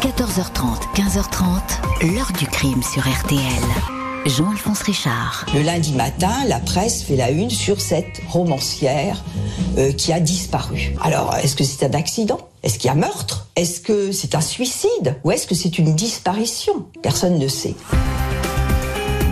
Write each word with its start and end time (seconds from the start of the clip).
14h30, 0.00 0.94
15h30, 0.94 2.14
l'heure 2.14 2.32
du 2.38 2.46
crime 2.46 2.82
sur 2.82 3.02
RTL. 3.02 3.38
Jean-Alphonse 4.24 4.80
Richard. 4.80 5.44
Le 5.54 5.60
lundi 5.60 5.92
matin, 5.92 6.32
la 6.46 6.58
presse 6.58 7.02
fait 7.02 7.16
la 7.16 7.30
une 7.30 7.50
sur 7.50 7.82
cette 7.82 8.22
romancière 8.26 9.22
euh, 9.76 9.92
qui 9.92 10.14
a 10.14 10.20
disparu. 10.20 10.94
Alors, 11.02 11.34
est-ce 11.36 11.54
que 11.54 11.64
c'est 11.64 11.84
un 11.84 11.98
accident? 11.98 12.38
Est-ce 12.62 12.78
qu'il 12.78 12.88
y 12.88 12.90
a 12.90 12.94
meurtre? 12.94 13.48
Est-ce 13.56 13.80
que 13.80 14.10
c'est 14.10 14.34
un 14.34 14.40
suicide? 14.40 15.16
Ou 15.24 15.32
est-ce 15.32 15.46
que 15.46 15.54
c'est 15.54 15.78
une 15.78 15.94
disparition? 15.94 16.86
Personne 17.02 17.38
ne 17.38 17.48
sait. 17.48 17.74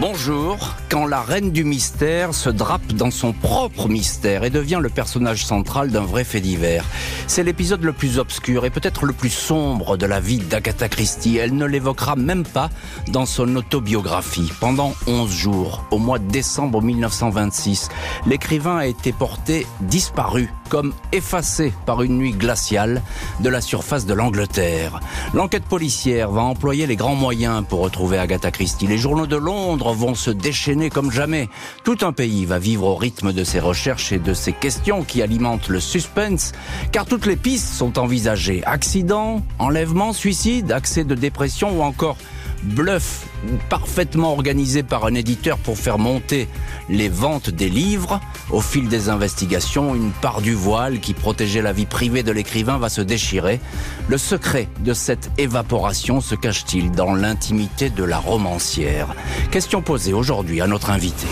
Bonjour, 0.00 0.76
quand 0.90 1.06
la 1.06 1.22
reine 1.22 1.50
du 1.50 1.64
mystère 1.64 2.32
se 2.32 2.50
drape 2.50 2.92
dans 2.92 3.10
son 3.10 3.32
propre 3.32 3.88
mystère 3.88 4.44
et 4.44 4.50
devient 4.50 4.78
le 4.80 4.90
personnage 4.90 5.44
central 5.44 5.90
d'un 5.90 6.04
vrai 6.04 6.22
fait 6.22 6.40
divers. 6.40 6.84
C'est 7.26 7.42
l'épisode 7.42 7.82
le 7.82 7.92
plus 7.92 8.20
obscur 8.20 8.64
et 8.64 8.70
peut-être 8.70 9.06
le 9.06 9.12
plus 9.12 9.28
sombre 9.30 9.96
de 9.96 10.06
la 10.06 10.20
vie 10.20 10.38
d'Agatha 10.38 10.88
Christie. 10.88 11.38
Elle 11.38 11.56
ne 11.56 11.66
l'évoquera 11.66 12.14
même 12.14 12.44
pas 12.44 12.70
dans 13.08 13.26
son 13.26 13.56
autobiographie. 13.56 14.52
Pendant 14.60 14.94
11 15.08 15.32
jours, 15.32 15.84
au 15.90 15.98
mois 15.98 16.20
de 16.20 16.30
décembre 16.30 16.80
1926, 16.80 17.88
l'écrivain 18.24 18.76
a 18.76 18.86
été 18.86 19.12
porté 19.12 19.66
disparu, 19.80 20.52
comme 20.68 20.94
effacé 21.10 21.72
par 21.86 22.02
une 22.02 22.18
nuit 22.18 22.32
glaciale 22.32 23.02
de 23.40 23.48
la 23.48 23.60
surface 23.60 24.06
de 24.06 24.14
l'Angleterre. 24.14 25.00
L'enquête 25.34 25.64
policière 25.64 26.30
va 26.30 26.42
employer 26.42 26.86
les 26.86 26.96
grands 26.96 27.16
moyens 27.16 27.64
pour 27.68 27.80
retrouver 27.80 28.18
Agatha 28.18 28.52
Christie. 28.52 28.86
Les 28.86 28.98
journaux 28.98 29.26
de 29.26 29.36
Londres 29.36 29.87
vont 29.92 30.14
se 30.14 30.30
déchaîner 30.30 30.90
comme 30.90 31.10
jamais. 31.10 31.48
Tout 31.84 31.98
un 32.02 32.12
pays 32.12 32.44
va 32.44 32.58
vivre 32.58 32.84
au 32.84 32.94
rythme 32.94 33.32
de 33.32 33.44
ces 33.44 33.60
recherches 33.60 34.12
et 34.12 34.18
de 34.18 34.34
ces 34.34 34.52
questions 34.52 35.04
qui 35.04 35.22
alimentent 35.22 35.68
le 35.68 35.80
suspense, 35.80 36.52
car 36.92 37.06
toutes 37.06 37.26
les 37.26 37.36
pistes 37.36 37.72
sont 37.72 37.98
envisagées. 37.98 38.62
Accident, 38.64 39.42
enlèvement, 39.58 40.12
suicide, 40.12 40.72
accès 40.72 41.04
de 41.04 41.14
dépression 41.14 41.78
ou 41.78 41.82
encore 41.82 42.16
bluff 42.62 43.26
parfaitement 43.68 44.32
organisé 44.32 44.82
par 44.82 45.04
un 45.04 45.14
éditeur 45.14 45.58
pour 45.58 45.78
faire 45.78 45.98
monter 45.98 46.48
les 46.88 47.08
ventes 47.08 47.50
des 47.50 47.68
livres. 47.68 48.20
Au 48.50 48.60
fil 48.60 48.88
des 48.88 49.08
investigations, 49.08 49.94
une 49.94 50.10
part 50.10 50.40
du 50.40 50.54
voile 50.54 51.00
qui 51.00 51.14
protégeait 51.14 51.62
la 51.62 51.72
vie 51.72 51.86
privée 51.86 52.22
de 52.22 52.32
l'écrivain 52.32 52.78
va 52.78 52.88
se 52.88 53.00
déchirer. 53.00 53.60
Le 54.08 54.18
secret 54.18 54.68
de 54.80 54.92
cette 54.92 55.30
évaporation 55.38 56.20
se 56.20 56.34
cache-t-il 56.34 56.90
dans 56.90 57.14
l'intimité 57.14 57.90
de 57.90 58.04
la 58.04 58.18
romancière? 58.18 59.08
Question 59.50 59.82
posée 59.82 60.12
aujourd'hui 60.12 60.60
à 60.60 60.66
notre 60.66 60.90
invité. 60.90 61.26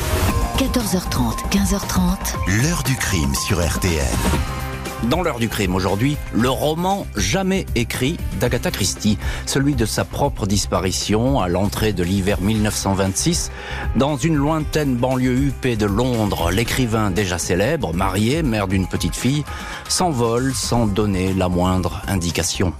14h30, 0.59 1.51
15h30. 1.51 2.63
L'heure 2.63 2.83
du 2.83 2.97
crime 2.97 3.35
sur 3.35 3.65
RTL. 3.65 4.56
Dans 5.11 5.23
l'heure 5.23 5.39
du 5.39 5.49
crime 5.49 5.77
aujourd'hui, 5.77 6.17
le 6.35 6.51
roman 6.51 7.07
jamais 7.15 7.65
écrit 7.77 8.17
d'Agatha 8.41 8.73
Christie, 8.73 9.19
celui 9.47 9.77
de 9.77 9.85
sa 9.85 10.05
propre 10.05 10.47
disparition 10.47 11.41
à 11.41 11.47
l'entrée 11.47 11.93
de 11.93 12.03
l'hiver 12.03 12.41
1926. 12.41 13.53
Dans 13.95 14.17
une 14.17 14.35
lointaine 14.35 14.97
banlieue 14.97 15.39
huppée 15.39 15.77
de 15.77 15.87
Londres, 15.87 16.51
l'écrivain 16.51 17.13
déjà 17.13 17.39
célèbre, 17.39 17.95
marié, 17.95 18.43
mère 18.43 18.67
d'une 18.67 18.89
petite 18.89 19.15
fille, 19.15 19.45
s'envole 19.89 20.53
sans 20.55 20.87
donner 20.87 21.33
la 21.35 21.49
moindre 21.49 22.03
indication. 22.09 22.73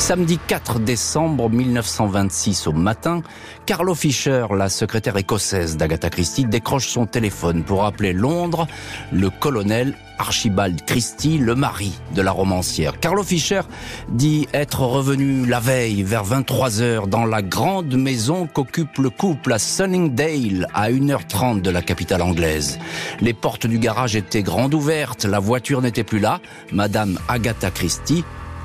Samedi 0.00 0.38
4 0.38 0.80
décembre 0.80 1.50
1926 1.50 2.66
au 2.66 2.72
matin, 2.72 3.20
Carlo 3.66 3.94
Fischer, 3.94 4.46
la 4.56 4.70
secrétaire 4.70 5.18
écossaise 5.18 5.76
d'Agatha 5.76 6.08
Christie, 6.08 6.46
décroche 6.46 6.88
son 6.88 7.04
téléphone 7.04 7.62
pour 7.62 7.84
appeler 7.84 8.14
Londres 8.14 8.66
le 9.12 9.28
colonel 9.28 9.94
Archibald 10.18 10.84
Christie, 10.86 11.36
le 11.36 11.54
mari 11.54 11.92
de 12.14 12.22
la 12.22 12.32
romancière. 12.32 12.98
Carlo 12.98 13.22
Fischer 13.22 13.60
dit 14.08 14.48
être 14.54 14.80
revenu 14.80 15.46
la 15.46 15.60
veille 15.60 16.02
vers 16.02 16.24
23 16.24 16.80
heures 16.80 17.06
dans 17.06 17.26
la 17.26 17.42
grande 17.42 17.94
maison 17.94 18.46
qu'occupe 18.46 18.98
le 18.98 19.10
couple 19.10 19.52
à 19.52 19.58
Sunningdale, 19.58 20.66
à 20.72 20.90
1h30 20.90 21.60
de 21.60 21.70
la 21.70 21.82
capitale 21.82 22.22
anglaise. 22.22 22.78
Les 23.20 23.34
portes 23.34 23.66
du 23.66 23.78
garage 23.78 24.16
étaient 24.16 24.42
grandes 24.42 24.74
ouvertes, 24.74 25.26
la 25.26 25.38
voiture 25.38 25.82
n'était 25.82 26.04
plus 26.04 26.20
là. 26.20 26.40
Madame 26.72 27.18
Agatha 27.28 27.70
Christie 27.70 28.24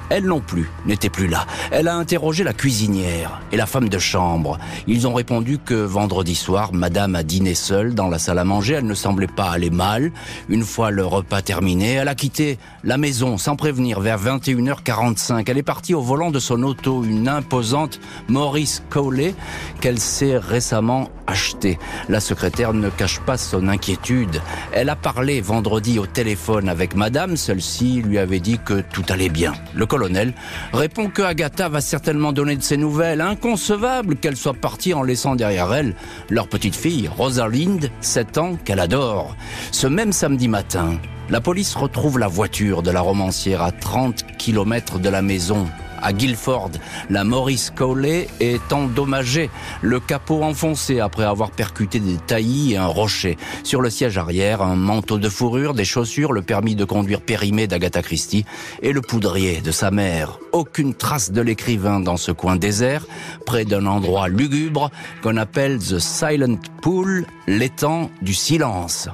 elle 0.09 0.25
non 0.25 0.39
plus 0.39 0.69
n'était 0.85 1.09
plus 1.09 1.27
là. 1.27 1.45
Elle 1.71 1.87
a 1.87 1.95
interrogé 1.95 2.43
la 2.43 2.53
cuisinière 2.53 3.41
et 3.51 3.57
la 3.57 3.65
femme 3.65 3.89
de 3.89 3.99
chambre. 3.99 4.57
Ils 4.87 5.07
ont 5.07 5.13
répondu 5.13 5.57
que 5.57 5.73
vendredi 5.73 6.35
soir, 6.35 6.73
madame 6.73 7.15
a 7.15 7.23
dîné 7.23 7.55
seule 7.55 7.95
dans 7.95 8.09
la 8.09 8.19
salle 8.19 8.39
à 8.39 8.43
manger. 8.43 8.75
Elle 8.75 8.85
ne 8.85 8.93
semblait 8.93 9.27
pas 9.27 9.49
aller 9.49 9.69
mal. 9.69 10.11
Une 10.49 10.63
fois 10.63 10.91
le 10.91 11.05
repas 11.05 11.41
terminé, 11.41 11.93
elle 11.93 12.07
a 12.07 12.15
quitté 12.15 12.57
la 12.83 12.97
maison 12.97 13.37
sans 13.37 13.55
prévenir 13.55 13.99
vers 13.99 14.19
21h45. 14.19 15.43
Elle 15.47 15.57
est 15.57 15.63
partie 15.63 15.93
au 15.93 16.01
volant 16.01 16.31
de 16.31 16.39
son 16.39 16.61
auto, 16.63 17.03
une 17.03 17.27
imposante 17.27 17.99
Maurice 18.27 18.83
Cowley 18.89 19.33
qu'elle 19.81 19.99
s'est 19.99 20.37
récemment 20.37 21.09
achetée. 21.27 21.79
La 22.09 22.19
secrétaire 22.19 22.73
ne 22.73 22.89
cache 22.89 23.19
pas 23.19 23.37
son 23.37 23.67
inquiétude. 23.67 24.41
Elle 24.71 24.89
a 24.89 24.95
parlé 24.95 25.41
vendredi 25.41 25.99
au 25.99 26.05
téléphone 26.05 26.69
avec 26.69 26.95
madame. 26.95 27.37
Celle-ci 27.37 28.01
lui 28.01 28.17
avait 28.17 28.39
dit 28.39 28.59
que 28.63 28.81
tout 28.81 29.03
allait 29.09 29.29
bien. 29.29 29.53
Colonel 29.95 30.33
répond 30.73 31.07
que 31.07 31.21
Agatha 31.21 31.69
va 31.69 31.79
certainement 31.79 32.33
donner 32.33 32.57
de 32.57 32.61
ses 32.61 32.75
nouvelles. 32.75 33.21
Inconcevable 33.21 34.17
qu'elle 34.17 34.35
soit 34.35 34.53
partie 34.53 34.93
en 34.93 35.03
laissant 35.03 35.35
derrière 35.35 35.73
elle 35.73 35.95
leur 36.29 36.49
petite 36.49 36.75
fille, 36.75 37.07
Rosalind, 37.07 37.89
7 38.01 38.37
ans, 38.37 38.57
qu'elle 38.65 38.81
adore. 38.81 39.37
Ce 39.71 39.87
même 39.87 40.11
samedi 40.11 40.49
matin, 40.49 40.99
la 41.29 41.39
police 41.39 41.75
retrouve 41.75 42.19
la 42.19 42.27
voiture 42.27 42.83
de 42.83 42.91
la 42.91 42.99
romancière 42.99 43.61
à 43.61 43.71
30 43.71 44.25
km 44.37 44.99
de 44.99 45.07
la 45.07 45.21
maison 45.21 45.65
à 46.05 46.13
Guilford. 46.13 46.71
La 47.09 47.23
Maurice 47.23 47.71
Cowley 47.75 48.27
est 48.39 48.71
endommagée, 48.71 49.49
le 49.81 49.99
capot 49.99 50.43
enfoncé 50.43 50.99
après 50.99 51.25
avoir 51.25 51.51
percuté 51.51 51.99
des 51.99 52.17
taillis 52.17 52.73
et 52.73 52.77
un 52.77 52.85
rocher. 52.85 53.37
Sur 53.63 53.81
le 53.81 53.89
siège 53.89 54.17
arrière, 54.17 54.61
un 54.61 54.75
manteau 54.75 55.17
de 55.17 55.29
fourrure, 55.29 55.73
des 55.73 55.83
chaussures, 55.83 56.31
le 56.31 56.43
permis 56.43 56.75
de 56.75 56.85
conduire 56.85 57.21
périmé 57.21 57.65
d'Agatha 57.67 58.03
Christie 58.03 58.45
et 58.83 58.93
le 58.93 59.01
poudrier 59.01 59.61
de 59.61 59.71
sa 59.71 59.89
mère. 59.89 60.37
Aucune 60.51 60.93
trace 60.93 61.31
de 61.31 61.41
l'écrivain 61.41 61.99
dans 61.99 62.17
ce 62.17 62.31
coin 62.31 62.55
désert, 62.55 63.05
près 63.45 63.65
d'un 63.65 63.87
endroit 63.87 64.27
lugubre 64.27 64.91
qu'on 65.23 65.37
appelle 65.37 65.79
The 65.79 65.99
Silent 65.99 66.59
Pool, 66.81 67.25
l'étang 67.47 68.11
du 68.21 68.33
silence. 68.33 69.09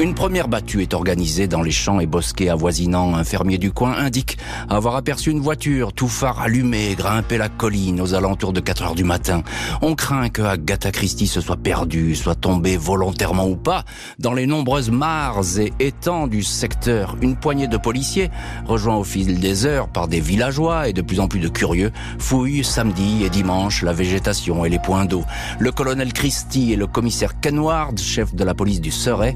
Une 0.00 0.14
première 0.14 0.46
battue 0.46 0.82
est 0.82 0.94
organisée 0.94 1.48
dans 1.48 1.60
les 1.60 1.72
champs 1.72 1.98
et 1.98 2.06
bosquets 2.06 2.50
avoisinants. 2.50 3.16
Un 3.16 3.24
fermier 3.24 3.58
du 3.58 3.72
coin 3.72 3.94
indique 3.94 4.38
avoir 4.68 4.94
aperçu 4.94 5.32
une 5.32 5.40
voiture, 5.40 5.92
tout 5.92 6.06
phare 6.06 6.40
allumé, 6.40 6.94
grimper 6.94 7.36
la 7.36 7.48
colline 7.48 8.00
aux 8.00 8.14
alentours 8.14 8.52
de 8.52 8.60
4 8.60 8.82
heures 8.84 8.94
du 8.94 9.02
matin. 9.02 9.42
On 9.82 9.96
craint 9.96 10.28
que 10.28 10.42
Agatha 10.42 10.92
Christie 10.92 11.26
se 11.26 11.40
soit 11.40 11.56
perdue, 11.56 12.14
soit 12.14 12.36
tombée 12.36 12.76
volontairement 12.76 13.48
ou 13.48 13.56
pas, 13.56 13.84
dans 14.20 14.34
les 14.34 14.46
nombreuses 14.46 14.92
mares 14.92 15.58
et 15.58 15.72
étangs 15.80 16.28
du 16.28 16.44
secteur. 16.44 17.16
Une 17.20 17.34
poignée 17.34 17.66
de 17.66 17.76
policiers, 17.76 18.30
rejoints 18.66 18.96
au 18.96 19.04
fil 19.04 19.40
des 19.40 19.66
heures 19.66 19.88
par 19.88 20.06
des 20.06 20.20
villageois 20.20 20.88
et 20.88 20.92
de 20.92 21.02
plus 21.02 21.18
en 21.18 21.26
plus 21.26 21.40
de 21.40 21.48
curieux, 21.48 21.90
fouillent 22.20 22.62
samedi 22.62 23.24
et 23.24 23.30
dimanche 23.30 23.82
la 23.82 23.92
végétation 23.92 24.64
et 24.64 24.68
les 24.68 24.78
points 24.78 25.06
d'eau. 25.06 25.24
Le 25.58 25.72
colonel 25.72 26.12
Christie 26.12 26.72
et 26.72 26.76
le 26.76 26.86
commissaire 26.86 27.40
Kenward, 27.40 27.98
chef 27.98 28.32
de 28.32 28.44
la 28.44 28.54
police 28.54 28.80
du 28.80 28.92
Surrey, 28.92 29.34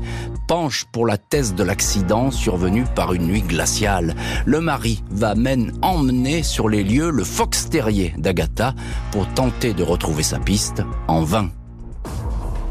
pour 0.92 1.06
la 1.06 1.16
thèse 1.16 1.54
de 1.54 1.64
l'accident 1.64 2.30
survenu 2.30 2.84
par 2.94 3.14
une 3.14 3.26
nuit 3.26 3.40
glaciale. 3.40 4.14
Le 4.44 4.60
mari 4.60 5.02
va 5.10 5.34
même 5.34 5.72
emmener 5.80 6.42
sur 6.42 6.68
les 6.68 6.84
lieux 6.84 7.10
le 7.10 7.24
fox 7.24 7.70
terrier 7.70 8.12
d'Agatha 8.18 8.74
pour 9.12 9.26
tenter 9.28 9.72
de 9.72 9.82
retrouver 9.82 10.22
sa 10.22 10.38
piste 10.38 10.82
en 11.08 11.22
vain. 11.22 11.48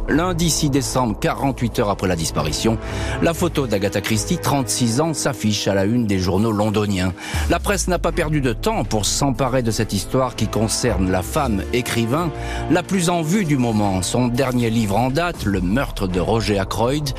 Lundi 0.09 0.49
6 0.49 0.69
décembre, 0.69 1.17
48 1.19 1.79
heures 1.79 1.89
après 1.89 2.07
la 2.07 2.15
disparition, 2.15 2.77
la 3.21 3.33
photo 3.33 3.67
d'Agatha 3.67 4.01
Christie, 4.01 4.37
36 4.37 5.01
ans, 5.01 5.13
s'affiche 5.13 5.67
à 5.67 5.73
la 5.73 5.85
une 5.85 6.05
des 6.05 6.19
journaux 6.19 6.51
londoniens. 6.51 7.13
La 7.49 7.59
presse 7.59 7.87
n'a 7.87 7.99
pas 7.99 8.11
perdu 8.11 8.41
de 8.41 8.53
temps 8.53 8.83
pour 8.83 9.05
s'emparer 9.05 9.63
de 9.63 9.71
cette 9.71 9.93
histoire 9.93 10.35
qui 10.35 10.47
concerne 10.47 11.11
la 11.11 11.21
femme 11.21 11.63
écrivain 11.73 12.31
la 12.69 12.83
plus 12.83 13.09
en 13.09 13.21
vue 13.21 13.45
du 13.45 13.57
moment. 13.57 14.01
Son 14.01 14.27
dernier 14.27 14.69
livre 14.69 14.97
en 14.97 15.09
date, 15.09 15.45
Le 15.45 15.61
meurtre 15.61 16.07
de 16.07 16.19
Roger 16.19 16.59
Ackroyd, 16.59 17.09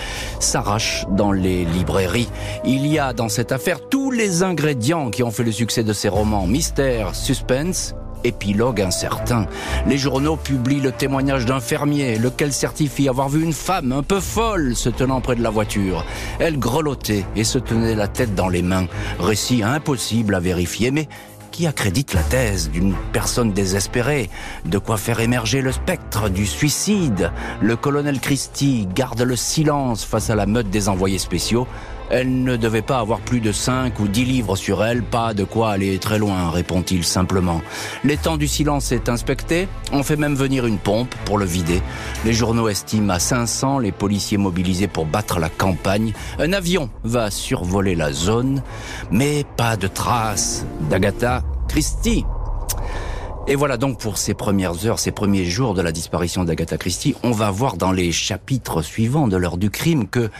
s'arrache 0.40 1.06
dans 1.10 1.32
les 1.32 1.64
librairies. 1.64 2.28
Il 2.64 2.86
y 2.86 2.98
a 2.98 3.12
dans 3.12 3.28
cette 3.28 3.52
affaire 3.52 3.88
tous 3.88 4.10
les 4.10 4.42
ingrédients 4.42 5.10
qui 5.10 5.22
ont 5.22 5.30
fait 5.30 5.44
le 5.44 5.52
succès 5.52 5.84
de 5.84 5.92
ses 5.92 6.08
romans. 6.08 6.46
Mystère, 6.46 7.14
suspense, 7.14 7.94
épilogue 8.24 8.80
incertain. 8.80 9.46
Les 9.86 9.98
journaux 9.98 10.36
publient 10.36 10.80
le 10.80 10.92
témoignage 10.92 11.46
d'un 11.46 11.60
fermier, 11.60 12.18
lequel 12.18 12.52
certifie 12.52 13.08
avoir 13.08 13.28
vu 13.28 13.42
une 13.42 13.52
femme 13.52 13.92
un 13.92 14.02
peu 14.02 14.20
folle 14.20 14.74
se 14.76 14.88
tenant 14.88 15.20
près 15.20 15.36
de 15.36 15.42
la 15.42 15.50
voiture. 15.50 16.04
Elle 16.38 16.58
grelottait 16.58 17.24
et 17.36 17.44
se 17.44 17.58
tenait 17.58 17.94
la 17.94 18.08
tête 18.08 18.34
dans 18.34 18.48
les 18.48 18.62
mains. 18.62 18.86
Récit 19.18 19.62
impossible 19.62 20.34
à 20.34 20.40
vérifier, 20.40 20.90
mais 20.90 21.08
qui 21.52 21.66
accrédite 21.66 22.14
la 22.14 22.22
thèse 22.22 22.70
d'une 22.70 22.94
personne 23.12 23.52
désespérée, 23.52 24.30
de 24.64 24.78
quoi 24.78 24.96
faire 24.96 25.20
émerger 25.20 25.60
le 25.60 25.70
spectre 25.70 26.30
du 26.30 26.46
suicide? 26.46 27.30
Le 27.60 27.76
colonel 27.76 28.18
Christie 28.20 28.88
garde 28.92 29.20
le 29.20 29.36
silence 29.36 30.02
face 30.04 30.30
à 30.30 30.34
la 30.34 30.46
meute 30.46 30.70
des 30.70 30.88
envoyés 30.88 31.18
spéciaux. 31.18 31.68
Elle 32.12 32.44
ne 32.44 32.56
devait 32.56 32.82
pas 32.82 32.98
avoir 32.98 33.20
plus 33.20 33.40
de 33.40 33.52
5 33.52 33.98
ou 33.98 34.06
10 34.06 34.26
livres 34.26 34.54
sur 34.54 34.84
elle, 34.84 35.02
pas 35.02 35.32
de 35.32 35.44
quoi 35.44 35.70
aller 35.70 35.98
très 35.98 36.18
loin, 36.18 36.50
répond-il 36.50 37.04
simplement. 37.04 37.62
L'étang 38.04 38.36
du 38.36 38.46
silence 38.46 38.92
est 38.92 39.08
inspecté, 39.08 39.66
on 39.92 40.02
fait 40.02 40.16
même 40.16 40.34
venir 40.34 40.66
une 40.66 40.76
pompe 40.76 41.14
pour 41.24 41.38
le 41.38 41.46
vider. 41.46 41.80
Les 42.26 42.34
journaux 42.34 42.68
estiment 42.68 43.14
à 43.14 43.18
500 43.18 43.78
les 43.78 43.92
policiers 43.92 44.36
mobilisés 44.36 44.88
pour 44.88 45.06
battre 45.06 45.40
la 45.40 45.48
campagne. 45.48 46.12
Un 46.38 46.52
avion 46.52 46.90
va 47.02 47.30
survoler 47.30 47.94
la 47.94 48.12
zone, 48.12 48.62
mais 49.10 49.46
pas 49.56 49.78
de 49.78 49.86
traces 49.86 50.66
d'Agatha 50.90 51.42
Christie. 51.66 52.26
Et 53.48 53.56
voilà 53.56 53.76
donc 53.76 53.98
pour 53.98 54.18
ces 54.18 54.34
premières 54.34 54.86
heures, 54.86 55.00
ces 55.00 55.10
premiers 55.10 55.44
jours 55.44 55.74
de 55.74 55.82
la 55.82 55.90
disparition 55.90 56.44
d'Agatha 56.44 56.78
Christie, 56.78 57.16
on 57.24 57.32
va 57.32 57.50
voir 57.50 57.76
dans 57.76 57.90
les 57.90 58.12
chapitres 58.12 58.82
suivants 58.82 59.26
de 59.26 59.36
l'heure 59.36 59.56
du 59.56 59.68
crime 59.68 60.06
que 60.06 60.30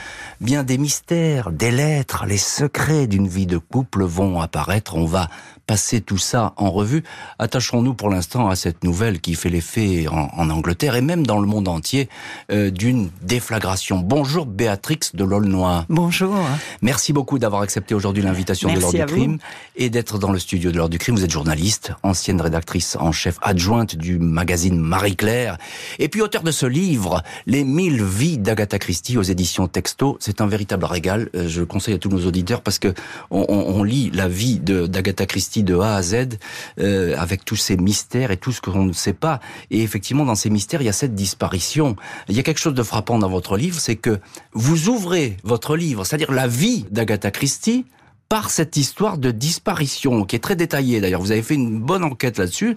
bien 0.41 0.63
des 0.63 0.79
mystères, 0.79 1.51
des 1.51 1.73
lettres, 1.73 2.27
les 2.27 2.39
secrets 2.39 3.09
d'une 3.09 3.27
vie 3.27 3.47
de 3.47 3.59
couple 3.59 4.05
vont 4.05 4.41
apparaître. 4.41 4.95
On 4.95 5.05
va 5.05 5.29
passer 5.67 6.01
tout 6.01 6.19
ça 6.19 6.55
en 6.57 6.71
revue. 6.71 7.05
Attachons-nous 7.39 7.95
pour 7.95 8.11
l'instant 8.11 8.49
à 8.49 8.57
cette 8.57 8.85
nouvelle 8.85 9.21
qui 9.21 9.35
fait 9.35 9.49
l'effet 9.49 10.07
en, 10.09 10.51
Angleterre 10.51 10.97
et 10.97 11.01
même 11.01 11.27
dans 11.27 11.41
le 11.41 11.47
monde 11.47 11.69
entier 11.69 12.09
euh, 12.51 12.71
d'une 12.71 13.11
déflagration. 13.23 13.99
Bonjour 13.99 14.45
Béatrix 14.45 14.99
de 15.15 15.25
l'Aulnois. 15.25 15.87
Bonjour. 15.89 16.35
Merci 16.83 17.13
beaucoup 17.13 17.39
d'avoir 17.39 17.63
accepté 17.63 17.95
aujourd'hui 17.95 18.23
l'invitation 18.23 18.73
de 18.73 18.81
l'heure 18.81 18.93
du 18.93 19.05
crime 19.07 19.39
et 19.77 19.89
d'être 19.89 20.19
dans 20.19 20.33
le 20.33 20.39
studio 20.39 20.73
de 20.73 20.77
l'heure 20.77 20.89
du 20.89 20.99
crime. 20.99 21.15
Vous 21.15 21.25
êtes 21.25 21.31
journaliste, 21.31 21.93
ancienne 22.03 22.41
rédactrice 22.41 22.97
en 23.01 23.13
chef 23.13 23.39
adjointe 23.41 23.95
du 23.97 24.19
magazine 24.19 24.79
Marie-Claire 24.79 25.59
et 25.99 26.09
puis 26.09 26.23
auteur 26.23 26.43
de 26.43 26.51
ce 26.51 26.67
livre, 26.67 27.23
Les 27.47 27.65
mille 27.65 28.03
vies 28.03 28.39
d'Agatha 28.39 28.79
Christie 28.79 29.17
aux 29.17 29.23
éditions 29.23 29.69
Texto. 29.69 30.17
C'est 30.21 30.41
un 30.41 30.47
véritable 30.47 30.85
régal. 30.85 31.31
Euh, 31.35 31.49
je 31.49 31.63
conseille 31.63 31.95
à 31.95 31.99
tous 31.99 32.11
nos 32.11 32.27
auditeurs 32.27 32.63
parce 32.63 32.79
que 32.79 32.93
on, 33.31 33.47
on 33.49 33.83
lit 33.85 34.11
la 34.13 34.29
vie 34.29 34.59
d'Agatha 34.59 35.27
Christie 35.27 35.52
de 35.61 35.79
A 35.79 35.97
à 35.97 36.03
Z 36.03 36.39
euh, 36.81 37.15
avec 37.19 37.45
tous 37.45 37.57
ces 37.57 37.77
mystères 37.77 38.31
et 38.31 38.39
tout 38.39 38.53
ce 38.53 38.63
qu'on 38.63 38.85
ne 38.85 38.93
sait 38.93 39.13
pas. 39.13 39.41
Et 39.71 39.83
effectivement, 39.83 40.25
dans 40.25 40.35
ces 40.35 40.49
mystères, 40.49 40.81
il 40.81 40.87
y 40.87 40.89
a 40.89 40.95
cette 40.95 41.15
disparition. 41.15 41.97
Il 42.29 42.37
y 42.37 42.41
a 42.41 42.43
quelque 42.43 42.61
chose 42.61 42.75
de 42.75 42.83
frappant 42.83 43.19
dans 43.19 43.29
votre 43.29 43.57
livre, 43.57 43.79
c'est 43.79 43.97
que 43.97 44.19
vous 44.53 44.89
ouvrez 44.89 45.37
votre 45.45 45.77
livre, 45.77 46.05
c'est-à-dire 46.05 46.33
la 46.33 46.47
vie 46.47 46.87
d'Agatha 46.91 47.31
Christie, 47.31 47.85
par 48.29 48.49
cette 48.49 48.79
histoire 48.79 49.19
de 49.19 49.31
disparition, 49.31 50.25
qui 50.25 50.37
est 50.37 50.39
très 50.39 50.57
détaillée 50.57 51.03
d'ailleurs. 51.03 51.21
Vous 51.21 51.33
avez 51.33 51.43
fait 51.43 51.55
une 51.55 51.81
bonne 51.81 52.03
enquête 52.03 52.39
là-dessus. 52.39 52.77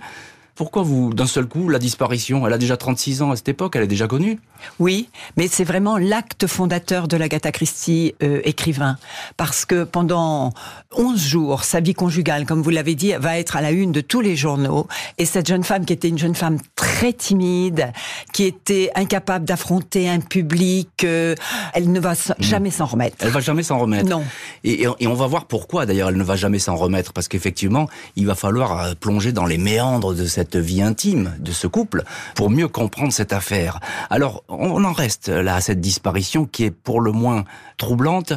Pourquoi 0.56 0.84
vous, 0.84 1.14
d'un 1.14 1.28
seul 1.28 1.48
coup, 1.48 1.68
la 1.68 1.80
disparition? 1.80 2.48
Elle 2.48 2.54
a 2.54 2.58
déjà 2.58 2.78
36 2.78 3.22
ans 3.22 3.32
à 3.32 3.36
cette 3.36 3.50
époque, 3.50 3.76
elle 3.76 3.84
est 3.84 3.88
déjà 3.88 4.08
connue 4.08 4.40
Oui, 4.80 5.10
mais 5.36 5.50
c'est 5.50 5.66
vraiment 5.66 5.98
l'acte 5.98 6.48
fondateur 6.48 7.10
de 7.10 7.18
l'Agatha 7.18 7.52
Christie 7.52 8.16
euh, 8.24 8.40
écrivain. 8.46 8.98
Parce 9.36 9.66
que 9.66 9.84
pendant 9.84 10.54
11 10.96 11.20
jours, 11.22 11.66
sa 11.66 11.82
vie 11.82 11.94
conjugale, 11.94 12.46
comme 12.46 12.62
vous 12.62 12.70
l'avez 12.70 12.96
dit, 12.96 13.12
va 13.20 13.38
être 13.38 13.58
à 13.58 13.62
la 13.62 13.72
une 13.72 13.92
de 13.92 14.00
tous 14.00 14.22
les 14.22 14.38
journaux. 14.38 14.88
Et 15.18 15.26
cette 15.26 15.48
jeune 15.48 15.66
femme, 15.66 15.84
qui 15.84 15.92
était 15.92 16.08
une 16.08 16.18
jeune 16.18 16.36
femme 16.36 16.58
très 16.78 17.12
timide, 17.12 17.92
qui 18.32 18.46
était 18.46 18.92
incapable 18.96 19.44
d'affronter 19.44 20.08
un 20.08 20.22
public, 20.22 21.04
euh, 21.04 21.36
elle 21.74 21.92
ne 21.92 22.00
va 22.00 22.14
hmm. 22.14 22.34
jamais 22.40 22.72
s'en 22.72 22.86
remettre. 22.86 23.18
Elle 23.20 23.32
va 23.32 23.42
jamais 23.42 23.64
s'en 23.64 23.78
remettre 23.78 24.10
Non. 24.10 24.24
Et, 24.64 24.84
et, 24.84 25.08
on 25.08 25.14
va 25.16 25.28
voir 25.28 25.48
pourquoi, 25.48 25.86
d'ailleurs, 25.86 26.10
elle 26.10 26.18
ne 26.18 26.24
va 26.24 26.38
jamais 26.38 26.60
s'en 26.60 26.78
remettre. 26.78 27.12
Parce 27.12 27.28
qu'effectivement, 27.28 27.90
il 28.16 28.26
va 28.26 28.36
falloir 28.36 28.80
euh, 28.80 28.94
plonger 28.98 29.34
dans 29.34 29.46
les 29.46 29.58
méandres 29.58 30.14
de 30.16 30.26
cette 30.26 30.45
cette 30.46 30.58
vie 30.58 30.84
intime 30.84 31.34
de 31.40 31.52
ce 31.52 31.66
couple 31.66 32.04
pour 32.36 32.52
mieux 32.52 32.68
comprendre 32.68 33.12
cette 33.12 33.34
affaire. 33.34 33.80
Alors, 34.12 34.44
on 34.48 34.84
en 34.84 34.94
reste 34.94 35.30
là 35.30 35.56
à 35.56 35.62
cette 35.62 35.82
disparition 35.82 36.46
qui 36.46 36.66
est 36.66 36.72
pour 36.72 37.02
le 37.02 37.12
moins 37.12 37.46
troublante. 37.78 38.34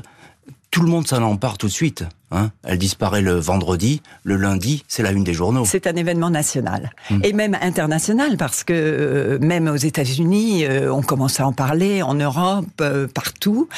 Tout 0.70 0.82
le 0.82 0.88
monde 0.88 1.06
s'en 1.06 1.22
empare 1.22 1.58
tout 1.58 1.66
de 1.66 1.72
suite. 1.72 2.04
Hein 2.30 2.50
Elle 2.62 2.78
disparaît 2.78 3.20
le 3.20 3.34
vendredi, 3.34 4.00
le 4.22 4.36
lundi, 4.36 4.84
c'est 4.88 5.02
la 5.02 5.12
une 5.12 5.24
des 5.24 5.34
journaux. 5.34 5.64
C'est 5.66 5.86
un 5.86 5.96
événement 5.96 6.30
national 6.30 6.92
hmm. 7.10 7.20
et 7.24 7.32
même 7.32 7.56
international 7.60 8.36
parce 8.38 8.64
que 8.64 8.72
euh, 8.74 9.38
même 9.40 9.68
aux 9.68 9.76
États-Unis, 9.76 10.64
euh, 10.64 10.92
on 10.92 11.02
commence 11.02 11.40
à 11.40 11.46
en 11.46 11.52
parler, 11.52 12.02
en 12.02 12.14
Europe, 12.14 12.66
euh, 12.80 13.06
partout. 13.06 13.68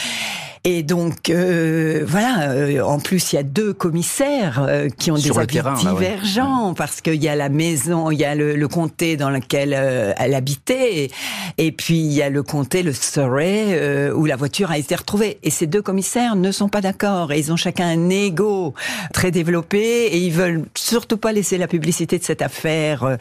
Et 0.64 0.82
donc, 0.82 1.30
euh, 1.30 2.04
voilà, 2.06 2.50
euh, 2.50 2.82
en 2.82 2.98
plus, 2.98 3.32
il 3.32 3.36
y 3.36 3.38
a 3.38 3.42
deux 3.42 3.72
commissaires 3.72 4.62
euh, 4.62 4.90
qui 4.90 5.10
ont 5.10 5.14
des 5.14 5.30
avis 5.30 5.58
divergents, 5.78 6.74
parce 6.74 7.00
qu'il 7.00 7.22
y 7.22 7.28
a 7.28 7.34
la 7.34 7.48
maison, 7.48 8.10
il 8.10 8.18
y 8.18 8.26
a 8.26 8.34
le, 8.34 8.68
comté 8.68 9.16
dans 9.16 9.30
lequel 9.30 9.72
elle 9.72 10.34
habitait, 10.34 11.10
et, 11.56 11.72
puis 11.72 11.98
il 12.00 12.12
y 12.12 12.20
a 12.20 12.28
le 12.28 12.42
comté, 12.42 12.82
le 12.82 12.92
Surrey, 12.92 14.10
où 14.12 14.26
la 14.26 14.36
voiture 14.36 14.70
a 14.70 14.76
été 14.76 14.94
retrouvée. 14.94 15.38
Et 15.42 15.50
ces 15.50 15.66
deux 15.66 15.80
commissaires 15.80 16.36
ne 16.36 16.52
sont 16.52 16.68
pas 16.68 16.82
d'accord, 16.82 17.32
et 17.32 17.38
ils 17.38 17.52
ont 17.52 17.56
chacun 17.56 17.88
un 17.88 18.10
ego 18.10 18.74
très 19.14 19.30
développé, 19.30 19.78
et 19.78 20.18
ils 20.18 20.32
veulent 20.32 20.66
surtout 20.76 21.16
pas 21.16 21.32
laisser 21.32 21.56
la 21.56 21.68
publicité 21.68 22.18
de 22.18 22.24
cette 22.24 22.42
affaire 22.42 23.16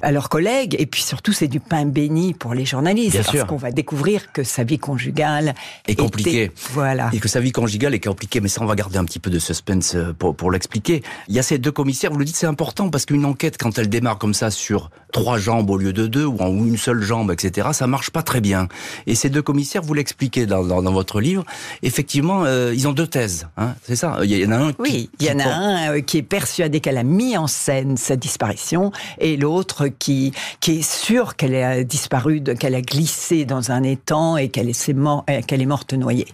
à 0.00 0.12
leurs 0.12 0.30
collègues, 0.30 0.76
et 0.78 0.86
puis 0.86 1.02
surtout, 1.02 1.32
c'est 1.32 1.48
du 1.48 1.60
pain 1.60 1.84
béni 1.84 2.32
pour 2.32 2.54
les 2.54 2.64
journalistes, 2.64 3.22
parce 3.22 3.44
qu'on 3.44 3.56
va 3.56 3.70
découvrir 3.70 4.32
que 4.32 4.44
sa 4.44 4.64
vie 4.64 4.78
conjugale 4.78 5.54
est 5.86 5.94
compliquée. 5.94 6.50
Voilà. 6.72 7.10
Et 7.12 7.18
que 7.18 7.28
sa 7.28 7.40
vie 7.40 7.52
conjugale 7.52 7.94
est 7.94 8.00
compliquée, 8.00 8.40
mais 8.40 8.48
ça, 8.48 8.62
on 8.62 8.66
va 8.66 8.74
garder 8.74 8.98
un 8.98 9.04
petit 9.04 9.18
peu 9.18 9.30
de 9.30 9.38
suspense 9.38 9.94
euh, 9.94 10.12
pour, 10.12 10.34
pour 10.34 10.50
l'expliquer. 10.50 11.02
Il 11.28 11.34
y 11.34 11.38
a 11.38 11.42
ces 11.42 11.58
deux 11.58 11.72
commissaires, 11.72 12.12
vous 12.12 12.18
le 12.18 12.24
dites, 12.24 12.36
c'est 12.36 12.46
important 12.46 12.90
parce 12.90 13.06
qu'une 13.06 13.24
enquête, 13.24 13.56
quand 13.58 13.78
elle 13.78 13.88
démarre 13.88 14.18
comme 14.18 14.34
ça 14.34 14.50
sur 14.50 14.90
trois 15.12 15.38
jambes 15.38 15.70
au 15.70 15.76
lieu 15.76 15.92
de 15.92 16.06
deux, 16.06 16.24
ou 16.24 16.38
en 16.40 16.48
une 16.48 16.76
seule 16.76 17.02
jambe, 17.02 17.30
etc., 17.30 17.68
ça 17.72 17.86
marche 17.86 18.10
pas 18.10 18.22
très 18.22 18.40
bien. 18.40 18.68
Et 19.06 19.14
ces 19.14 19.30
deux 19.30 19.42
commissaires, 19.42 19.82
vous 19.82 19.94
l'expliquez 19.94 20.46
dans, 20.46 20.64
dans, 20.64 20.82
dans, 20.82 20.92
votre 20.92 21.20
livre, 21.20 21.44
effectivement, 21.82 22.44
euh, 22.44 22.72
ils 22.74 22.86
ont 22.88 22.92
deux 22.92 23.06
thèses, 23.06 23.48
hein, 23.56 23.74
c'est 23.84 23.96
ça? 23.96 24.18
Il 24.22 24.30
y 24.30 24.46
en 24.46 24.52
a 24.52 24.56
un 24.56 24.72
Oui, 24.78 25.10
il 25.18 25.26
y 25.26 25.30
en 25.30 25.38
a 25.38 25.48
un 25.48 25.96
euh, 25.96 26.00
qui 26.00 26.18
est 26.18 26.22
persuadé 26.22 26.80
qu'elle 26.80 26.98
a 26.98 27.02
mis 27.02 27.36
en 27.36 27.46
scène 27.46 27.96
sa 27.96 28.16
disparition, 28.16 28.92
et 29.18 29.36
l'autre 29.36 29.88
qui, 29.88 30.32
qui 30.60 30.78
est 30.78 30.88
sûr 30.88 31.36
qu'elle 31.36 31.54
a 31.56 31.82
disparu, 31.84 32.42
qu'elle 32.42 32.74
a 32.74 32.82
glissé 32.82 33.44
dans 33.44 33.70
un 33.70 33.82
étang 33.82 34.36
et 34.36 34.48
qu'elle 34.48 34.68
est, 34.68 35.46
qu'elle 35.46 35.62
est 35.62 35.66
morte 35.66 35.92
noyée. 35.94 36.26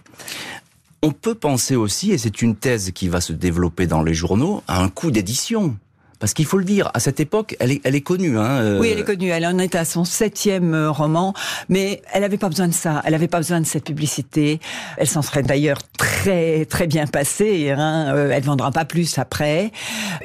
On 1.03 1.11
peut 1.11 1.35
penser 1.35 1.75
aussi, 1.75 2.11
et 2.11 2.17
c'est 2.17 2.41
une 2.41 2.55
thèse 2.55 2.91
qui 2.91 3.07
va 3.07 3.21
se 3.21 3.33
développer 3.33 3.87
dans 3.87 4.01
les 4.01 4.13
journaux, 4.13 4.63
à 4.67 4.81
un 4.81 4.89
coup 4.89 5.11
d'édition. 5.11 5.77
Parce 6.19 6.33
qu'il 6.33 6.45
faut 6.45 6.57
le 6.57 6.63
dire, 6.63 6.89
à 6.93 6.99
cette 6.99 7.19
époque, 7.19 7.55
elle 7.59 7.71
est, 7.71 7.81
elle 7.83 7.95
est 7.95 8.01
connue. 8.01 8.37
Hein, 8.37 8.61
euh. 8.61 8.79
Oui, 8.79 8.89
elle 8.91 8.99
est 8.99 9.03
connue. 9.03 9.29
Elle 9.29 9.45
en 9.45 9.57
est 9.59 9.75
à 9.75 9.85
son 9.85 10.03
septième 10.03 10.73
euh, 10.73 10.89
roman, 10.89 11.33
mais 11.69 12.01
elle 12.11 12.21
n'avait 12.21 12.37
pas 12.37 12.49
besoin 12.49 12.67
de 12.67 12.73
ça. 12.73 13.01
Elle 13.05 13.11
n'avait 13.11 13.27
pas 13.27 13.37
besoin 13.37 13.61
de 13.61 13.65
cette 13.65 13.83
publicité. 13.85 14.59
Elle 14.97 15.07
s'en 15.07 15.21
serait 15.21 15.43
d'ailleurs 15.43 15.79
très 15.97 16.65
très 16.65 16.87
bien 16.87 17.05
passée. 17.05 17.71
Hein. 17.71 18.13
Euh, 18.15 18.31
elle 18.31 18.43
vendra 18.43 18.71
pas 18.71 18.85
plus 18.85 19.17
après. 19.17 19.71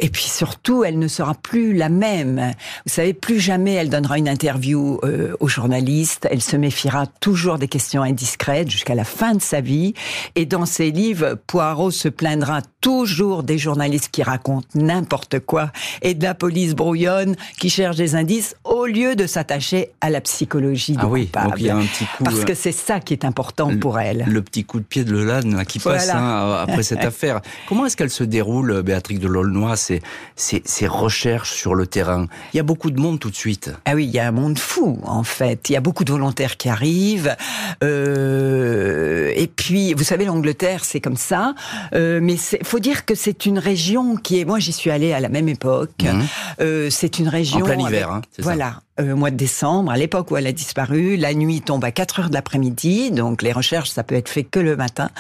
Et 0.01 0.09
puis 0.09 0.25
surtout, 0.25 0.85
elle 0.85 0.99
ne 0.99 1.09
sera 1.09 1.35
plus 1.35 1.75
la 1.75 1.89
même. 1.89 2.53
Vous 2.87 2.93
savez, 2.93 3.13
plus 3.13 3.41
jamais 3.41 3.75
elle 3.75 3.91
donnera 3.91 4.19
une 4.19 4.29
interview 4.29 5.01
aux 5.41 5.49
journalistes. 5.49 6.27
Elle 6.31 6.43
se 6.43 6.57
méfiera 6.57 7.07
toujours 7.07 7.59
des 7.59 7.69
questions 7.69 8.03
indiscrètes 8.03 8.71
jusqu'à 8.71 8.95
la 8.95 9.05
fin 9.05 9.35
de 9.35 9.43
sa 9.43 9.61
vie. 9.61 9.95
Et 10.35 10.47
dans 10.47 10.67
ses 10.67 10.91
livres, 10.91 11.39
Poirot 11.47 11.91
se 11.91 12.09
plaindra 12.09 12.61
toujours 12.81 13.43
des 13.43 13.59
journalistes 13.59 14.11
qui 14.11 14.23
racontent 14.23 14.67
n'importe 14.75 15.41
quoi 15.41 15.71
et 16.03 16.15
de 16.15 16.23
la 16.23 16.35
police 16.35 16.75
brouillonne 16.75 17.37
qui 17.59 17.71
cherche 17.71 17.97
des 17.97 18.15
indices 18.15 18.55
au 18.65 18.87
lieu 18.87 19.17
de 19.17 19.27
s'attacher 19.27 19.91
à 20.01 20.11
la 20.11 20.21
psychologie 20.21 20.93
du 20.93 20.99
ah 21.03 21.07
oui, 21.07 21.27
coupable. 21.27 21.51
Donc 21.51 21.61
il 21.61 21.67
y 21.67 21.71
a 21.71 21.77
un 21.77 21.85
petit 21.85 22.05
coup, 22.05 22.25
Parce 22.25 22.41
euh, 22.41 22.45
que 22.45 22.55
c'est 22.55 22.73
ça 22.73 23.01
qui 23.01 23.13
est 23.13 23.25
important 23.25 23.77
pour 23.79 23.99
elle. 23.99 24.25
Le 24.29 24.43
petit 24.43 24.65
coup 24.65 24.79
de 24.79 24.85
pied 24.85 25.05
de 25.05 25.13
Lelanne 25.13 25.65
qui 25.67 25.79
passe 25.79 26.11
hein, 26.11 26.59
après 26.61 26.83
cette 26.83 27.05
affaire. 27.05 27.41
Comment 27.69 27.87
est-ce 27.87 27.97
qu'elle 27.97 28.11
se 28.11 28.25
déroule, 28.25 28.83
Béatrix 28.83 29.19
de 29.19 29.29
Laulnois, 29.29 29.77
ces, 29.77 30.03
ces, 30.37 30.63
ces 30.65 30.87
recherches 30.87 31.53
sur 31.53 31.75
le 31.75 31.87
terrain? 31.87 32.27
Il 32.53 32.57
y 32.57 32.61
a 32.61 32.65
beaucoup 32.65 32.91
de 32.91 33.01
monde 33.01 33.19
tout 33.19 33.31
de 33.31 33.37
suite. 33.37 33.73
Ah 33.85 33.95
oui, 33.95 34.05
il 34.05 34.11
y 34.11 34.19
a 34.19 34.27
un 34.27 34.33
monde 34.33 34.59
fou 34.59 34.99
en 35.05 35.23
fait. 35.23 35.69
Il 35.69 35.73
y 35.73 35.77
a 35.77 35.81
beaucoup 35.81 36.05
de 36.05 36.13
volontaires 36.13 36.57
qui 36.57 36.69
arrivent. 36.69 37.37
Euh, 37.83 39.33
et 39.35 39.47
puis, 39.47 39.95
vous 39.95 40.05
savez, 40.05 40.25
l'Angleterre, 40.25 40.85
c'est 40.85 41.01
comme 41.01 41.17
ça. 41.17 41.55
Euh, 41.95 42.21
mais 42.23 42.35
il 42.35 42.67
faut 42.67 42.79
dire 42.79 43.05
que 43.05 43.15
c'est 43.15 43.47
une 43.47 43.59
région 43.59 44.17
qui 44.17 44.41
est... 44.41 44.45
Moi, 44.45 44.59
j'y 44.59 44.73
suis 44.73 44.91
allée 44.91 45.13
à 45.13 45.21
la 45.21 45.29
même 45.29 45.49
époque 45.49 45.72
Mhm. 46.03 46.27
Euh, 46.61 46.91
c'est 46.91 47.19
une 47.19 47.29
région. 47.29 47.61
En 47.61 47.65
plein 47.65 47.79
hiver, 47.79 48.11
hein, 48.11 48.23
Voilà. 48.39 48.81
Euh, 49.01 49.17
mois 49.17 49.31
de 49.31 49.37
décembre, 49.37 49.91
à 49.91 49.97
l'époque 49.97 50.31
où 50.31 50.37
elle 50.37 50.47
a 50.47 50.53
disparu, 50.53 51.17
la 51.17 51.33
nuit 51.33 51.63
tombe 51.63 51.83
à 51.83 51.91
4 51.91 52.21
heures 52.21 52.29
de 52.29 52.35
l'après-midi, 52.35 53.11
donc 53.11 53.41
les 53.41 53.53
recherches, 53.53 53.89
ça 53.89 54.05
peut 54.05 54.15
être 54.15 54.29
fait 54.29 54.45
que 54.45 54.61
le 54.61 54.77
matin. 54.77 55.11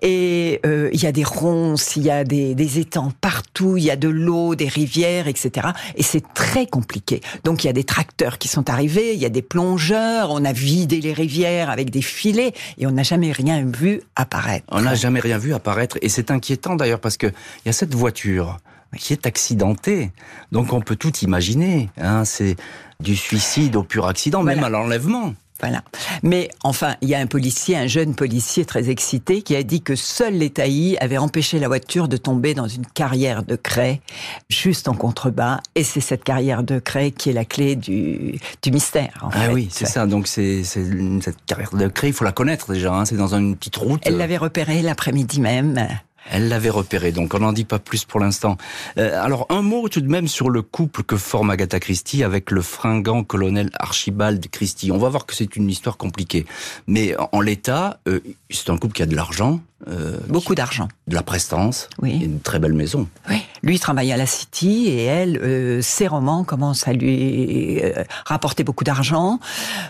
Et 0.00 0.60
euh, 0.64 0.90
il 0.92 1.02
y 1.02 1.06
a 1.06 1.12
des 1.12 1.24
ronces, 1.24 1.96
il 1.96 2.04
y 2.04 2.10
a 2.10 2.22
des, 2.22 2.54
des 2.54 2.78
étangs 2.78 3.12
partout, 3.20 3.76
il 3.76 3.82
y 3.82 3.90
a 3.90 3.96
de 3.96 4.08
l'eau, 4.08 4.54
des 4.54 4.68
rivières, 4.68 5.26
etc. 5.26 5.68
Et 5.96 6.04
c'est 6.04 6.22
très 6.34 6.66
compliqué. 6.66 7.20
Donc 7.42 7.64
il 7.64 7.66
y 7.66 7.70
a 7.70 7.72
des 7.72 7.84
tracteurs 7.84 8.38
qui 8.38 8.46
sont 8.46 8.70
arrivés, 8.70 9.12
il 9.12 9.18
y 9.18 9.26
a 9.26 9.28
des 9.28 9.42
plongeurs, 9.42 10.30
on 10.30 10.44
a 10.44 10.52
vidé 10.52 11.00
les 11.00 11.12
rivières 11.12 11.68
avec 11.68 11.90
des 11.90 12.02
filets, 12.02 12.52
et 12.78 12.86
on 12.86 12.92
n'a 12.92 13.02
jamais 13.02 13.32
rien 13.32 13.64
vu 13.64 14.02
apparaître. 14.14 14.66
On 14.70 14.82
n'a 14.82 14.94
jamais 14.94 15.20
rien 15.20 15.36
vu 15.36 15.52
apparaître, 15.52 15.98
et 16.00 16.08
c'est 16.08 16.30
inquiétant 16.30 16.76
d'ailleurs 16.76 17.00
parce 17.00 17.16
que 17.16 17.26
il 17.26 17.66
y 17.66 17.68
a 17.68 17.72
cette 17.72 17.94
voiture 17.94 18.58
qui 18.96 19.12
est 19.12 19.26
accidenté. 19.26 20.10
Donc 20.52 20.72
on 20.72 20.80
peut 20.80 20.96
tout 20.96 21.16
imaginer. 21.18 21.90
Hein, 21.98 22.24
c'est 22.24 22.56
du 23.00 23.16
suicide 23.16 23.76
au 23.76 23.82
pur 23.82 24.06
accident, 24.06 24.42
même 24.42 24.64
à 24.64 24.68
l'enlèvement. 24.68 25.34
Voilà. 25.60 25.82
Mais 26.22 26.48
enfin, 26.64 26.96
il 27.02 27.08
y 27.08 27.14
a 27.14 27.18
un 27.18 27.26
policier, 27.26 27.76
un 27.76 27.86
jeune 27.86 28.14
policier 28.14 28.64
très 28.64 28.88
excité, 28.88 29.42
qui 29.42 29.54
a 29.54 29.62
dit 29.62 29.82
que 29.82 29.94
seul 29.94 30.34
les 30.34 30.48
taillis 30.48 30.96
avaient 30.98 31.18
empêché 31.18 31.58
la 31.58 31.68
voiture 31.68 32.08
de 32.08 32.16
tomber 32.16 32.54
dans 32.54 32.66
une 32.66 32.86
carrière 32.86 33.42
de 33.42 33.56
craie, 33.56 34.00
juste 34.48 34.88
en 34.88 34.94
contrebas. 34.94 35.60
Et 35.74 35.84
c'est 35.84 36.00
cette 36.00 36.24
carrière 36.24 36.62
de 36.62 36.78
craie 36.78 37.10
qui 37.10 37.28
est 37.28 37.34
la 37.34 37.44
clé 37.44 37.76
du, 37.76 38.38
du 38.62 38.70
mystère. 38.70 39.28
ah 39.32 39.52
oui, 39.52 39.68
c'est 39.70 39.86
ça. 39.86 40.06
Donc 40.06 40.28
c'est 40.28 40.64
cette 40.64 41.44
carrière 41.46 41.74
de 41.74 41.88
craie, 41.88 42.08
il 42.08 42.14
faut 42.14 42.24
la 42.24 42.32
connaître 42.32 42.72
déjà. 42.72 42.94
Hein. 42.94 43.04
C'est 43.04 43.16
dans 43.16 43.34
une 43.34 43.56
petite 43.56 43.76
route. 43.76 44.00
Elle 44.06 44.16
l'avait 44.16 44.38
repérée 44.38 44.80
l'après-midi 44.80 45.40
même. 45.40 45.86
Elle 46.28 46.48
l'avait 46.48 46.70
repéré, 46.70 47.12
donc 47.12 47.34
on 47.34 47.40
n'en 47.40 47.52
dit 47.52 47.64
pas 47.64 47.78
plus 47.78 48.04
pour 48.04 48.20
l'instant. 48.20 48.56
Euh, 48.98 49.22
alors 49.22 49.46
un 49.48 49.62
mot 49.62 49.88
tout 49.88 50.00
de 50.00 50.08
même 50.08 50.28
sur 50.28 50.50
le 50.50 50.62
couple 50.62 51.02
que 51.02 51.16
forme 51.16 51.50
Agatha 51.50 51.80
Christie 51.80 52.22
avec 52.22 52.50
le 52.50 52.62
fringant 52.62 53.24
colonel 53.24 53.70
Archibald 53.78 54.46
Christie. 54.50 54.92
On 54.92 54.98
va 54.98 55.08
voir 55.08 55.26
que 55.26 55.34
c'est 55.34 55.56
une 55.56 55.68
histoire 55.68 55.96
compliquée, 55.96 56.46
mais 56.86 57.14
en 57.32 57.40
l'état, 57.40 58.00
euh, 58.06 58.20
c'est 58.50 58.70
un 58.70 58.78
couple 58.78 58.94
qui 58.94 59.02
a 59.02 59.06
de 59.06 59.16
l'argent, 59.16 59.60
euh, 59.88 60.18
Beaucoup 60.28 60.54
d'argent. 60.54 60.88
De 61.06 61.14
la 61.14 61.22
prestance. 61.22 61.88
Oui. 62.02 62.18
Et 62.20 62.24
une 62.26 62.40
très 62.40 62.58
belle 62.58 62.74
maison. 62.74 63.08
Oui. 63.28 63.42
Lui 63.62 63.78
travaille 63.78 64.12
à 64.12 64.16
la 64.16 64.26
City 64.26 64.88
et 64.88 65.04
elle, 65.04 65.38
euh, 65.42 65.82
ses 65.82 66.06
romans 66.06 66.44
commencent 66.44 66.86
à 66.86 66.92
lui 66.92 67.80
euh, 67.82 68.04
rapporter 68.26 68.62
beaucoup 68.64 68.84
d'argent. 68.84 69.38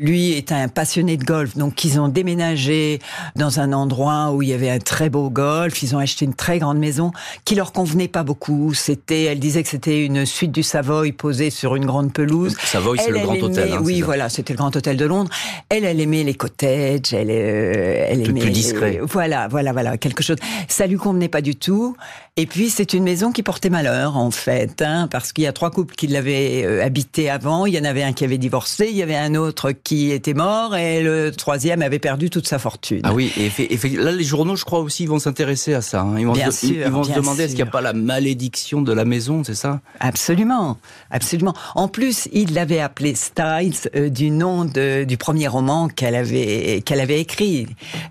Lui 0.01 0.33
est 0.33 0.53
un 0.53 0.69
passionné 0.69 1.17
de 1.17 1.25
golf, 1.25 1.57
donc 1.57 1.85
ils 1.85 2.01
ont 2.01 2.09
déménagé 2.09 3.01
dans 3.37 3.61
un 3.61 3.73
endroit 3.73 4.33
où 4.33 4.43
il 4.43 4.49
y 4.49 4.53
avait 4.53 4.71
un 4.71 4.79
très 4.79 5.11
beau 5.11 5.29
golf. 5.31 5.83
Ils 5.83 5.95
ont 5.95 5.99
acheté 5.99 6.25
une 6.25 6.35
très 6.35 6.59
grande 6.59 6.79
maison 6.79 7.13
qui 7.45 7.55
leur 7.55 7.73
convenait 7.73 8.09
pas 8.09 8.23
beaucoup. 8.23 8.75
C'était, 8.75 9.25
elle 9.25 9.41
disait 9.41 9.63
que 9.63 9.69
c'était 9.69 10.05
une 10.05 10.25
suite 10.27 10.53
du 10.53 10.63
Savoy 10.63 11.13
posée 11.13 11.51
sur 11.51 11.77
une 11.77 11.87
grande 11.87 12.13
pelouse. 12.13 12.57
Savoy, 12.65 12.99
c'est 12.99 13.11
le 13.11 13.21
grand 13.21 13.41
hôtel. 13.41 13.73
Hein, 13.73 13.81
oui, 13.83 14.03
voilà, 14.03 14.29
c'était 14.29 14.53
le 14.53 14.59
grand 14.59 14.75
hôtel 14.75 14.97
de 14.97 15.05
Londres. 15.05 15.31
Elle, 15.69 15.85
elle 15.85 16.01
aimait 16.01 16.23
les 16.23 16.35
cottages. 16.35 17.13
Elle, 17.13 17.31
elle 17.31 18.29
aimait. 18.29 18.41
Plus 18.41 18.51
discret. 18.51 19.01
voilà, 19.03 19.49
voilà, 19.49 19.73
voilà, 19.73 19.80
quelque 19.99 20.23
chose. 20.23 20.37
Ça 20.69 20.87
lui 20.87 20.97
convenait 20.97 21.29
pas 21.29 21.41
du 21.41 21.57
tout. 21.57 21.97
Et 22.41 22.47
puis 22.47 22.71
c'est 22.71 22.95
une 22.95 23.05
maison 23.05 23.33
qui 23.33 23.43
portait 23.43 23.69
malheur 23.69 24.17
en 24.17 24.31
fait, 24.31 24.81
hein, 24.81 25.09
parce 25.11 25.35
qu'il 25.35 25.45
y 25.45 25.47
a 25.47 25.53
trois 25.53 25.71
couples 25.71 25.95
qui 25.95 26.07
l'avaient 26.07 26.65
euh, 26.65 26.83
habité 26.83 27.29
avant. 27.29 27.67
Il 27.67 27.75
y 27.75 27.79
en 27.79 27.85
avait 27.85 28.03
un 28.03 28.15
qui 28.15 28.25
avait 28.25 28.39
divorcé, 28.39 28.89
il 28.91 28.97
y 28.97 29.03
avait 29.03 29.15
un 29.15 29.35
autre 29.35 29.73
qui 29.73 30.11
était 30.11 30.33
mort, 30.33 30.75
et 30.75 31.03
le 31.03 31.33
troisième 31.33 31.83
avait 31.83 31.99
perdu 31.99 32.31
toute 32.31 32.49
sa 32.49 32.59
fortune. 32.59 33.03
Ah 33.05 33.13
oui, 33.13 33.31
et, 33.37 33.77
là 33.95 34.11
les 34.11 34.25
journaux, 34.25 34.57
je 34.57 34.65
crois 34.65 34.79
aussi, 34.79 35.05
vont 35.05 35.19
s'intéresser 35.19 35.75
à 35.75 35.83
ça. 35.83 36.01
Hein. 36.01 36.19
Ils 36.19 36.27
vont, 36.27 36.33
bien 36.33 36.51
se, 36.51 36.65
ils 36.65 36.85
vont 36.85 37.05
se 37.05 37.13
demander 37.13 37.43
est-ce 37.43 37.55
qu'il 37.55 37.63
n'y 37.63 37.69
a 37.69 37.73
pas 37.73 37.83
la 37.83 37.93
malédiction 37.93 38.81
de 38.81 38.95
la 38.95 39.05
maison, 39.05 39.45
c'est 39.45 39.55
ça? 39.55 39.83
Absolument, 39.99 40.79
absolument. 41.11 41.53
En 41.75 41.89
plus, 41.89 42.27
il 42.33 42.55
l'avait 42.55 42.81
appelé 42.81 43.15
Styles 43.17 43.91
euh, 43.95 44.09
du 44.09 44.31
nom 44.31 44.65
de, 44.65 45.05
du 45.05 45.19
premier 45.19 45.47
roman 45.47 45.89
qu'elle 45.89 46.15
avait 46.15 46.81
qu'elle 46.87 47.01
avait 47.01 47.21
écrit, 47.21 47.67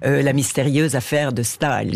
euh, 0.05 0.21
La 0.21 0.33
mystérieuse 0.33 0.95
affaire 0.95 1.33
de 1.33 1.41
Styles. 1.41 1.95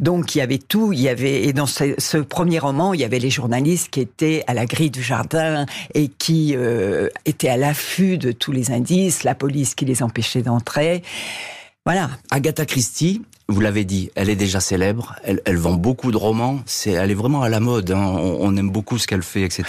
Donc 0.00 0.34
il 0.34 0.38
y 0.38 0.42
avait 0.42 0.58
tout, 0.58 0.92
il 0.92 1.00
y 1.00 1.08
avait 1.08 1.44
et 1.44 1.54
dans 1.54 1.61
ce, 1.66 2.18
premier 2.18 2.58
roman, 2.58 2.94
il 2.94 3.00
y 3.00 3.04
avait 3.04 3.18
les 3.18 3.30
journalistes 3.30 3.90
qui 3.90 4.00
étaient 4.00 4.44
à 4.46 4.54
la 4.54 4.66
grille 4.66 4.90
du 4.90 5.02
jardin 5.02 5.66
et 5.94 6.08
qui 6.08 6.54
euh, 6.56 7.08
étaient 7.24 7.48
à 7.48 7.56
l'affût 7.56 8.18
de 8.18 8.32
tous 8.32 8.52
les 8.52 8.70
indices, 8.70 9.24
la 9.24 9.34
police 9.34 9.74
qui 9.74 9.84
les 9.84 10.02
empêchait 10.02 10.42
d'entrer. 10.42 11.02
Voilà. 11.84 12.10
Agatha 12.30 12.64
Christie, 12.64 13.22
vous 13.48 13.60
l'avez 13.60 13.84
dit, 13.84 14.10
elle 14.14 14.30
est 14.30 14.36
déjà 14.36 14.60
célèbre, 14.60 15.16
elle, 15.24 15.40
elle 15.44 15.56
vend 15.56 15.74
beaucoup 15.74 16.10
de 16.10 16.16
romans, 16.16 16.60
c'est, 16.66 16.92
elle 16.92 17.10
est 17.10 17.14
vraiment 17.14 17.42
à 17.42 17.48
la 17.48 17.60
mode, 17.60 17.90
hein. 17.90 18.16
on, 18.18 18.56
aime 18.56 18.70
beaucoup 18.70 18.98
ce 18.98 19.06
qu'elle 19.06 19.22
fait, 19.22 19.42
etc. 19.42 19.64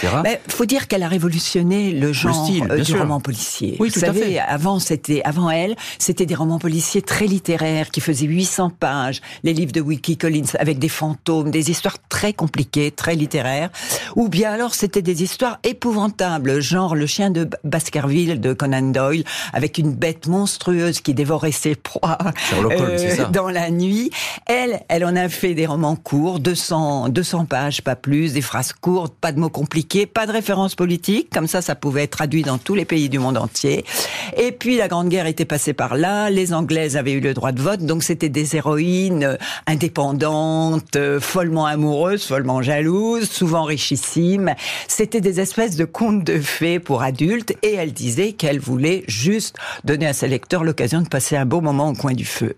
Il 0.46 0.52
faut 0.52 0.64
dire 0.64 0.88
qu'elle 0.88 1.02
a 1.02 1.08
révolutionné 1.08 1.92
le 1.92 2.12
genre 2.12 2.48
euh, 2.70 2.78
du 2.78 2.94
roman 2.94 3.20
policier. 3.20 3.76
Oui, 3.80 3.90
tout 3.90 4.00
vous 4.00 4.04
à 4.04 4.08
savez, 4.08 4.34
fait. 4.34 4.38
avant, 4.38 4.78
c'était, 4.78 5.22
avant 5.24 5.50
elle, 5.50 5.76
c'était 5.98 6.26
des 6.26 6.34
romans 6.34 6.58
policiers 6.58 7.02
très 7.02 7.26
littéraires 7.26 7.90
qui 7.90 8.00
faisaient 8.00 8.26
800 8.26 8.70
pages, 8.70 9.20
les 9.42 9.52
livres 9.52 9.72
de 9.72 9.80
Wiki 9.80 10.16
Collins 10.16 10.42
avec 10.58 10.78
des 10.78 10.88
fantômes, 10.88 11.50
des 11.50 11.70
histoires 11.70 11.96
très 12.08 12.32
compliquées, 12.32 12.90
très 12.90 13.14
littéraires, 13.14 13.70
ou 14.16 14.28
bien 14.28 14.52
alors 14.52 14.74
c'était 14.74 15.02
des 15.02 15.22
histoires 15.22 15.58
épouvantables, 15.64 16.60
genre 16.60 16.94
Le 16.94 17.06
chien 17.06 17.30
de 17.30 17.48
Baskerville 17.64 18.40
de 18.40 18.52
Conan 18.52 18.90
Doyle, 18.92 19.24
avec 19.52 19.78
une 19.78 19.92
bête 19.92 20.26
monstrueuse 20.26 21.00
qui 21.00 21.14
dévorait 21.14 21.52
ses 21.52 21.74
proies 21.74 22.18
euh, 22.62 23.30
dans 23.30 23.48
la 23.48 23.70
nuit. 23.76 24.10
Elle, 24.46 24.80
elle 24.88 25.04
en 25.04 25.16
a 25.16 25.28
fait 25.28 25.54
des 25.54 25.66
romans 25.66 25.96
courts, 25.96 26.40
200, 26.40 27.08
200 27.08 27.44
pages, 27.46 27.82
pas 27.82 27.96
plus, 27.96 28.32
des 28.32 28.40
phrases 28.40 28.72
courtes, 28.72 29.14
pas 29.20 29.32
de 29.32 29.40
mots 29.40 29.48
compliqués, 29.48 30.06
pas 30.06 30.26
de 30.26 30.32
références 30.32 30.74
politiques, 30.74 31.30
comme 31.32 31.46
ça, 31.46 31.62
ça 31.62 31.74
pouvait 31.74 32.04
être 32.04 32.10
traduit 32.10 32.42
dans 32.42 32.58
tous 32.58 32.74
les 32.74 32.84
pays 32.84 33.08
du 33.08 33.18
monde 33.18 33.36
entier. 33.36 33.84
Et 34.36 34.52
puis 34.52 34.76
la 34.76 34.88
Grande 34.88 35.08
Guerre 35.08 35.26
était 35.26 35.44
passée 35.44 35.72
par 35.72 35.96
là, 35.96 36.30
les 36.30 36.52
Anglaises 36.52 36.96
avaient 36.96 37.12
eu 37.12 37.20
le 37.20 37.34
droit 37.34 37.52
de 37.52 37.60
vote, 37.60 37.80
donc 37.80 38.02
c'était 38.02 38.28
des 38.28 38.56
héroïnes 38.56 39.24
euh, 39.24 39.36
indépendantes, 39.66 40.96
euh, 40.96 41.20
follement 41.20 41.66
amoureuses, 41.66 42.24
follement 42.24 42.62
jalouses, 42.62 43.28
souvent 43.28 43.64
richissimes. 43.64 44.54
C'était 44.88 45.20
des 45.20 45.40
espèces 45.40 45.76
de 45.76 45.84
contes 45.84 46.24
de 46.24 46.40
fées 46.40 46.78
pour 46.78 47.02
adultes, 47.02 47.54
et 47.62 47.74
elle 47.74 47.92
disait 47.92 48.32
qu'elle 48.32 48.58
voulait 48.58 49.04
juste 49.06 49.56
donner 49.84 50.06
à 50.06 50.12
ses 50.12 50.28
lecteurs 50.28 50.64
l'occasion 50.64 51.00
de 51.00 51.08
passer 51.08 51.36
un 51.36 51.46
beau 51.46 51.60
moment 51.60 51.88
au 51.88 51.94
coin 51.94 52.12
du 52.12 52.24
feu. 52.24 52.56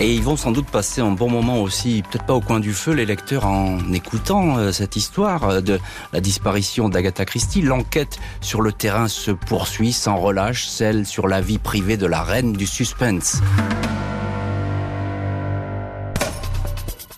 Et 0.00 0.14
ils 0.14 0.22
vont 0.22 0.36
sans 0.36 0.52
doute 0.52 0.68
passer 0.68 1.00
un 1.00 1.10
bon 1.10 1.28
moment 1.28 1.60
aussi, 1.60 2.04
peut-être 2.08 2.24
pas 2.24 2.34
au 2.34 2.40
coin 2.40 2.60
du 2.60 2.72
feu, 2.72 2.92
les 2.92 3.04
lecteurs, 3.04 3.46
en 3.46 3.92
écoutant 3.92 4.56
euh, 4.56 4.70
cette 4.70 4.94
histoire 4.94 5.48
euh, 5.48 5.60
de 5.60 5.80
la 6.12 6.20
disparition 6.20 6.88
d'Agatha 6.88 7.24
Christie. 7.24 7.62
L'enquête 7.62 8.20
sur 8.40 8.62
le 8.62 8.70
terrain 8.70 9.08
se 9.08 9.32
poursuit 9.32 9.92
sans 9.92 10.16
relâche, 10.16 10.68
celle 10.68 11.04
sur 11.04 11.26
la 11.26 11.40
vie 11.40 11.58
privée 11.58 11.96
de 11.96 12.06
la 12.06 12.22
reine 12.22 12.52
du 12.52 12.64
suspense. 12.64 13.40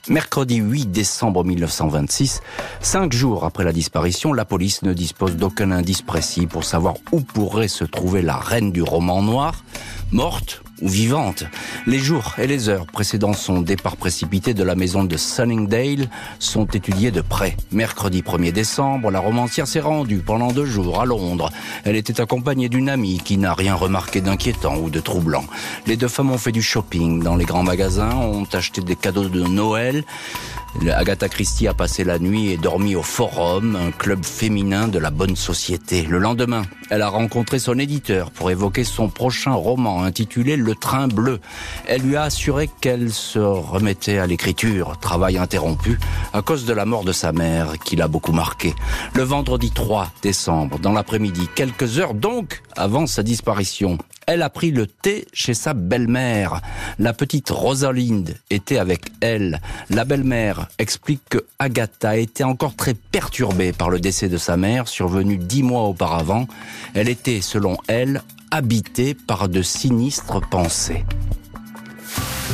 Mercredi 0.08 0.56
8 0.56 0.86
décembre 0.86 1.44
1926, 1.44 2.40
cinq 2.80 3.12
jours 3.12 3.44
après 3.44 3.62
la 3.62 3.72
disparition, 3.72 4.32
la 4.32 4.46
police 4.46 4.82
ne 4.82 4.94
dispose 4.94 5.36
d'aucun 5.36 5.70
indice 5.70 6.00
précis 6.00 6.46
pour 6.46 6.64
savoir 6.64 6.94
où 7.12 7.20
pourrait 7.20 7.68
se 7.68 7.84
trouver 7.84 8.22
la 8.22 8.36
reine 8.36 8.72
du 8.72 8.82
roman 8.82 9.22
noir, 9.22 9.64
morte 10.12 10.62
ou 10.80 10.88
vivante. 10.88 11.44
Les 11.86 11.98
jours 11.98 12.34
et 12.38 12.46
les 12.46 12.68
heures 12.68 12.86
précédant 12.86 13.32
son 13.32 13.60
départ 13.60 13.96
précipité 13.96 14.54
de 14.54 14.62
la 14.62 14.74
maison 14.74 15.04
de 15.04 15.16
Sunningdale 15.16 16.08
sont 16.38 16.66
étudiés 16.66 17.10
de 17.10 17.20
près. 17.20 17.56
Mercredi 17.72 18.22
1er 18.22 18.52
décembre, 18.52 19.10
la 19.10 19.20
romancière 19.20 19.66
s'est 19.66 19.80
rendue 19.80 20.18
pendant 20.18 20.52
deux 20.52 20.64
jours 20.64 21.00
à 21.00 21.04
Londres. 21.04 21.50
Elle 21.84 21.96
était 21.96 22.20
accompagnée 22.20 22.68
d'une 22.68 22.88
amie 22.88 23.20
qui 23.24 23.38
n'a 23.38 23.54
rien 23.54 23.74
remarqué 23.74 24.20
d'inquiétant 24.20 24.76
ou 24.76 24.90
de 24.90 25.00
troublant. 25.00 25.44
Les 25.86 25.96
deux 25.96 26.08
femmes 26.08 26.30
ont 26.30 26.38
fait 26.38 26.52
du 26.52 26.62
shopping 26.62 27.22
dans 27.22 27.36
les 27.36 27.44
grands 27.44 27.62
magasins, 27.62 28.14
ont 28.14 28.46
acheté 28.52 28.80
des 28.80 28.96
cadeaux 28.96 29.28
de 29.28 29.42
Noël. 29.42 30.04
Agatha 30.92 31.28
Christie 31.28 31.68
a 31.68 31.74
passé 31.74 32.04
la 32.04 32.18
nuit 32.18 32.50
et 32.50 32.56
dormi 32.56 32.94
au 32.94 33.02
Forum, 33.02 33.76
un 33.76 33.90
club 33.90 34.24
féminin 34.24 34.88
de 34.88 34.98
la 34.98 35.10
bonne 35.10 35.36
société. 35.36 36.02
Le 36.02 36.18
lendemain, 36.18 36.62
elle 36.90 37.02
a 37.02 37.08
rencontré 37.08 37.58
son 37.58 37.78
éditeur 37.78 38.30
pour 38.30 38.50
évoquer 38.50 38.84
son 38.84 39.08
prochain 39.08 39.52
roman 39.52 40.02
intitulé 40.04 40.56
Le 40.56 40.74
Train 40.74 41.08
Bleu. 41.08 41.40
Elle 41.86 42.02
lui 42.02 42.16
a 42.16 42.22
assuré 42.22 42.70
qu'elle 42.80 43.12
se 43.12 43.38
remettait 43.38 44.18
à 44.18 44.26
l'écriture, 44.26 44.98
travail 45.00 45.38
interrompu 45.38 45.98
à 46.32 46.40
cause 46.42 46.64
de 46.64 46.72
la 46.72 46.86
mort 46.86 47.04
de 47.04 47.12
sa 47.12 47.32
mère 47.32 47.78
qui 47.84 47.96
l'a 47.96 48.08
beaucoup 48.08 48.32
marqué. 48.32 48.74
Le 49.14 49.22
vendredi 49.22 49.70
3 49.70 50.10
décembre, 50.22 50.78
dans 50.78 50.92
l'après-midi, 50.92 51.48
quelques 51.54 51.98
heures 51.98 52.14
donc 52.14 52.62
avant 52.76 53.06
sa 53.06 53.22
disparition, 53.22 53.98
elle 54.30 54.42
a 54.42 54.48
pris 54.48 54.70
le 54.70 54.86
thé 54.86 55.26
chez 55.32 55.54
sa 55.54 55.74
belle-mère. 55.74 56.60
La 57.00 57.12
petite 57.12 57.50
Rosalinde 57.50 58.36
était 58.48 58.78
avec 58.78 59.06
elle. 59.20 59.60
La 59.90 60.04
belle-mère 60.04 60.68
explique 60.78 61.22
que 61.28 61.44
Agatha 61.58 62.16
était 62.16 62.44
encore 62.44 62.76
très 62.76 62.94
perturbée 62.94 63.72
par 63.72 63.90
le 63.90 63.98
décès 63.98 64.28
de 64.28 64.36
sa 64.36 64.56
mère, 64.56 64.86
survenu 64.86 65.36
dix 65.36 65.64
mois 65.64 65.82
auparavant. 65.82 66.46
Elle 66.94 67.08
était, 67.08 67.40
selon 67.40 67.76
elle, 67.88 68.22
habitée 68.52 69.14
par 69.14 69.48
de 69.48 69.62
sinistres 69.62 70.40
pensées. 70.48 71.04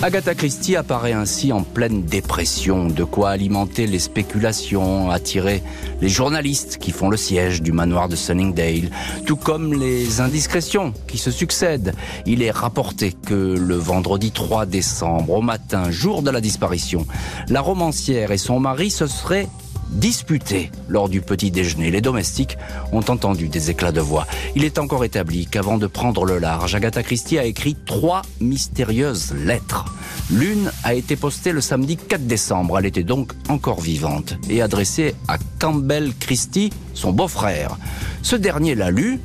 Agatha 0.03 0.35
Christie 0.35 0.77
apparaît 0.77 1.15
ainsi 1.15 1.53
en 1.53 1.63
pleine 1.63 2.03
dépression, 2.03 2.87
de 2.87 3.03
quoi 3.03 3.31
alimenter 3.31 3.87
les 3.87 3.99
spéculations, 3.99 5.11
attirer 5.11 5.63
les 6.03 6.11
journalistes 6.11 6.77
qui 6.77 6.91
font 6.93 7.09
le 7.09 7.17
siège 7.17 7.63
du 7.63 7.73
manoir 7.73 8.09
de 8.09 8.15
Sunningdale, 8.15 8.91
tout 9.25 9.37
comme 9.37 9.73
les 9.73 10.21
indiscrétions 10.21 10.93
qui 11.09 11.17
se 11.17 11.31
succèdent. 11.31 11.95
Il 12.27 12.43
est 12.43 12.51
rapporté 12.51 13.13
que 13.13 13.35
le 13.35 13.75
vendredi 13.75 14.33
3 14.33 14.67
décembre, 14.67 15.33
au 15.33 15.43
matin, 15.43 15.91
jour 15.91 16.23
de 16.23 16.31
la 16.31 16.43
disparition, 16.43 17.07
la 17.49 17.63
romancière 17.63 18.33
et 18.33 18.39
son 18.39 18.61
mari 18.61 18.91
se 18.91 19.07
seraient 19.07 19.49
disputés 19.91 20.71
lors 20.89 21.09
du 21.09 21.21
petit 21.21 21.51
déjeuner. 21.51 21.91
Les 21.91 22.01
domestiques 22.01 22.59
ont 22.93 23.05
entendu 23.09 23.49
des 23.49 23.71
éclats 23.71 23.93
de 23.93 24.01
voix. 24.01 24.27
Il 24.55 24.65
est 24.65 24.79
encore 24.79 25.05
établi 25.05 25.47
qu'avant 25.47 25.79
de 25.79 25.87
prendre 25.87 26.25
le 26.25 26.39
large, 26.39 26.75
Agatha 26.75 27.03
Christie 27.03 27.39
a 27.39 27.45
écrit 27.45 27.77
trois 27.87 28.23
mystérieuses 28.41 29.33
lettres. 29.35 29.85
L'une 30.31 30.71
a 30.85 30.95
été 30.95 31.17
postée 31.17 31.53
le 31.53 31.61
samedi 31.61 31.97
4 31.97 32.27
décembre. 32.27 32.79
Elle 32.79 32.87
était 32.87 33.05
donc 33.05 33.33
encore 33.49 33.81
vivante 33.81 34.35
et 34.51 34.63
adressée 34.63 35.15
à 35.29 35.39
Campbell 35.59 36.13
Christie, 36.19 36.71
son 36.95 37.13
beau-frère. 37.13 37.77
Ce 38.23 38.37
dernier 38.37 38.75
l'a 38.75 38.91
lue 38.91 39.21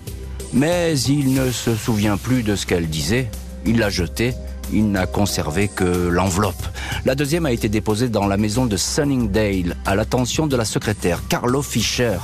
Mais 0.53 0.99
il 0.99 1.33
ne 1.33 1.49
se 1.49 1.75
souvient 1.75 2.17
plus 2.17 2.43
de 2.43 2.55
ce 2.55 2.65
qu'elle 2.65 2.87
disait. 2.87 3.29
Il 3.65 3.79
l'a 3.79 3.89
jetée. 3.89 4.33
Il 4.73 4.91
n'a 4.91 5.05
conservé 5.05 5.67
que 5.67 5.83
l'enveloppe. 5.83 6.63
La 7.05 7.15
deuxième 7.15 7.45
a 7.45 7.51
été 7.51 7.67
déposée 7.67 8.09
dans 8.09 8.27
la 8.27 8.37
maison 8.37 8.65
de 8.65 8.77
Sunningdale 8.77 9.75
à 9.85 9.95
l'attention 9.95 10.47
de 10.47 10.55
la 10.55 10.65
secrétaire 10.65 11.23
Carlo 11.27 11.61
Fischer. 11.61 12.17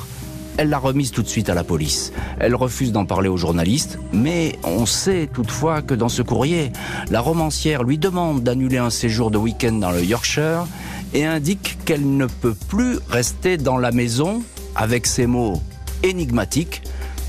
Elle 0.57 0.69
l'a 0.69 0.79
remise 0.79 1.11
tout 1.11 1.21
de 1.21 1.27
suite 1.27 1.49
à 1.49 1.53
la 1.53 1.63
police. 1.63 2.11
Elle 2.39 2.55
refuse 2.55 2.91
d'en 2.91 3.05
parler 3.05 3.29
aux 3.29 3.37
journalistes, 3.37 3.99
mais 4.11 4.57
on 4.63 4.85
sait 4.85 5.29
toutefois 5.31 5.81
que 5.83 5.93
dans 5.93 6.09
ce 6.09 6.23
courrier, 6.23 6.71
la 7.11 7.21
romancière 7.21 7.83
lui 7.83 7.99
demande 7.99 8.41
d'annuler 8.43 8.77
un 8.77 8.89
séjour 8.89 9.29
de 9.29 9.37
week-end 9.37 9.73
dans 9.73 9.91
le 9.91 10.03
Yorkshire 10.03 10.65
et 11.13 11.25
indique 11.25 11.77
qu'elle 11.85 12.17
ne 12.17 12.25
peut 12.25 12.55
plus 12.67 12.97
rester 13.09 13.57
dans 13.57 13.77
la 13.77 13.91
maison 13.91 14.41
avec 14.75 15.05
ces 15.05 15.27
mots 15.27 15.61
énigmatiques. 16.01 16.81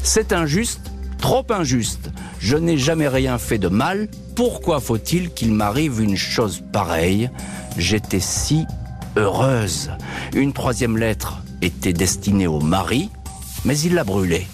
C'est 0.02 0.32
injuste, 0.32 0.90
trop 1.18 1.44
injuste. 1.50 2.10
Je 2.38 2.56
n'ai 2.56 2.78
jamais 2.78 3.08
rien 3.08 3.37
fait 3.37 3.58
de 3.58 3.68
mal. 3.68 4.08
Pourquoi 4.38 4.78
faut-il 4.78 5.30
qu'il 5.30 5.52
m'arrive 5.52 6.00
une 6.00 6.16
chose 6.16 6.62
pareille? 6.73 7.28
J'étais 7.76 8.21
si 8.21 8.66
heureuse. 9.16 9.90
Une 10.33 10.52
troisième 10.52 10.97
lettre 10.97 11.42
était 11.61 11.92
destinée 11.92 12.47
au 12.47 12.61
mari, 12.61 13.11
mais 13.64 13.76
il 13.80 13.95
l'a 13.95 14.04
brûlée. 14.04 14.47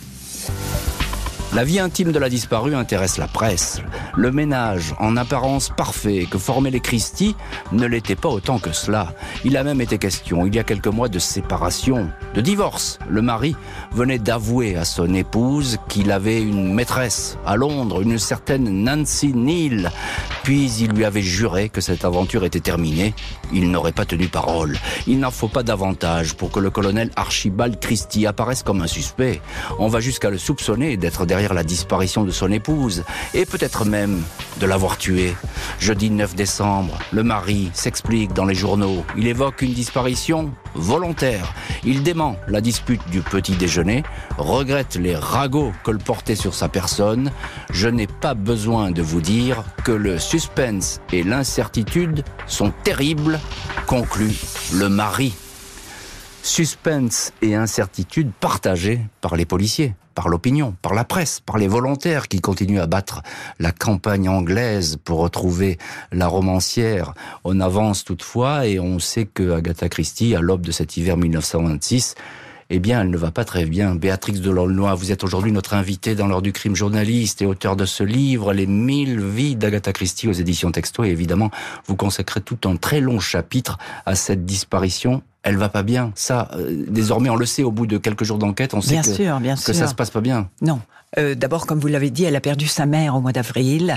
La 1.55 1.63
vie 1.63 1.79
intime 1.79 2.11
de 2.11 2.19
la 2.19 2.29
disparue 2.29 2.75
intéresse 2.75 3.17
la 3.17 3.29
presse. 3.29 3.81
Le 4.17 4.33
ménage, 4.33 4.93
en 4.99 5.17
apparence 5.17 5.69
parfait, 5.69 6.27
que 6.29 6.37
formaient 6.37 6.73
les 6.73 6.81
Christie, 6.81 7.37
ne 7.71 7.87
l'était 7.87 8.17
pas 8.17 8.29
autant 8.29 8.59
que 8.59 8.73
cela. 8.73 9.15
Il 9.45 9.57
a 9.57 9.63
même 9.63 9.81
été 9.81 9.99
question, 9.99 10.47
il 10.47 10.55
y 10.57 10.59
a 10.59 10.65
quelques 10.65 10.89
mois, 10.89 11.09
de 11.09 11.21
séparation, 11.21 12.11
de 12.35 12.41
divorce. 12.41 12.99
Le 13.09 13.23
mari 13.23 13.55
venait 13.93 14.19
d'avouer 14.19 14.75
à 14.75 14.85
son 14.85 15.15
épouse 15.15 15.79
qu'il 15.89 16.11
avait 16.11 16.43
une 16.43 16.75
maîtresse 16.75 17.39
à 17.47 17.55
Londres, 17.55 18.03
une 18.03 18.19
certaine 18.19 18.83
Nancy 18.83 19.33
Neal. 19.33 19.93
Puis 20.43 20.73
il 20.81 20.91
lui 20.91 21.05
avait 21.05 21.23
juré 21.23 21.69
que 21.69 21.81
cette 21.81 22.05
aventure 22.05 22.45
était 22.45 22.59
terminée. 22.59 23.15
Il 23.53 23.71
n'aurait 23.71 23.93
pas 23.93 24.05
tenu 24.05 24.27
parole. 24.27 24.77
Il 25.07 25.21
n'en 25.21 25.31
faut 25.31 25.49
pas 25.49 25.63
davantage 25.63 26.35
pour 26.35 26.51
que 26.51 26.59
le 26.59 26.71
colonel 26.71 27.11
Archibald 27.15 27.79
Christie 27.79 28.27
apparaisse 28.27 28.65
comme 28.65 28.83
un 28.83 28.89
suspect. 28.89 29.41
On 29.79 29.87
va 29.87 30.01
jusqu'à 30.01 30.31
le 30.31 30.39
soupçonner 30.39 30.97
d'être 30.97 31.27
derrière 31.27 31.44
la 31.53 31.65
disparition 31.65 32.25
de 32.25 32.31
son 32.31 32.51
épouse 32.51 33.05
et 33.35 33.45
peut-être 33.45 33.85
même 33.85 34.23
de 34.61 34.67
l'avoir 34.67 34.97
tuée. 34.97 35.35
Jeudi 35.79 36.11
9 36.11 36.35
décembre, 36.35 36.99
le 37.13 37.23
mari 37.23 37.71
s'explique 37.75 38.33
dans 38.33 38.45
les 38.45 38.55
journaux. 38.55 39.05
Il 39.17 39.27
évoque 39.27 39.63
une 39.63 39.75
disparition 39.75 40.53
volontaire. 40.75 41.53
Il 41.85 42.03
dément 42.03 42.37
la 42.49 42.61
dispute 42.61 43.03
du 43.11 43.21
petit 43.21 43.57
déjeuner, 43.57 44.05
regrette 44.39 44.97
les 44.97 45.17
ragots 45.17 45.73
colportés 45.83 46.37
sur 46.37 46.55
sa 46.55 46.69
personne. 46.69 47.31
Je 47.71 47.89
n'ai 47.89 48.07
pas 48.07 48.35
besoin 48.35 48.91
de 48.91 49.03
vous 49.03 49.21
dire 49.21 49.63
que 49.85 49.93
le 49.93 50.19
suspense 50.19 51.01
et 51.13 51.23
l'incertitude 51.23 52.25
sont 52.47 52.73
terribles, 52.85 53.41
conclut 53.87 54.35
le 54.73 54.89
mari. 54.89 55.35
Suspense 56.45 57.33
et 57.41 57.55
incertitude 57.55 58.31
partagés 58.39 59.01
par 59.23 59.35
les 59.35 59.47
policiers 59.47 59.95
par 60.15 60.29
l'opinion, 60.29 60.77
par 60.83 60.93
la 60.93 61.03
presse, 61.03 61.41
par 61.41 61.57
les 61.57 61.67
volontaires 61.67 62.29
qui 62.29 62.41
continuent 62.41 62.81
à 62.81 62.87
battre 62.87 63.23
la 63.59 63.73
campagne 63.73 64.29
anglaise 64.29 64.99
pour 65.03 65.21
retrouver 65.21 65.79
la 66.13 66.29
romancière. 66.29 67.15
On 67.45 67.61
avance 67.61 68.05
toutefois 68.05 68.67
et 68.67 68.79
on 68.79 68.99
sait 68.99 69.25
que 69.25 69.53
Agatha 69.53 69.89
Christie, 69.89 70.37
à 70.37 70.41
l'aube 70.41 70.61
de 70.61 70.71
cet 70.71 70.99
hiver 70.99 71.17
1926, 71.17 72.15
eh 72.71 72.79
bien, 72.79 73.01
elle 73.01 73.11
ne 73.11 73.17
va 73.17 73.31
pas 73.31 73.45
très 73.45 73.65
bien. 73.65 73.95
Béatrix 73.95 74.39
de 74.39 74.51
Laulnoy, 74.51 74.95
vous 74.95 75.13
êtes 75.13 75.25
aujourd'hui 75.25 75.51
notre 75.51 75.73
invitée 75.73 76.15
dans 76.15 76.27
l'heure 76.27 76.43
du 76.43 76.53
crime 76.53 76.77
journaliste 76.77 77.41
et 77.41 77.47
auteur 77.47 77.75
de 77.75 77.87
ce 77.87 78.05
livre, 78.05 78.53
Les 78.53 78.67
mille 78.67 79.19
vies 79.19 79.57
d'Agatha 79.57 79.93
Christie 79.93 80.29
aux 80.29 80.33
éditions 80.33 80.71
Texto. 80.71 81.05
Et 81.05 81.09
évidemment, 81.09 81.51
vous 81.87 81.97
consacrez 81.97 82.43
tout 82.43 82.69
un 82.69 82.77
très 82.77 83.01
long 83.01 83.19
chapitre 83.19 83.79
à 84.07 84.15
cette 84.15 84.45
disparition 84.45 85.23
elle 85.45 85.57
va 85.57 85.69
pas 85.69 85.83
bien. 85.83 86.11
Ça, 86.15 86.49
euh, 86.55 86.85
désormais, 86.89 87.29
on 87.31 87.37
le 87.37 87.47
sait 87.47 87.63
au 87.63 87.71
bout 87.71 87.87
de 87.87 87.99
quelques 87.99 88.25
jours 88.25 88.39
d'enquête, 88.39 88.75
on 88.75 88.81
sait 88.81 88.97
que, 88.97 89.15
sûr, 89.15 89.39
bien 89.41 89.55
que 89.55 89.73
ça 89.73 89.87
se 89.87 89.95
passe 89.95 90.11
pas 90.11 90.23
bien. 90.23 90.49
Non. 90.61 90.81
Euh, 91.19 91.35
D'abord, 91.35 91.67
comme 91.67 91.81
vous 91.81 91.89
l'avez 91.89 92.11
dit, 92.11 92.25
elle 92.25 92.37
a 92.37 92.41
perdu 92.41 92.67
sa 92.67 92.87
mère 92.87 93.17
au 93.17 93.21
mois 93.21 93.33
d'avril, 93.33 93.97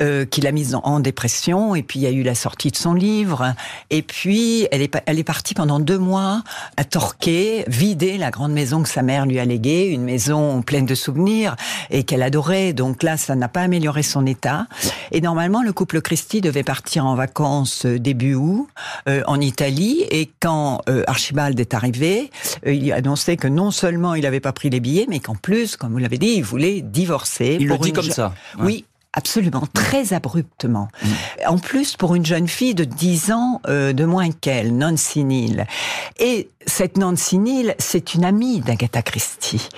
euh, 0.00 0.24
qui 0.24 0.40
l'a 0.40 0.52
mise 0.52 0.74
en, 0.74 1.00
dépression. 1.00 1.74
Et 1.74 1.82
puis, 1.82 2.00
il 2.00 2.02
y 2.02 2.06
a 2.06 2.10
eu 2.10 2.22
la 2.22 2.34
sortie 2.34 2.70
de 2.70 2.76
son 2.76 2.94
livre. 2.94 3.54
Et 3.90 4.02
puis, 4.02 4.68
elle 4.70 4.82
est, 4.82 4.94
elle 5.06 5.18
est 5.18 5.24
partie 5.24 5.54
pendant 5.54 5.80
deux 5.80 5.98
mois 5.98 6.42
à 6.76 6.84
Torquay, 6.84 7.64
vider 7.66 8.18
la 8.18 8.30
grande 8.30 8.52
maison 8.52 8.82
que 8.82 8.88
sa 8.88 9.02
mère 9.02 9.26
lui 9.26 9.38
a 9.38 9.44
léguée, 9.44 9.86
une 9.86 10.02
maison 10.02 10.62
pleine 10.62 10.86
de 10.86 10.94
souvenirs 10.94 11.56
et 11.90 12.04
qu'elle 12.04 12.22
adorait. 12.22 12.72
Donc 12.72 13.02
là, 13.02 13.16
ça 13.16 13.34
n'a 13.34 13.48
pas 13.48 13.62
amélioré 13.62 14.02
son 14.02 14.26
état. 14.26 14.66
Et 15.10 15.20
normalement, 15.20 15.62
le 15.62 15.72
couple 15.72 16.00
Christie 16.00 16.40
devait 16.40 16.62
partir 16.62 17.06
en 17.06 17.14
vacances 17.14 17.86
euh, 17.86 17.98
début 17.98 18.34
août 18.34 18.68
euh, 19.08 19.22
en 19.26 19.40
Italie. 19.40 20.04
Et 20.10 20.30
quand 20.40 20.80
euh, 20.88 21.04
Archibald 21.06 21.58
est 21.58 21.74
arrivé, 21.74 22.30
il 22.66 22.92
a 22.92 22.96
annoncé 22.96 23.36
que 23.36 23.48
non 23.48 23.70
seulement 23.70 24.14
il 24.14 24.22
n'avait 24.22 24.40
pas 24.40 24.52
pris 24.52 24.70
les 24.70 24.80
billets, 24.80 25.06
mais 25.08 25.20
qu'en 25.20 25.34
plus, 25.34 25.76
comme 25.76 25.92
vous 25.92 25.98
l'avez 25.98 26.18
dit, 26.18 26.42
voulait 26.52 26.80
divorcer. 26.82 27.56
Il 27.60 27.66
le 27.68 27.78
dit 27.78 27.92
comme 27.92 28.04
ça. 28.04 28.34
Ouais. 28.58 28.64
Oui, 28.64 28.84
Absolument, 29.14 29.64
très 29.74 30.14
abruptement. 30.14 30.88
Mmh. 31.02 31.06
En 31.46 31.58
plus, 31.58 31.96
pour 31.96 32.14
une 32.14 32.24
jeune 32.24 32.48
fille 32.48 32.74
de 32.74 32.84
10 32.84 33.30
ans 33.32 33.60
euh, 33.68 33.92
de 33.92 34.06
moins 34.06 34.30
qu'elle, 34.30 34.74
Nancy 34.74 35.22
Neal. 35.22 35.66
Et 36.18 36.48
cette 36.66 36.96
Nancy 36.96 37.36
Neal, 37.36 37.74
c'est 37.78 38.14
une 38.14 38.24
amie 38.24 38.60
d'Agatha 38.60 39.02
Christie. 39.02 39.68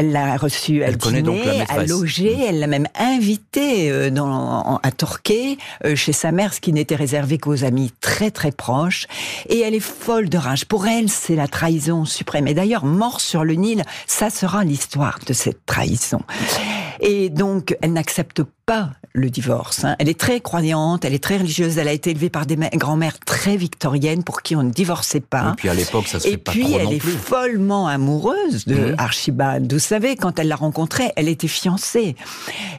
Elle 0.00 0.12
l'a 0.12 0.36
reçue, 0.36 0.76
elle, 0.76 0.90
elle 0.90 0.98
connaît 0.98 1.22
dîner, 1.22 1.44
donc 1.44 1.66
la 1.68 1.74
a 1.74 1.84
logé, 1.84 2.36
mmh. 2.36 2.40
elle 2.48 2.60
l'a 2.60 2.66
même 2.68 2.86
invitée 2.98 3.90
euh, 3.90 4.10
dans, 4.10 4.78
à 4.82 4.92
Torquay, 4.92 5.58
euh, 5.84 5.96
chez 5.96 6.12
sa 6.12 6.30
mère, 6.30 6.54
ce 6.54 6.60
qui 6.60 6.72
n'était 6.72 6.94
réservé 6.94 7.38
qu'aux 7.38 7.64
amis 7.64 7.92
très 8.00 8.30
très 8.30 8.52
proches. 8.52 9.06
Et 9.48 9.58
elle 9.58 9.74
est 9.74 9.80
folle 9.80 10.28
de 10.28 10.38
rage. 10.38 10.66
Pour 10.66 10.86
elle, 10.86 11.08
c'est 11.08 11.34
la 11.34 11.48
trahison 11.48 12.04
suprême. 12.04 12.46
Et 12.46 12.54
d'ailleurs, 12.54 12.84
mort 12.84 13.20
sur 13.20 13.42
le 13.44 13.54
Nil, 13.54 13.82
ça 14.06 14.30
sera 14.30 14.62
l'histoire 14.62 15.18
de 15.26 15.32
cette 15.32 15.66
trahison. 15.66 16.20
Et 17.00 17.28
donc, 17.28 17.76
elle 17.82 17.92
n'accepte 17.92 18.42
pas 18.66 18.90
le 19.12 19.30
divorce. 19.30 19.84
Hein. 19.84 19.96
Elle 19.98 20.08
est 20.08 20.18
très 20.18 20.40
croyante, 20.40 21.04
elle 21.04 21.14
est 21.14 21.22
très 21.22 21.38
religieuse, 21.38 21.78
elle 21.78 21.88
a 21.88 21.92
été 21.92 22.10
élevée 22.10 22.28
par 22.30 22.44
des 22.46 22.56
grands-mères 22.74 23.18
très 23.20 23.56
victoriennes 23.56 24.22
pour 24.22 24.42
qui 24.42 24.54
on 24.54 24.62
ne 24.62 24.70
divorçait 24.70 25.20
pas. 25.20 25.52
Et 25.52 25.56
puis 25.56 25.68
à 25.68 25.74
l'époque, 25.74 26.06
ça 26.06 26.20
se 26.20 26.28
Et 26.28 26.32
fait 26.32 26.36
pas 26.36 26.52
puis 26.52 26.62
trop 26.64 26.78
elle 26.78 26.84
non 26.84 26.90
est 26.92 26.98
plus. 26.98 27.12
follement 27.12 27.86
amoureuse 27.88 28.66
de 28.66 28.74
Mhm. 28.74 28.94
Archibald. 28.98 29.66
Savez, 29.88 30.16
quand 30.16 30.38
elle 30.38 30.48
l'a 30.48 30.56
rencontré, 30.56 31.12
elle 31.16 31.28
était 31.28 31.48
fiancée. 31.48 32.14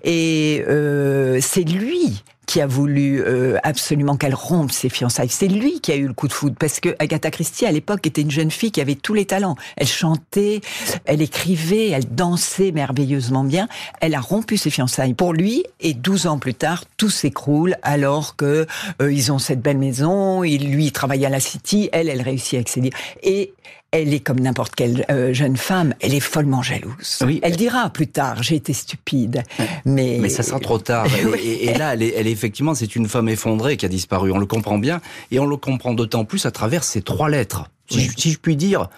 Et 0.03 0.63
euh, 0.67 1.39
c'est 1.41 1.63
lui 1.63 2.21
qui 2.45 2.61
a 2.61 2.67
voulu 2.67 3.23
euh, 3.25 3.57
absolument 3.63 4.15
qu'elle 4.15 4.35
rompe 4.35 4.71
ses 4.71 4.89
fiançailles. 4.89 5.29
C'est 5.29 5.47
lui 5.47 5.81
qui 5.81 5.91
a 5.91 5.95
eu 5.95 6.05
le 6.05 6.13
coup 6.13 6.27
de 6.27 6.33
foudre 6.33 6.55
parce 6.59 6.79
que 6.79 6.95
Agatha 6.99 7.31
Christie 7.31 7.65
à 7.65 7.71
l'époque 7.71 8.05
était 8.05 8.21
une 8.21 8.29
jeune 8.29 8.51
fille 8.51 8.71
qui 8.71 8.79
avait 8.79 8.93
tous 8.93 9.15
les 9.15 9.25
talents. 9.25 9.55
Elle 9.75 9.87
chantait, 9.87 10.61
elle 11.05 11.23
écrivait, 11.23 11.89
elle 11.89 12.13
dansait 12.13 12.71
merveilleusement 12.71 13.43
bien. 13.43 13.67
Elle 14.01 14.13
a 14.13 14.19
rompu 14.19 14.57
ses 14.57 14.69
fiançailles 14.69 15.15
pour 15.15 15.33
lui 15.33 15.63
et 15.79 15.95
12 15.95 16.27
ans 16.27 16.37
plus 16.37 16.53
tard 16.53 16.83
tout 16.97 17.09
s'écroule 17.09 17.75
alors 17.81 18.35
que 18.35 18.67
euh, 19.01 19.11
ils 19.11 19.31
ont 19.31 19.39
cette 19.39 19.61
belle 19.61 19.79
maison. 19.79 20.43
Il 20.43 20.71
lui 20.71 20.85
il 20.85 20.91
travaille 20.91 21.25
à 21.25 21.29
la 21.29 21.39
City, 21.39 21.89
elle 21.91 22.07
elle 22.07 22.21
réussit 22.21 22.57
à 22.57 22.61
accéder 22.61 22.91
et 23.23 23.53
elle 23.91 24.13
est 24.13 24.19
comme 24.19 24.39
n'importe 24.39 24.75
quelle 24.75 25.05
euh, 25.09 25.33
jeune 25.33 25.57
femme, 25.57 25.93
elle 25.99 26.13
est 26.13 26.19
follement 26.19 26.61
jalouse. 26.61 27.19
Oui. 27.25 27.39
Elle 27.43 27.55
dira 27.55 27.89
plus 27.89 28.07
tard, 28.07 28.43
j'ai 28.43 28.55
été 28.55 28.73
stupide, 28.73 29.43
mais 29.85 30.17
Mais 30.21 30.29
ça 30.29 30.43
sera 30.43 30.59
trop 30.59 30.77
tard. 30.79 31.07
Et, 31.19 31.25
Oui. 31.25 31.39
et- 31.43 31.65
et 31.69 31.73
là, 31.77 31.93
elle 31.93 32.03
est, 32.03 32.13
elle 32.15 32.27
est 32.27 32.31
effectivement, 32.31 32.75
c'est 32.75 32.95
une 32.95 33.07
femme 33.07 33.29
effondrée 33.29 33.77
qui 33.77 33.85
a 33.85 33.89
disparu. 33.89 34.31
On 34.31 34.37
le 34.37 34.45
comprend 34.45 34.77
bien, 34.77 35.01
et 35.31 35.39
on 35.39 35.45
le 35.47 35.57
comprend 35.57 35.93
d'autant 35.93 36.25
plus 36.25 36.45
à 36.45 36.51
travers 36.51 36.83
ces 36.83 37.01
trois 37.01 37.29
lettres. 37.29 37.69
Si, 37.89 37.97
Oui. 37.97 38.09
je, 38.15 38.21
si 38.21 38.31
je 38.31 38.37
puis 38.39 38.55
dire, 38.55 38.89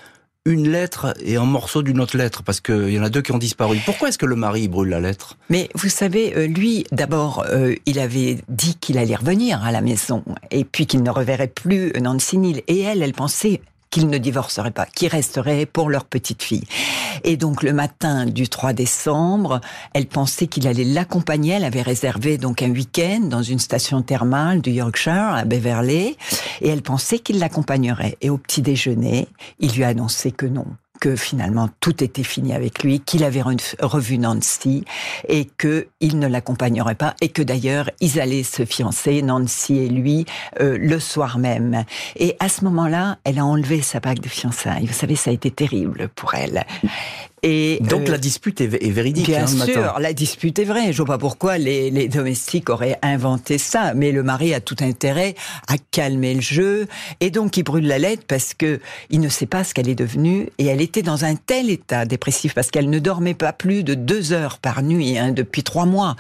une 0.46 0.70
lettre 0.72 1.14
et 1.24 1.36
un 1.38 1.46
morceau 1.46 1.84
d'une 1.84 2.02
autre 2.02 2.18
lettre, 2.18 2.42
parce 2.42 2.60
qu'il 2.62 2.90
y 2.90 3.00
en 3.00 3.04
a 3.04 3.10
deux 3.10 3.22
qui 3.22 3.32
ont 3.32 3.38
disparu. 3.38 3.78
Pourquoi 3.86 4.10
est-ce 4.10 4.18
que 4.18 4.26
le 4.26 4.36
mari 4.36 4.68
brûle 4.68 4.90
la 4.90 5.00
lettre? 5.00 5.38
Mais 5.52 5.70
vous 5.76 5.88
savez, 5.88 6.34
euh, 6.36 6.48
lui, 6.48 6.84
d'abord, 6.92 7.46
euh, 7.52 7.76
il 7.86 8.00
avait 8.00 8.40
dit 8.50 8.76
qu'il 8.82 8.98
allait 8.98 9.16
revenir 9.16 9.64
à 9.64 9.72
la 9.72 9.82
maison 9.82 10.24
et 10.50 10.64
puis 10.66 10.88
qu'il 10.88 11.04
ne 11.04 11.12
reverrait 11.12 11.48
plus 11.48 11.94
Nancy 12.02 12.40
Neal. 12.40 12.62
Et 12.68 12.80
elle, 12.80 13.04
elle 13.04 13.14
pensait 13.14 13.62
qu'ils 13.92 14.10
ne 14.10 14.18
divorceraient 14.18 14.72
pas, 14.72 14.86
qu'ils 14.86 15.10
resteraient 15.10 15.66
pour 15.66 15.90
leur 15.90 16.06
petite 16.06 16.42
fille. 16.42 16.64
Et 17.24 17.38
donc 17.38 17.62
le 17.62 17.74
matin 17.74 18.26
du 18.26 18.50
3 18.50 18.74
décembre, 18.74 19.62
elle 19.94 20.08
pensait 20.08 20.48
qu'il 20.48 20.66
allait 20.68 20.86
l'accompagner. 20.86 21.54
Elle 21.54 21.66
avait 21.66 21.82
réservé 21.82 22.38
donc 22.38 22.64
un 22.64 22.72
week-end 22.72 23.20
dans 23.22 23.44
une 23.44 23.60
station 23.60 24.02
thermale 24.02 24.62
du 24.62 24.72
Yorkshire 24.72 25.34
à 25.36 25.46
Beverley, 25.46 26.16
et 26.62 26.70
elle 26.70 26.82
pensait 26.82 27.20
qu'il 27.20 27.38
l'accompagnerait. 27.38 28.18
Et 28.22 28.30
au 28.30 28.38
petit 28.38 28.62
déjeuner, 28.62 29.28
il 29.60 29.74
lui 29.74 29.84
a 29.84 29.90
annoncé 29.90 30.32
que 30.32 30.46
non 30.46 30.66
que 31.02 31.18
finalement 31.18 31.68
tout 31.82 32.02
était 32.04 32.24
fini 32.24 32.54
avec 32.54 32.84
lui, 32.84 33.02
qu'il 33.02 33.26
avait 33.26 33.42
re- 33.42 33.76
revu 33.82 34.18
Nancy 34.20 34.86
et 35.28 35.46
que 35.46 35.88
il 36.00 36.20
ne 36.20 36.28
l'accompagnerait 36.28 36.96
pas 36.96 37.16
et 37.20 37.28
que 37.30 37.42
d'ailleurs 37.42 37.90
ils 38.00 38.22
allaient 38.22 38.44
se 38.44 38.64
fiancer, 38.64 39.22
Nancy 39.22 39.80
et 39.80 39.90
lui, 39.90 40.26
euh, 40.62 40.78
le 40.80 41.00
soir 41.00 41.40
même. 41.40 41.84
Et 42.16 42.38
à 42.40 42.48
ce 42.48 42.64
moment-là, 42.66 43.18
elle 43.26 43.40
a 43.40 43.46
enlevé 43.46 43.82
sa 43.82 44.00
bague 44.00 44.20
de 44.20 44.30
fiançailles. 44.30 44.86
Vous 44.86 44.94
savez, 44.94 45.16
ça 45.16 45.32
a 45.32 45.34
été 45.34 45.50
terrible 45.52 46.08
pour 46.16 46.36
elle. 46.36 46.66
Et 47.44 47.80
donc 47.82 48.08
la 48.08 48.20
dispute 48.20 48.62
est, 48.62 48.68
véridique. 48.68 49.26
Bien 49.26 49.46
hein, 49.46 49.66
sûr, 49.66 49.96
la 50.00 50.14
dispute 50.14 50.60
est 50.60 50.64
vraie. 50.64 50.94
Je 50.94 50.98
vois 50.98 51.08
pas 51.08 51.18
pourquoi 51.18 51.58
les, 51.58 51.90
les, 51.90 52.08
domestiques 52.08 52.70
auraient 52.70 53.00
inventé 53.02 53.58
ça, 53.58 53.96
mais 53.96 54.12
le 54.12 54.22
mari 54.22 54.54
a 54.54 54.62
tout 54.62 54.76
intérêt 54.82 55.34
à 55.68 55.76
calmer 55.90 56.36
le 56.36 56.42
jeu. 56.42 56.88
Et 57.20 57.32
donc 57.32 57.58
il 57.58 57.64
brûle 57.64 57.88
la 57.88 57.98
lettre 57.98 58.26
parce 58.28 58.54
que 58.54 58.80
il 59.10 59.22
ne 59.22 59.30
sait 59.30 59.48
pas 59.48 59.64
ce 59.64 59.74
qu'elle 59.74 59.90
est 59.90 59.96
devenue. 59.96 60.50
Et 60.60 60.68
elle 60.68 60.82
était 60.82 61.02
dans 61.02 61.26
un 61.26 61.34
tel 61.34 61.72
état 61.72 62.06
dépressif 62.06 62.54
parce 62.54 62.70
qu'elle 62.70 62.92
ne 62.92 63.00
dormait 63.00 63.34
pas 63.34 63.54
plus 63.54 63.84
de 63.84 63.96
deux 63.96 64.34
heures 64.34 64.60
par 64.60 64.84
nuit 64.84 65.18
hein, 65.18 65.32
depuis 65.32 65.64
trois 65.64 65.88
mois 65.88 66.16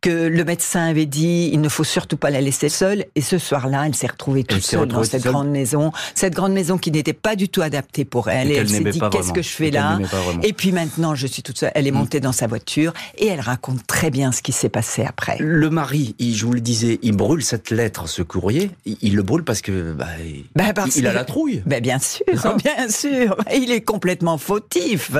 que 0.00 0.10
le 0.10 0.44
médecin 0.44 0.88
avait 0.88 1.06
dit 1.06 1.50
il 1.52 1.60
ne 1.60 1.68
faut 1.68 1.84
surtout 1.84 2.16
pas 2.16 2.30
la 2.30 2.40
laisser 2.40 2.70
seule. 2.70 3.04
Et 3.14 3.20
ce 3.20 3.38
soir-là 3.38 3.84
elle 3.86 3.94
s'est 3.94 4.08
retrouvée 4.08 4.42
toute 4.42 4.62
seule 4.62 4.88
dans 4.88 5.04
cette 5.04 5.22
grande 5.22 5.48
maison, 5.48 5.92
cette 6.16 6.34
grande 6.34 6.54
maison 6.54 6.76
qui 6.76 6.90
n'était 6.90 7.12
pas 7.12 7.36
du 7.36 7.48
tout 7.48 7.62
adaptée 7.62 8.04
pour 8.04 8.30
elle. 8.30 8.50
Et, 8.50 8.56
elle 8.56 8.68
s'est 8.68 8.82
dit 8.82 9.00
qu'est-ce 9.12 9.32
que 9.32 9.42
je 9.42 9.48
fais 9.48 9.70
là 9.70 10.00
et 10.42 10.55
puis 10.56 10.72
maintenant 10.72 11.14
je 11.14 11.26
suis 11.26 11.42
toute 11.42 11.58
seule. 11.58 11.72
Elle 11.74 11.86
est 11.86 11.90
mm. 11.90 11.94
montée 11.94 12.20
dans 12.20 12.32
sa 12.32 12.46
voiture 12.46 12.92
et 13.18 13.26
elle 13.26 13.40
raconte 13.40 13.86
très 13.86 14.10
bien 14.10 14.32
ce 14.32 14.42
qui 14.42 14.52
s'est 14.52 14.68
passé 14.68 15.04
après. 15.04 15.36
Le 15.38 15.70
mari, 15.70 16.14
il, 16.18 16.34
je 16.34 16.46
vous 16.46 16.52
le 16.52 16.60
disais, 16.60 16.98
il 17.02 17.16
brûle 17.16 17.42
cette 17.42 17.70
lettre, 17.70 18.08
ce 18.08 18.22
courrier. 18.22 18.70
Il, 18.84 19.16
le 19.16 19.22
brûle 19.22 19.44
parce 19.44 19.62
que 19.62 19.92
bah, 19.92 20.06
bah 20.54 20.72
il, 20.94 21.06
a 21.06 21.12
la 21.12 21.24
trouille. 21.24 21.62
Bah 21.66 21.80
bien 21.80 21.98
sûr, 21.98 22.24
bien 22.64 22.88
sûr. 22.88 23.36
Il 23.54 23.70
est 23.70 23.80
complètement 23.80 24.38
fautif. 24.38 25.10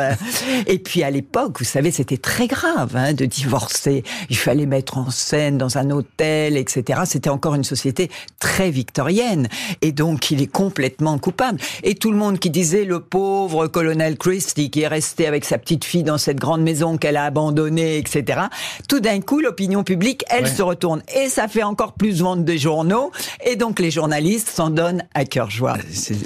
et 0.66 0.78
puis 0.78 1.02
à 1.02 1.10
l'époque, 1.10 1.58
vous 1.58 1.64
savez, 1.64 1.90
c'était 1.90 2.16
très 2.16 2.46
grave 2.46 2.96
hein, 2.96 3.12
de 3.12 3.24
divorcer. 3.24 4.02
Il 4.30 4.36
fallait 4.36 4.66
mettre 4.66 4.98
en 4.98 5.10
scène 5.10 5.58
dans 5.58 5.78
un 5.78 5.90
hôtel, 5.90 6.56
etc. 6.56 7.00
C'était 7.04 7.30
encore 7.30 7.54
une 7.54 7.64
société 7.64 8.10
très 8.38 8.70
victorienne. 8.70 9.48
Et 9.82 9.92
donc, 9.92 10.30
il 10.30 10.42
est 10.42 10.46
complètement 10.46 11.18
coupable. 11.18 11.60
Et 11.82 11.94
tout 11.94 12.10
le 12.10 12.16
monde 12.16 12.38
qui 12.38 12.50
disait 12.50 12.84
le 12.84 13.00
pauvre 13.00 13.66
colonel 13.66 14.16
Christie 14.16 14.70
qui 14.70 14.82
est 14.82 14.88
resté 14.88 15.25
avec 15.26 15.44
sa 15.44 15.58
petite 15.58 15.84
fille 15.84 16.02
dans 16.02 16.18
cette 16.18 16.38
grande 16.38 16.62
maison 16.62 16.96
qu'elle 16.96 17.16
a 17.16 17.24
abandonnée, 17.24 17.98
etc. 17.98 18.40
Tout 18.88 19.00
d'un 19.00 19.20
coup, 19.20 19.40
l'opinion 19.40 19.84
publique, 19.84 20.24
elle 20.28 20.48
se 20.48 20.62
retourne. 20.62 21.02
Et 21.14 21.28
ça 21.28 21.48
fait 21.48 21.62
encore 21.62 21.92
plus 21.94 22.22
vendre 22.22 22.42
des 22.42 22.58
journaux. 22.58 23.10
Et 23.44 23.56
donc, 23.56 23.78
les 23.78 23.90
journalistes 23.90 24.48
s'en 24.48 24.70
donnent 24.70 25.04
à 25.14 25.24
cœur 25.24 25.50
joie. 25.50 25.76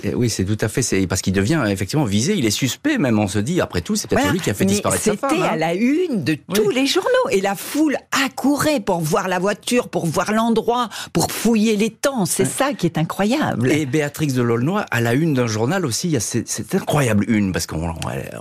Euh, 0.05 0.13
oui, 0.15 0.31
c'est 0.31 0.45
tout 0.45 0.59
à 0.61 0.69
fait. 0.69 0.83
C'est 0.83 1.07
parce 1.07 1.23
qu'il 1.23 1.33
devient 1.33 1.63
effectivement 1.69 2.05
visé. 2.05 2.35
Il 2.37 2.47
est 2.47 2.51
suspect, 2.51 2.99
même. 2.99 3.19
On 3.19 3.29
se 3.29 3.39
dit, 3.39 3.61
après 3.61 3.81
tout, 3.81 3.97
c'est 3.97 4.09
peut-être 4.09 4.33
lui 4.33 4.41
qui 4.41 4.51
a 4.51 4.55
fait 4.55 4.65
disparaître 4.65 5.03
sa 5.03 5.17
femme. 5.17 5.31
C'était 5.31 5.43
à 5.43 5.53
hein. 5.53 5.57
la 5.57 5.75
une 5.75 6.25
de 6.25 6.37
tous 6.55 6.71
les 6.71 6.87
journaux. 6.87 7.09
Et 7.31 7.41
la 7.41 7.55
foule 7.55 7.97
accourait 8.25 8.81
pour 8.81 9.01
voir 9.01 9.29
la 9.29 9.39
voiture, 9.39 9.89
pour 9.89 10.07
voir 10.07 10.33
l'endroit, 10.33 10.89
pour 11.13 11.31
fouiller 11.31 11.77
les 11.77 11.91
temps. 11.91 12.27
C'est 12.27 12.45
ça 12.45 12.73
qui 12.73 12.87
est 12.87 12.99
incroyable. 12.99 13.71
Et 13.71 13.87
Béatrix 13.87 14.29
de 14.29 14.43
Laulnoy, 14.43 14.85
à 14.91 15.01
la 15.01 15.15
une 15.15 15.35
d'un 15.35 15.47
journal 15.47 15.87
aussi, 15.87 16.09
il 16.09 16.13
y 16.13 16.17
a 16.17 16.21
cette, 16.21 16.75
incroyable 16.75 17.25
une, 17.29 17.53
parce 17.53 17.67
qu'on 17.67 17.95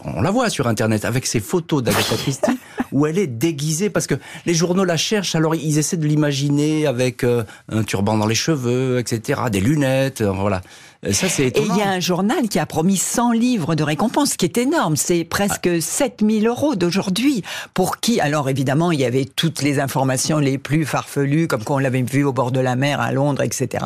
on 0.04 0.22
la 0.22 0.32
voit 0.32 0.49
sur 0.50 0.68
Internet, 0.68 1.06
avec 1.06 1.26
ses 1.26 1.40
photos 1.40 1.84
d'Agatha 1.84 2.16
Christie, 2.24 2.58
où 2.92 3.06
elle 3.06 3.18
est 3.18 3.28
déguisée, 3.28 3.90
parce 3.90 4.08
que 4.08 4.16
les 4.46 4.54
journaux 4.54 4.84
la 4.84 4.98
cherchent, 4.98 5.36
alors 5.36 5.56
ils 5.56 5.78
essaient 5.78 5.98
de 5.98 6.08
l'imaginer 6.08 6.88
avec 6.88 7.24
euh, 7.24 7.44
un 7.72 7.84
turban 7.84 8.18
dans 8.18 8.28
les 8.28 8.36
cheveux, 8.36 9.00
etc., 9.00 9.42
des 9.52 9.62
lunettes, 9.62 10.22
euh, 10.22 10.32
voilà. 10.32 10.62
Euh, 11.06 11.14
ça, 11.14 11.30
c'est 11.30 11.48
Et 11.48 11.62
il 11.62 11.78
y 11.78 11.82
a 11.82 11.90
un 11.90 12.02
journal 12.02 12.50
qui 12.50 12.60
a 12.60 12.66
promis 12.66 12.98
100 12.98 13.32
livres 13.32 13.76
de 13.76 13.84
récompense, 13.84 14.32
ce 14.32 14.38
qui 14.38 14.46
est 14.46 14.58
énorme. 14.58 14.98
C'est 14.98 15.24
presque 15.24 15.82
7000 15.82 16.48
euros 16.48 16.76
d'aujourd'hui. 16.76 17.44
Pour 17.74 17.98
qui? 17.98 18.20
Alors 18.20 18.50
évidemment, 18.50 18.92
il 18.92 19.00
y 19.00 19.06
avait 19.06 19.26
toutes 19.26 19.62
les 19.62 19.80
informations 19.80 20.40
les 20.40 20.58
plus 20.58 20.86
farfelues, 20.86 21.48
comme 21.48 21.64
quand 21.64 21.76
on 21.76 21.80
l'avait 21.80 22.02
vu 22.02 22.24
au 22.26 22.34
bord 22.34 22.52
de 22.52 22.60
la 22.60 22.76
mer 22.76 23.00
à 23.00 23.14
Londres, 23.14 23.44
etc. 23.44 23.86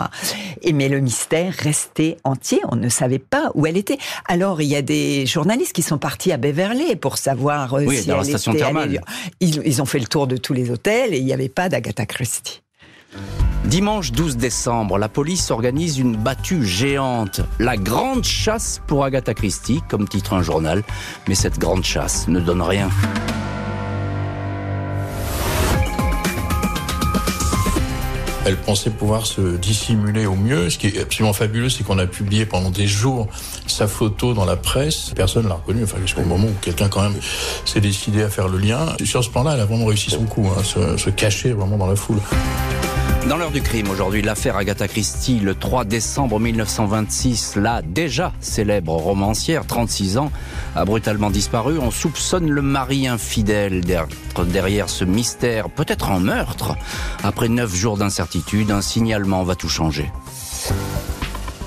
Et 0.63 0.73
mais 0.73 0.89
le 0.89 1.02
mystère 1.02 1.54
restait 1.54 2.17
entier. 2.23 2.62
On 2.71 2.76
ne 2.76 2.89
savait 2.89 3.19
pas 3.19 3.52
où 3.54 3.67
elle 3.67 3.78
était. 3.78 3.99
Alors 4.28 4.62
il 4.62 4.67
y 4.67 4.76
a 4.76 4.82
des 4.82 5.28
journalistes 5.28 5.73
qui 5.73 5.84
sont 5.84 5.99
partis 5.99 6.32
à 6.32 6.38
Beverly 6.38 6.95
pour 6.95 7.17
savoir 7.17 7.76
euh, 7.76 7.88
si 7.91 8.10
elle 8.10 8.30
était. 8.30 9.02
Ils, 9.39 9.62
ils 9.65 9.82
ont 9.82 9.86
fait 9.86 9.99
le 9.99 10.08
tour 10.08 10.26
de 10.26 10.38
tous 10.38 10.54
les 10.54 10.71
hôtels 10.71 11.13
et 11.13 11.17
il 11.17 11.26
n'y 11.26 11.34
avait 11.34 11.49
pas 11.49 11.69
d'Agatha 11.69 12.08
Christie. 12.08 12.62
Dimanche 13.65 14.12
12 14.12 14.36
décembre, 14.36 14.97
la 14.97 15.08
police 15.08 15.49
organise 15.49 15.97
une 15.97 16.17
battue 16.17 16.65
géante. 16.65 17.41
La 17.60 17.78
grande 17.78 18.26
chasse 18.26 18.82
pour 18.88 19.06
Agatha 19.06 19.34
Christie, 19.34 19.82
comme 19.89 20.08
titre 20.08 20.34
un 20.34 20.41
journal. 20.41 20.84
Mais 21.28 21.36
cette 21.36 21.60
grande 21.60 21.84
chasse 21.84 22.28
ne 22.28 22.39
donne 22.39 22.62
rien. 22.62 22.89
Elle 28.45 28.58
pensait 28.58 28.89
pouvoir 28.89 29.26
se 29.26 29.56
dissimuler 29.56 30.26
au 30.26 30.36
mieux. 30.36 30.69
Ce 30.69 30.78
qui 30.78 30.88
est 30.88 30.99
absolument 30.99 31.32
fabuleux, 31.32 31.69
c'est 31.69 31.86
qu'on 31.86 31.97
a 31.97 32.06
publié 32.06 32.45
pendant 32.45 32.69
des 32.69 32.88
jours 32.88 33.30
sa 33.67 33.88
photo 33.88 34.34
dans 34.34 34.43
la 34.43 34.58
presse. 34.58 35.13
Personne 35.15 35.47
l'a 35.47 35.56
reconnue, 35.56 35.84
enfin 35.84 35.97
jusqu'au 36.02 36.23
moment 36.23 36.47
où 36.47 36.56
quelqu'un 36.62 36.89
quand 36.89 37.02
même 37.02 37.15
s'est 37.63 37.80
décidé 37.80 38.23
à 38.23 38.30
faire 38.30 38.49
le 38.49 38.58
lien. 38.58 38.80
Sur 39.06 39.23
ce 39.23 39.30
plan-là, 39.30 39.54
elle 39.54 39.62
a 39.62 39.65
vraiment 39.65 39.86
réussi 39.86 40.12
son 40.12 40.26
coup, 40.26 40.45
hein, 40.47 40.62
se, 40.63 40.97
se 40.97 41.10
cacher 41.10 41.54
vraiment 41.54 41.78
dans 41.78 41.88
la 41.88 41.95
foule. 41.95 42.19
Dans 43.30 43.38
l'heure 43.38 43.52
du 43.52 43.62
crime, 43.62 43.90
aujourd'hui, 43.90 44.22
l'affaire 44.22 44.58
Agatha 44.58 44.86
Christie, 44.90 45.40
le 45.40 45.56
3 45.56 45.86
décembre 45.86 46.42
1926, 46.42 47.56
la 47.56 47.82
déjà 47.82 48.34
célèbre 48.42 48.94
romancière, 48.94 49.66
36 49.66 50.18
ans, 50.18 50.30
a 50.76 50.84
brutalement 50.84 51.32
disparu. 51.32 51.80
On 51.80 51.90
soupçonne 51.90 52.50
le 52.50 52.62
mari 52.62 53.08
infidèle 53.08 53.82
derrière 54.46 54.90
ce 54.90 55.06
mystère, 55.06 55.70
peut-être 55.70 56.12
un 56.12 56.20
meurtre. 56.20 56.76
Après 57.24 57.48
neuf 57.48 57.74
jours 57.74 57.98
d'incertitude, 57.98 58.72
un 58.72 58.82
signalement 58.82 59.44
va 59.44 59.56
tout 59.56 59.70
changer. 59.70 60.12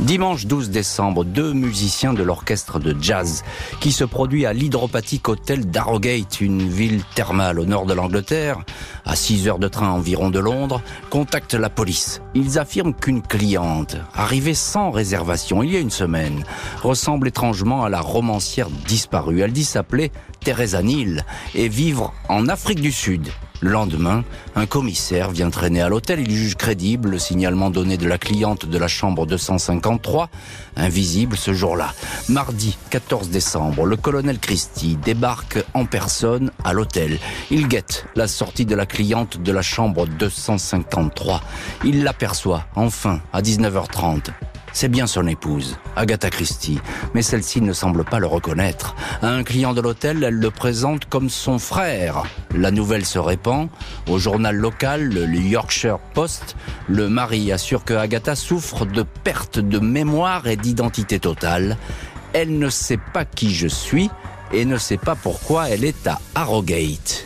Dimanche 0.00 0.44
12 0.44 0.68
décembre, 0.68 1.24
deux 1.24 1.54
musiciens 1.54 2.12
de 2.12 2.22
l'orchestre 2.22 2.78
de 2.78 2.94
jazz 3.00 3.42
qui 3.80 3.92
se 3.92 4.04
produit 4.04 4.44
à 4.44 4.52
l'Hydropathique 4.52 5.26
Hotel 5.26 5.64
d'Arrogate, 5.70 6.42
une 6.42 6.68
ville 6.68 7.02
thermale 7.14 7.58
au 7.58 7.64
nord 7.64 7.86
de 7.86 7.94
l'Angleterre, 7.94 8.58
à 9.06 9.16
6 9.16 9.48
heures 9.48 9.58
de 9.58 9.68
train 9.68 9.90
environ 9.90 10.30
de 10.30 10.38
Londres, 10.38 10.82
contactent 11.10 11.54
la 11.54 11.70
police. 11.70 12.20
Ils 12.34 12.58
affirment 12.58 12.94
qu'une 12.94 13.22
cliente, 13.22 13.96
arrivée 14.14 14.54
sans 14.54 14.90
réservation 14.90 15.62
il 15.62 15.72
y 15.72 15.76
a 15.76 15.80
une 15.80 15.90
semaine, 15.90 16.44
ressemble 16.82 17.28
étrangement 17.28 17.84
à 17.84 17.88
la 17.88 18.00
romancière 18.00 18.68
disparue. 18.86 19.40
Elle 19.40 19.52
dit 19.52 19.64
s'appeler 19.64 20.12
Teresa 20.40 20.82
Neal 20.82 21.24
et 21.54 21.68
vivre 21.68 22.12
en 22.28 22.48
Afrique 22.48 22.80
du 22.80 22.92
Sud. 22.92 23.28
Le 23.60 23.70
lendemain, 23.70 24.22
un 24.54 24.66
commissaire 24.66 25.30
vient 25.30 25.48
traîner 25.48 25.80
à 25.80 25.88
l'hôtel. 25.88 26.20
Il 26.20 26.30
juge 26.30 26.56
crédible 26.56 27.10
le 27.10 27.18
signalement 27.18 27.70
donné 27.70 27.96
de 27.96 28.06
la 28.06 28.18
cliente 28.18 28.66
de 28.66 28.78
la 28.78 28.86
chambre 28.86 29.24
253, 29.24 30.28
invisible 30.76 31.36
ce 31.36 31.52
jour-là. 31.52 31.94
Mardi 32.28 32.76
14 32.90 33.30
décembre, 33.30 33.86
le 33.86 33.96
colonel 33.96 34.38
Christie 34.38 34.96
débarque 34.96 35.64
en 35.74 35.84
personne 35.86 36.50
à 36.64 36.72
l'hôtel. 36.72 37.18
Il 37.50 37.68
guette 37.68 38.06
la 38.14 38.28
sortie 38.28 38.66
de 38.66 38.74
la 38.74 38.86
cliente 38.86 39.42
de 39.42 39.52
la 39.52 39.62
chambre 39.62 40.06
253. 40.06 41.40
Il 41.84 42.04
l'aperçoit 42.04 42.66
enfin 42.74 43.20
à 43.32 43.42
19h30 43.42 44.30
c'est 44.76 44.88
bien 44.88 45.06
son 45.06 45.26
épouse, 45.26 45.78
Agatha 45.96 46.28
Christie, 46.28 46.78
mais 47.14 47.22
celle-ci 47.22 47.62
ne 47.62 47.72
semble 47.72 48.04
pas 48.04 48.18
le 48.18 48.26
reconnaître. 48.26 48.94
À 49.22 49.28
un 49.28 49.42
client 49.42 49.72
de 49.72 49.80
l'hôtel, 49.80 50.22
elle 50.22 50.34
le 50.34 50.50
présente 50.50 51.06
comme 51.06 51.30
son 51.30 51.58
frère. 51.58 52.24
La 52.54 52.70
nouvelle 52.70 53.06
se 53.06 53.18
répand. 53.18 53.70
Au 54.06 54.18
journal 54.18 54.54
local, 54.54 55.08
le 55.08 55.38
Yorkshire 55.38 55.98
Post, 56.12 56.56
le 56.88 57.08
mari 57.08 57.52
assure 57.52 57.84
que 57.84 57.94
Agatha 57.94 58.36
souffre 58.36 58.84
de 58.84 59.02
perte 59.24 59.58
de 59.58 59.78
mémoire 59.78 60.46
et 60.46 60.58
d'identité 60.58 61.20
totale. 61.20 61.78
Elle 62.34 62.58
ne 62.58 62.68
sait 62.68 63.00
pas 63.14 63.24
qui 63.24 63.54
je 63.54 63.68
suis 63.68 64.10
et 64.52 64.66
ne 64.66 64.76
sait 64.76 64.98
pas 64.98 65.14
pourquoi 65.14 65.70
elle 65.70 65.84
est 65.84 66.06
à 66.06 66.20
Harrogate. 66.34 67.24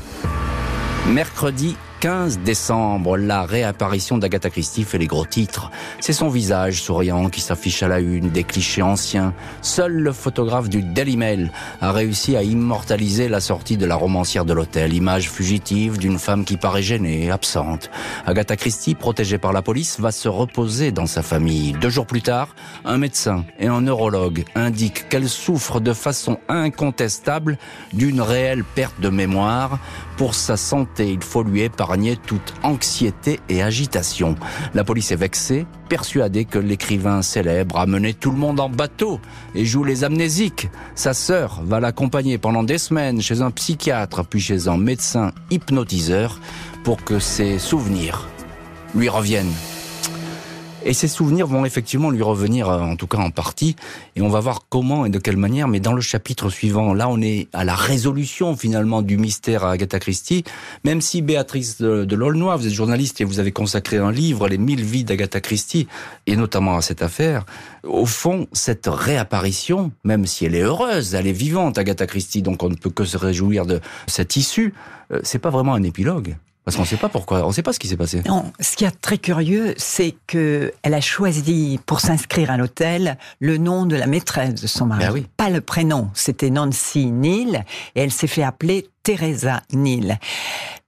Mercredi 1.08 1.76
15 2.00 2.38
décembre, 2.38 3.18
la 3.18 3.42
réapparition 3.42 4.16
d'Agatha 4.16 4.48
Christie 4.48 4.84
fait 4.84 4.96
les 4.96 5.06
gros 5.06 5.26
titres. 5.26 5.70
C'est 6.00 6.14
son 6.14 6.30
visage 6.30 6.80
souriant 6.80 7.28
qui 7.28 7.42
s'affiche 7.42 7.82
à 7.82 7.88
la 7.88 8.00
une, 8.00 8.30
des 8.30 8.42
clichés 8.42 8.80
anciens. 8.80 9.34
Seul 9.60 9.92
le 9.92 10.12
photographe 10.12 10.70
du 10.70 10.82
Daily 10.82 11.18
Mail 11.18 11.52
a 11.82 11.92
réussi 11.92 12.36
à 12.36 12.42
immortaliser 12.42 13.28
la 13.28 13.40
sortie 13.40 13.76
de 13.76 13.84
la 13.84 13.96
romancière 13.96 14.46
de 14.46 14.54
l'hôtel, 14.54 14.94
image 14.94 15.28
fugitive 15.28 15.98
d'une 15.98 16.18
femme 16.18 16.46
qui 16.46 16.56
paraît 16.56 16.82
gênée, 16.82 17.30
absente. 17.30 17.90
Agatha 18.24 18.56
Christie, 18.56 18.94
protégée 18.94 19.36
par 19.36 19.52
la 19.52 19.60
police, 19.60 20.00
va 20.00 20.10
se 20.10 20.28
reposer 20.28 20.92
dans 20.92 21.06
sa 21.06 21.22
famille. 21.22 21.72
Deux 21.82 21.90
jours 21.90 22.06
plus 22.06 22.22
tard, 22.22 22.54
un 22.86 22.96
médecin 22.96 23.44
et 23.58 23.66
un 23.66 23.82
neurologue 23.82 24.44
indiquent 24.54 25.06
qu'elle 25.10 25.28
souffre 25.28 25.80
de 25.80 25.92
façon 25.92 26.38
incontestable 26.48 27.58
d'une 27.92 28.22
réelle 28.22 28.64
perte 28.64 28.98
de 29.02 29.10
mémoire. 29.10 29.78
Pour 30.20 30.34
sa 30.34 30.58
santé, 30.58 31.12
il 31.12 31.22
faut 31.22 31.42
lui 31.42 31.62
épargner 31.62 32.14
toute 32.14 32.52
anxiété 32.62 33.40
et 33.48 33.62
agitation. 33.62 34.34
La 34.74 34.84
police 34.84 35.12
est 35.12 35.16
vexée, 35.16 35.64
persuadée 35.88 36.44
que 36.44 36.58
l'écrivain 36.58 37.22
célèbre 37.22 37.78
a 37.78 37.86
mené 37.86 38.12
tout 38.12 38.30
le 38.30 38.36
monde 38.36 38.60
en 38.60 38.68
bateau 38.68 39.18
et 39.54 39.64
joue 39.64 39.82
les 39.82 40.04
amnésiques. 40.04 40.68
Sa 40.94 41.14
sœur 41.14 41.62
va 41.64 41.80
l'accompagner 41.80 42.36
pendant 42.36 42.64
des 42.64 42.76
semaines 42.76 43.22
chez 43.22 43.40
un 43.40 43.50
psychiatre 43.50 44.22
puis 44.26 44.40
chez 44.40 44.68
un 44.68 44.76
médecin 44.76 45.32
hypnotiseur 45.50 46.38
pour 46.84 47.02
que 47.02 47.18
ses 47.18 47.58
souvenirs 47.58 48.28
lui 48.94 49.08
reviennent. 49.08 49.54
Et 50.84 50.94
ces 50.94 51.08
souvenirs 51.08 51.46
vont 51.46 51.64
effectivement 51.64 52.10
lui 52.10 52.22
revenir, 52.22 52.68
euh, 52.68 52.80
en 52.80 52.96
tout 52.96 53.06
cas 53.06 53.18
en 53.18 53.30
partie, 53.30 53.76
et 54.16 54.22
on 54.22 54.28
va 54.28 54.40
voir 54.40 54.66
comment 54.68 55.04
et 55.04 55.10
de 55.10 55.18
quelle 55.18 55.36
manière. 55.36 55.68
Mais 55.68 55.80
dans 55.80 55.92
le 55.92 56.00
chapitre 56.00 56.48
suivant, 56.48 56.94
là, 56.94 57.08
on 57.08 57.20
est 57.20 57.48
à 57.52 57.64
la 57.64 57.74
résolution 57.74 58.56
finalement 58.56 59.02
du 59.02 59.18
mystère 59.18 59.64
à 59.64 59.72
Agatha 59.72 59.98
Christie. 59.98 60.44
Même 60.84 61.00
si 61.00 61.20
Béatrice 61.22 61.80
de, 61.80 62.04
de 62.04 62.16
Laulnoy, 62.16 62.56
vous 62.56 62.66
êtes 62.66 62.72
journaliste 62.72 63.20
et 63.20 63.24
vous 63.24 63.40
avez 63.40 63.52
consacré 63.52 63.98
un 63.98 64.10
livre, 64.10 64.48
Les 64.48 64.58
mille 64.58 64.82
vies 64.82 65.04
d'Agatha 65.04 65.40
Christie, 65.40 65.86
et 66.26 66.36
notamment 66.36 66.76
à 66.76 66.82
cette 66.82 67.02
affaire, 67.02 67.44
au 67.84 68.06
fond, 68.06 68.46
cette 68.52 68.86
réapparition, 68.86 69.92
même 70.04 70.26
si 70.26 70.44
elle 70.44 70.54
est 70.54 70.62
heureuse, 70.62 71.14
elle 71.14 71.26
est 71.26 71.32
vivante, 71.32 71.78
Agatha 71.78 72.06
Christie, 72.06 72.42
donc 72.42 72.62
on 72.62 72.70
ne 72.70 72.74
peut 72.74 72.90
que 72.90 73.04
se 73.04 73.16
réjouir 73.16 73.66
de 73.66 73.80
cette 74.06 74.36
issue, 74.36 74.74
euh, 75.12 75.20
c'est 75.22 75.38
pas 75.38 75.50
vraiment 75.50 75.74
un 75.74 75.82
épilogue. 75.82 76.36
Parce 76.64 76.76
qu'on 76.76 76.82
ne 76.82 76.86
sait 76.86 76.96
pas 76.96 77.08
pourquoi, 77.08 77.44
on 77.44 77.48
ne 77.48 77.52
sait 77.52 77.62
pas 77.62 77.72
ce 77.72 77.78
qui 77.78 77.88
s'est 77.88 77.96
passé. 77.96 78.22
Non, 78.26 78.52
ce 78.60 78.76
qui 78.76 78.84
est 78.84 78.90
très 79.00 79.18
curieux, 79.18 79.74
c'est 79.78 80.14
que 80.26 80.72
elle 80.82 80.94
a 80.94 81.00
choisi 81.00 81.80
pour 81.86 82.00
s'inscrire 82.00 82.50
à 82.50 82.56
l'hôtel 82.58 83.16
le 83.40 83.56
nom 83.56 83.86
de 83.86 83.96
la 83.96 84.06
maîtresse 84.06 84.54
de 84.60 84.66
son 84.66 84.86
mari, 84.86 85.04
Ben 85.04 85.12
oui. 85.12 85.26
pas 85.36 85.48
le 85.48 85.62
prénom. 85.62 86.10
C'était 86.14 86.50
Nancy 86.50 87.06
Neal 87.06 87.64
et 87.94 88.02
elle 88.02 88.10
s'est 88.12 88.26
fait 88.26 88.42
appeler 88.42 88.88
Teresa 89.02 89.62
Neal. 89.72 90.18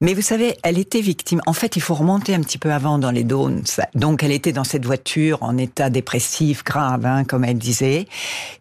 Mais 0.01 0.15
vous 0.15 0.23
savez, 0.23 0.57
elle 0.65 0.79
était 0.79 1.01
victime. 1.01 1.41
En 1.47 1.53
fait, 1.53 1.77
il 1.77 1.83
faut 1.83 1.95
remonter 1.95 2.35
un 2.35 2.41
petit 2.41 2.59
peu 2.59 2.73
avant 2.73 2.99
dans 2.99 3.13
les 3.13 3.23
Downs. 3.23 3.63
Donc, 3.95 4.25
elle 4.25 4.33
était 4.33 4.53
dans 4.53 4.65
cette 4.65 4.85
voiture 4.85 5.39
en 5.43 5.57
état 5.57 5.91
dépressif 5.91 6.65
grave, 6.65 7.07
hein, 7.07 7.23
comme 7.25 7.45
elle 7.45 7.59
disait, 7.59 8.07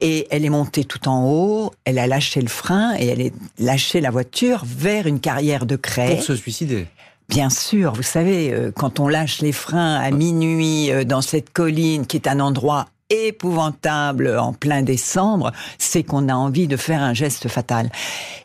et 0.01 0.27
elle 0.29 0.45
est 0.45 0.49
montée 0.49 0.83
tout 0.83 1.07
en 1.07 1.27
haut. 1.27 1.71
Elle 1.83 1.97
a 1.97 2.05
lâché 2.05 2.41
le 2.41 2.47
frein 2.47 2.93
et 2.99 3.07
elle 3.07 3.21
est 3.21 3.33
lâché 3.57 4.01
la 4.01 4.11
voiture 4.11 4.63
vers 4.65 5.07
une 5.07 5.19
carrière 5.19 5.65
de 5.65 5.75
craie. 5.75 6.15
Pour 6.15 6.23
se 6.23 6.35
suicider. 6.35 6.87
Bien 7.27 7.49
sûr, 7.49 7.93
vous 7.93 8.03
savez, 8.03 8.51
euh, 8.51 8.71
quand 8.75 8.99
on 8.99 9.07
lâche 9.07 9.41
les 9.41 9.53
freins 9.53 9.95
à 9.95 10.11
minuit 10.11 10.91
euh, 10.91 11.05
dans 11.05 11.21
cette 11.21 11.51
colline 11.51 12.05
qui 12.05 12.17
est 12.17 12.27
un 12.27 12.39
endroit 12.39 12.87
épouvantable 13.09 14.37
en 14.37 14.53
plein 14.53 14.81
décembre, 14.81 15.51
c'est 15.77 16.03
qu'on 16.03 16.29
a 16.29 16.33
envie 16.33 16.67
de 16.67 16.77
faire 16.77 17.01
un 17.01 17.13
geste 17.13 17.47
fatal. 17.47 17.89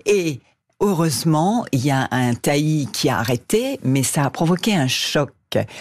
Et 0.06 0.40
heureusement, 0.80 1.64
il 1.72 1.84
y 1.84 1.90
a 1.90 2.08
un 2.10 2.34
taillis 2.34 2.88
qui 2.92 3.08
a 3.08 3.18
arrêté, 3.18 3.80
mais 3.82 4.02
ça 4.02 4.24
a 4.24 4.30
provoqué 4.30 4.74
un 4.74 4.88
choc. 4.88 5.32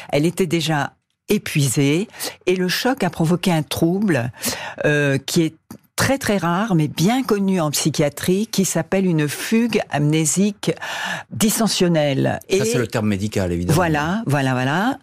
Elle 0.10 0.26
était 0.26 0.48
déjà 0.48 0.94
épuisée 1.28 2.08
et 2.46 2.56
le 2.56 2.68
choc 2.68 3.04
a 3.04 3.10
provoqué 3.10 3.52
un 3.52 3.64
trouble 3.64 4.32
euh, 4.86 5.18
qui 5.18 5.44
est 5.44 5.56
très 5.96 6.18
très 6.18 6.38
rare, 6.38 6.76
mais 6.76 6.88
bien 6.88 7.24
connu 7.24 7.62
en 7.62 7.72
psychiatrie, 7.72 8.48
qui 8.48 8.66
s'appelle 8.66 9.06
une 9.06 9.28
fugue 9.28 9.80
amnésique 9.90 10.72
dissensionnelle. 11.32 12.40
Ça, 12.52 12.66
c'est 12.66 12.78
le 12.78 12.88
terme 12.88 13.08
médical, 13.08 13.52
évidemment. 13.52 13.76
Voilà, 13.76 14.24
voilà, 14.26 14.52
voilà. 14.54 15.00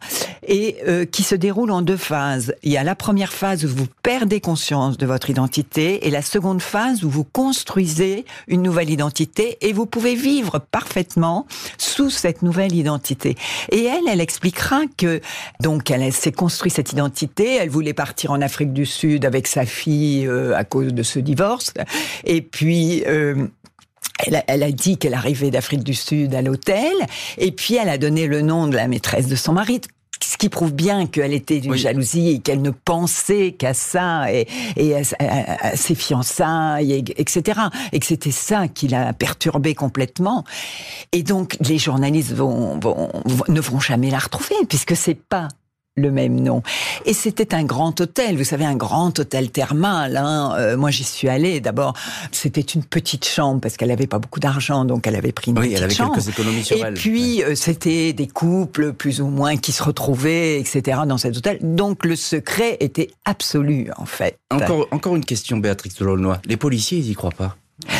Et 0.46 0.76
euh, 0.86 1.04
qui 1.04 1.22
se 1.22 1.34
déroule 1.34 1.70
en 1.70 1.82
deux 1.82 1.96
phases. 1.96 2.54
Il 2.62 2.72
y 2.72 2.76
a 2.76 2.84
la 2.84 2.94
première 2.94 3.32
phase 3.32 3.64
où 3.64 3.68
vous 3.68 3.86
perdez 4.02 4.40
conscience 4.40 4.98
de 4.98 5.06
votre 5.06 5.30
identité 5.30 6.06
et 6.06 6.10
la 6.10 6.22
seconde 6.22 6.60
phase 6.60 7.04
où 7.04 7.10
vous 7.10 7.24
construisez 7.24 8.24
une 8.48 8.62
nouvelle 8.62 8.90
identité 8.90 9.56
et 9.60 9.72
vous 9.72 9.86
pouvez 9.86 10.14
vivre 10.14 10.58
parfaitement 10.58 11.46
sous 11.78 12.10
cette 12.10 12.42
nouvelle 12.42 12.74
identité. 12.74 13.36
Et 13.70 13.84
elle, 13.84 14.08
elle 14.08 14.20
expliquera 14.20 14.82
que 14.96 15.20
donc 15.60 15.90
elle 15.90 16.12
s'est 16.12 16.32
construit 16.32 16.70
cette 16.70 16.92
identité. 16.92 17.56
Elle 17.56 17.70
voulait 17.70 17.94
partir 17.94 18.32
en 18.32 18.40
Afrique 18.40 18.72
du 18.72 18.84
Sud 18.84 19.24
avec 19.24 19.46
sa 19.46 19.64
fille 19.64 20.26
euh, 20.26 20.56
à 20.56 20.64
cause 20.64 20.81
de 20.90 21.02
ce 21.02 21.18
divorce. 21.18 21.72
Et 22.24 22.42
puis 22.42 23.04
euh, 23.06 23.46
elle 24.26 24.36
a, 24.36 24.44
elle 24.46 24.62
a, 24.62 24.70
dit 24.72 24.98
qu'elle 24.98 25.14
arrivait 25.14 25.50
d'Afrique 25.50 25.82
du 25.84 25.94
Sud 25.94 26.34
à 26.34 26.42
l'hôtel, 26.42 26.92
et 27.38 27.50
puis 27.52 27.74
elle 27.76 27.88
a 27.88 27.98
donné 27.98 28.26
le 28.26 28.40
nom 28.42 28.68
de 28.68 28.76
la 28.76 28.86
maîtresse 28.88 29.26
de 29.26 29.36
son 29.36 29.52
mari, 29.52 29.80
ce 30.24 30.36
qui 30.36 30.48
prouve 30.48 30.72
bien 30.72 31.06
qu'elle 31.08 31.32
était 31.32 31.58
d'une 31.58 31.72
Oui. 31.72 31.78
jalousie 31.78 32.28
et 32.30 32.38
qu'elle 32.38 32.62
ne 32.62 32.70
pensait 32.70 33.52
qu'à 33.58 33.74
ça 33.74 34.32
et, 34.32 34.46
et 34.76 34.94
à, 34.94 35.00
à- 35.18 35.66
à 35.70 35.76
ses 35.76 35.96
fiançailles, 35.96 36.92
et- 36.92 37.20
etc. 37.20 37.58
Et 37.90 37.98
que 37.98 38.06
c'était 38.06 38.30
ça 38.30 38.68
qui 38.68 38.86
l'a 38.86 39.12
perturbée 39.12 39.74
complètement. 39.74 40.44
Et 41.10 41.24
donc 41.24 41.56
les 41.66 41.78
journalistes 41.78 42.32
vont, 42.34 42.78
vont- 42.78 43.10
vont- 43.24 43.44
ne 43.48 43.60
vont 43.60 43.80
jamais 43.80 44.10
la 44.10 44.20
retrouver 44.20 44.54
puisque 44.68 44.94
c'est 44.94 45.16
pas 45.20 45.48
le 45.96 46.10
même 46.10 46.40
nom. 46.40 46.62
Et 47.04 47.12
c'était 47.12 47.54
un 47.54 47.64
grand 47.64 48.00
hôtel, 48.00 48.36
vous 48.36 48.44
savez, 48.44 48.64
un 48.64 48.76
grand 48.76 49.18
hôtel 49.18 49.50
thermal. 49.50 50.16
Hein. 50.16 50.54
Euh, 50.56 50.76
moi, 50.76 50.90
j'y 50.90 51.04
suis 51.04 51.28
allée. 51.28 51.60
D'abord, 51.60 51.94
c'était 52.30 52.60
une 52.62 52.82
petite 52.84 53.26
chambre 53.26 53.60
parce 53.60 53.76
qu'elle 53.76 53.90
avait 53.90 54.06
pas 54.06 54.18
beaucoup 54.18 54.40
d'argent, 54.40 54.84
donc 54.84 55.06
elle 55.06 55.16
avait 55.16 55.32
pris 55.32 55.50
une 55.50 55.58
Oui, 55.58 55.64
petite 55.66 55.78
elle 55.78 55.84
avait 55.84 55.94
chambre. 55.94 56.14
quelques 56.14 56.28
économies 56.28 56.64
sur 56.64 56.76
Et 56.76 56.80
elle. 56.80 56.94
puis, 56.94 57.42
euh, 57.42 57.54
c'était 57.54 58.12
des 58.14 58.26
couples 58.26 58.92
plus 58.94 59.20
ou 59.20 59.26
moins 59.26 59.56
qui 59.56 59.72
se 59.72 59.82
retrouvaient, 59.82 60.58
etc., 60.60 61.00
dans 61.06 61.18
cet 61.18 61.36
hôtel. 61.36 61.58
Donc, 61.60 62.04
le 62.04 62.16
secret 62.16 62.78
était 62.80 63.10
absolu, 63.24 63.88
en 63.96 64.06
fait. 64.06 64.38
Encore, 64.50 64.86
encore 64.92 65.16
une 65.16 65.24
question, 65.24 65.58
Béatrix 65.58 65.92
de 65.98 66.04
Laulnoy. 66.04 66.36
Les 66.46 66.56
policiers, 66.56 66.98
ils 66.98 67.10
y 67.10 67.14
croient 67.14 67.30
pas? 67.30 67.56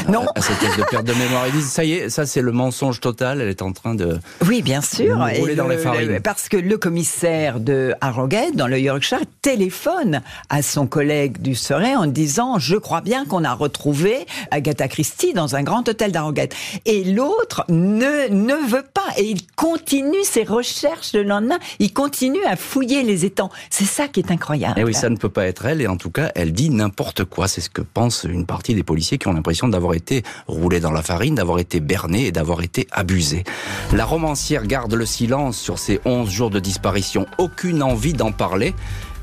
Non. 0.09 0.27
à 0.35 0.40
cette 0.40 0.59
thèse 0.59 0.77
de 0.77 0.83
perte 0.90 1.05
de 1.07 1.12
mémoire. 1.14 1.47
Ils 1.49 1.53
disent, 1.53 1.71
ça 1.71 1.85
y 1.85 1.92
est, 1.92 2.09
ça 2.11 2.27
c'est 2.27 2.42
le 2.42 2.53
mensonge 2.53 3.01
total, 3.01 3.40
elle 3.40 3.49
est 3.49 3.62
en 3.62 3.73
train 3.73 3.95
de... 3.95 4.18
Oui, 4.47 4.62
bien 4.62 4.81
sûr. 4.81 5.27
Et 5.29 5.55
dans 5.55 5.66
le- 5.66 5.75
les 5.77 5.79
farines. 5.79 6.21
parce 6.23 6.49
que 6.49 6.57
le 6.57 6.77
commissaire 6.79 7.61
de 7.61 7.95
Harrogate, 8.01 8.55
dans 8.55 8.66
le 8.68 8.79
Yorkshire, 8.79 9.21
téléphone 9.42 10.23
à 10.49 10.62
son 10.62 10.87
collègue 10.87 11.40
du 11.40 11.55
Surrey 11.55 11.95
en 11.95 12.07
disant 12.07 12.59
Je 12.59 12.77
crois 12.77 13.01
bien 13.01 13.25
qu'on 13.25 13.45
a 13.45 13.53
retrouvé 13.55 14.27
Agatha 14.51 14.88
Christie 14.88 15.33
dans 15.35 15.55
un 15.57 15.62
grand 15.62 15.88
hôtel 15.88 16.12
d'Harrogate. 16.12 16.55
Et 16.87 17.05
l'autre 17.05 17.64
ne, 17.68 18.29
ne 18.31 18.55
veut 18.68 18.85
pas. 18.95 19.03
Et 19.18 19.25
il 19.25 19.47
continue 19.57 20.23
ses 20.25 20.42
recherches 20.45 21.12
le 21.12 21.23
lendemain. 21.23 21.59
Il 21.79 21.92
continue 21.92 22.42
à 22.47 22.57
fouiller 22.57 23.03
les 23.03 23.25
étangs. 23.25 23.51
C'est 23.71 23.85
ça 23.85 24.09
qui 24.09 24.21
est 24.21 24.31
incroyable. 24.31 24.75
Eh 24.79 24.85
oui, 24.85 24.95
ça 24.95 25.09
ne 25.11 25.16
peut 25.16 25.29
pas 25.29 25.47
être 25.47 25.66
elle, 25.66 25.81
et 25.81 25.87
en 25.87 25.97
tout 25.97 26.11
cas, 26.11 26.31
elle 26.35 26.53
dit 26.53 26.71
n'importe 26.71 27.25
quoi. 27.25 27.49
C'est 27.49 27.61
ce 27.61 27.71
que 27.71 27.83
pense 27.83 28.25
une 28.25 28.47
partie 28.47 28.75
des 28.75 28.83
policiers 28.83 29.18
qui 29.18 29.29
ont 29.29 29.33
l'impression 29.33 29.68
d'avoir 29.73 29.95
été 29.95 30.23
roulés 30.47 30.81
dans 30.81 30.93
la 30.93 31.03
farine, 31.03 31.35
d'avoir 31.35 31.59
été 31.59 31.81
bernés 31.81 32.27
et 32.27 32.33
d'avoir 32.33 32.63
été 32.63 32.87
abusés. 32.93 33.45
La 33.93 34.05
romancière 34.05 34.67
garde 34.67 34.95
le 34.95 35.07
silence 35.07 35.59
sur 35.59 35.79
ces 35.79 36.01
11 36.05 36.31
jours 36.31 36.51
de 36.51 36.61
disparition. 36.61 37.27
Aucune 37.39 37.83
envie 37.83 38.13
d'en 38.13 38.33
parler. 38.33 38.75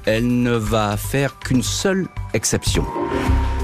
Elle 0.06 0.42
ne 0.42 0.56
va 0.56 0.98
faire 0.98 1.40
qu'une 1.40 1.64
seule 1.64 2.08
exception. 2.34 2.86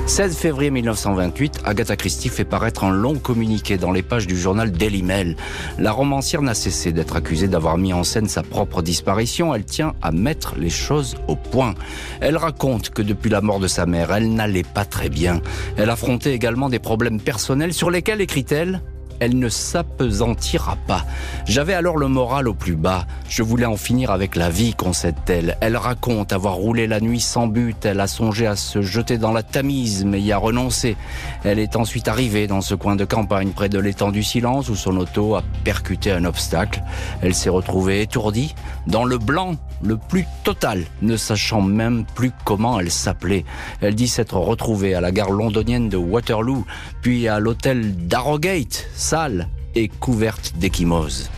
16 0.08 0.38
février 0.38 0.70
1928, 0.70 1.62
Agatha 1.66 1.96
Christie 1.96 2.30
fait 2.30 2.46
paraître 2.46 2.84
un 2.84 2.92
long 2.92 3.16
communiqué 3.16 3.78
dans 3.78 3.92
les 3.92 4.04
pages 4.04 4.28
du 4.28 4.38
journal 4.38 4.72
Daily 4.72 5.02
Mail. 5.02 5.36
La 5.80 5.92
romancière 5.92 6.44
n'a 6.44 6.54
cessé 6.54 6.94
d'être 6.94 7.16
accusée 7.16 7.48
d'avoir 7.48 7.80
mis 7.80 7.92
en 7.92 8.04
scène 8.04 8.30
sa 8.30 8.44
propre 8.44 8.84
disparition. 8.84 9.56
Elle 9.56 9.66
tient 9.66 9.94
à 10.04 10.12
mettre 10.12 10.56
les 10.58 10.70
choses 10.70 11.16
au 11.28 11.36
point. 11.36 11.74
Elle 12.22 12.38
raconte 12.38 12.92
que 12.92 13.02
depuis 13.02 13.32
la 13.32 13.42
mort 13.42 13.60
de 13.60 13.68
sa 13.68 13.88
mère, 13.88 14.14
elle 14.14 14.32
n'allait 14.32 14.64
pas 14.64 14.86
très 14.86 15.10
bien. 15.10 15.42
Elle 15.76 15.90
affrontait 15.90 16.36
également 16.36 16.70
des 16.70 16.80
problèmes 16.80 17.20
personnels 17.20 17.74
sur 17.74 17.90
lesquels, 17.90 18.22
écrit-elle, 18.22 18.82
elle 19.20 19.38
ne 19.38 19.50
s'apesantira 19.50 20.78
pas. 20.88 21.06
J'avais 21.46 21.74
alors 21.74 21.98
le 21.98 22.08
moral 22.08 22.48
au 22.48 22.54
plus 22.54 22.76
bas. 22.76 23.06
Je 23.30 23.44
voulais 23.44 23.66
en 23.66 23.78
finir 23.78 24.12
avec 24.12 24.36
la 24.36 24.50
vie, 24.50 24.74
concède-t-elle. 24.74 25.58
Elle 25.62 25.78
raconte 25.78 26.34
avoir 26.34 26.56
roulé 26.56 26.88
la 26.88 27.00
nuit 27.00 27.20
sans 27.20 27.48
but. 27.48 27.86
Elle 27.86 28.00
a 28.00 28.08
songé 28.08 28.48
à 28.48 28.56
se 28.56 28.82
jeter 28.82 29.18
dans 29.18 29.32
la 29.32 29.44
Tamise, 29.44 30.06
mais 30.06 30.22
y 30.22 30.32
a 30.32 30.38
renoncé. 30.38 30.96
Elle 31.44 31.60
est 31.60 31.76
ensuite 31.76 32.08
arrivée 32.08 32.48
dans 32.48 32.62
ce 32.62 32.76
coin 32.76 32.96
de 32.96 33.06
campagne, 33.06 33.50
près 33.50 33.70
de 33.70 33.80
l'étang 33.80 34.12
du 34.12 34.24
silence, 34.24 34.70
où 34.70 34.76
son 34.76 34.98
auto 34.98 35.36
a 35.36 35.44
percuté 35.64 36.12
un 36.12 36.26
obstacle. 36.26 36.84
Elle 37.22 37.36
s'est 37.36 37.50
retrouvée 37.50 38.02
étourdie, 38.02 38.56
dans 38.88 39.06
le 39.06 39.18
blanc 39.18 39.56
le 39.82 39.98
plus 39.98 40.26
total, 40.44 40.84
ne 41.02 41.18
sachant 41.18 41.62
même 41.62 42.06
plus 42.16 42.32
comment 42.44 42.80
elle 42.80 42.92
s'appelait. 42.92 43.46
Elle 43.82 43.96
dit 43.96 44.08
s'être 44.08 44.38
retrouvée 44.38 44.96
à 44.96 45.02
la 45.02 45.12
gare 45.12 45.32
londonienne 45.32 45.90
de 45.90 45.98
Waterloo, 45.98 46.66
puis 47.02 47.28
à 47.28 47.40
l'hôtel 47.40 48.08
d'Arrogate, 48.08 48.88
sale 48.96 49.50
et 49.76 49.88
couverte 49.88 50.54
d'échymoses. 50.58 51.30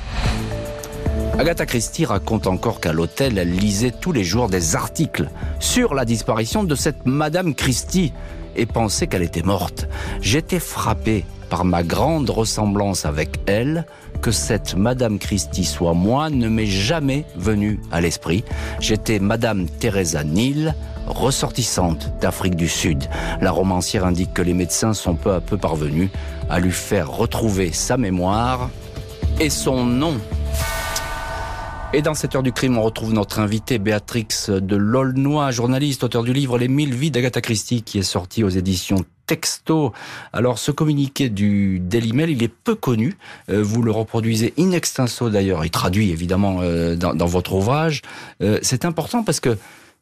Agatha 1.39 1.65
Christie 1.67 2.05
raconte 2.05 2.47
encore 2.47 2.81
qu'à 2.81 2.93
l'hôtel, 2.93 3.37
elle 3.37 3.55
lisait 3.55 3.91
tous 3.91 4.11
les 4.11 4.23
jours 4.23 4.49
des 4.49 4.75
articles 4.75 5.29
sur 5.59 5.93
la 5.93 6.03
disparition 6.03 6.63
de 6.63 6.73
cette 6.73 7.05
Madame 7.05 7.53
Christie 7.53 8.11
et 8.55 8.65
pensait 8.65 9.05
qu'elle 9.05 9.21
était 9.21 9.43
morte. 9.43 9.87
J'étais 10.19 10.59
frappé 10.59 11.25
par 11.49 11.63
ma 11.63 11.83
grande 11.83 12.29
ressemblance 12.29 13.05
avec 13.05 13.37
elle, 13.45 13.85
que 14.21 14.31
cette 14.31 14.75
Madame 14.75 15.19
Christie 15.19 15.65
soit 15.65 15.93
moi 15.93 16.29
ne 16.29 16.47
m'est 16.47 16.65
jamais 16.65 17.25
venu 17.35 17.79
à 17.91 18.01
l'esprit. 18.01 18.43
J'étais 18.79 19.19
Madame 19.19 19.67
Teresa 19.67 20.23
Neal, 20.23 20.75
ressortissante 21.07 22.11
d'Afrique 22.21 22.55
du 22.55 22.67
Sud. 22.67 23.05
La 23.41 23.51
romancière 23.51 24.05
indique 24.05 24.33
que 24.33 24.41
les 24.41 24.53
médecins 24.53 24.93
sont 24.93 25.15
peu 25.15 25.33
à 25.33 25.41
peu 25.41 25.57
parvenus 25.57 26.09
à 26.49 26.59
lui 26.59 26.71
faire 26.71 27.11
retrouver 27.11 27.71
sa 27.71 27.97
mémoire 27.97 28.69
et 29.39 29.49
son 29.49 29.85
nom. 29.85 30.15
Et 31.93 32.01
dans 32.01 32.13
cette 32.13 32.35
heure 32.35 32.43
du 32.43 32.51
crime, 32.51 32.77
on 32.77 32.81
retrouve 32.81 33.13
notre 33.13 33.39
invitée 33.39 33.79
Béatrix 33.79 34.27
de 34.49 34.75
Laulnoy, 34.75 35.51
journaliste, 35.51 36.03
auteur 36.03 36.23
du 36.23 36.33
livre 36.33 36.57
Les 36.57 36.67
mille 36.67 36.93
vies 36.93 37.11
d'Agatha 37.11 37.39
Christie, 37.39 37.81
qui 37.81 37.97
est 37.97 38.03
sorti 38.03 38.43
aux 38.43 38.49
éditions 38.49 39.05
texto. 39.25 39.93
Alors 40.33 40.57
ce 40.57 40.71
communiqué 40.71 41.29
du 41.29 41.79
Daily 41.79 42.13
Mail, 42.13 42.29
il 42.31 42.43
est 42.43 42.47
peu 42.49 42.75
connu. 42.75 43.17
Euh, 43.49 43.61
vous 43.61 43.83
le 43.83 43.91
reproduisez 43.91 44.53
in 44.57 44.71
extenso 44.71 45.29
d'ailleurs, 45.29 45.63
il 45.65 45.69
traduit 45.69 46.11
évidemment 46.11 46.59
euh, 46.61 46.95
dans, 46.95 47.13
dans, 47.13 47.25
votre 47.25 47.53
ouvrage. 47.53 48.01
Euh, 48.41 48.59
c'est 48.61 48.85
important 48.85 49.23
parce 49.23 49.39
que 49.39 49.57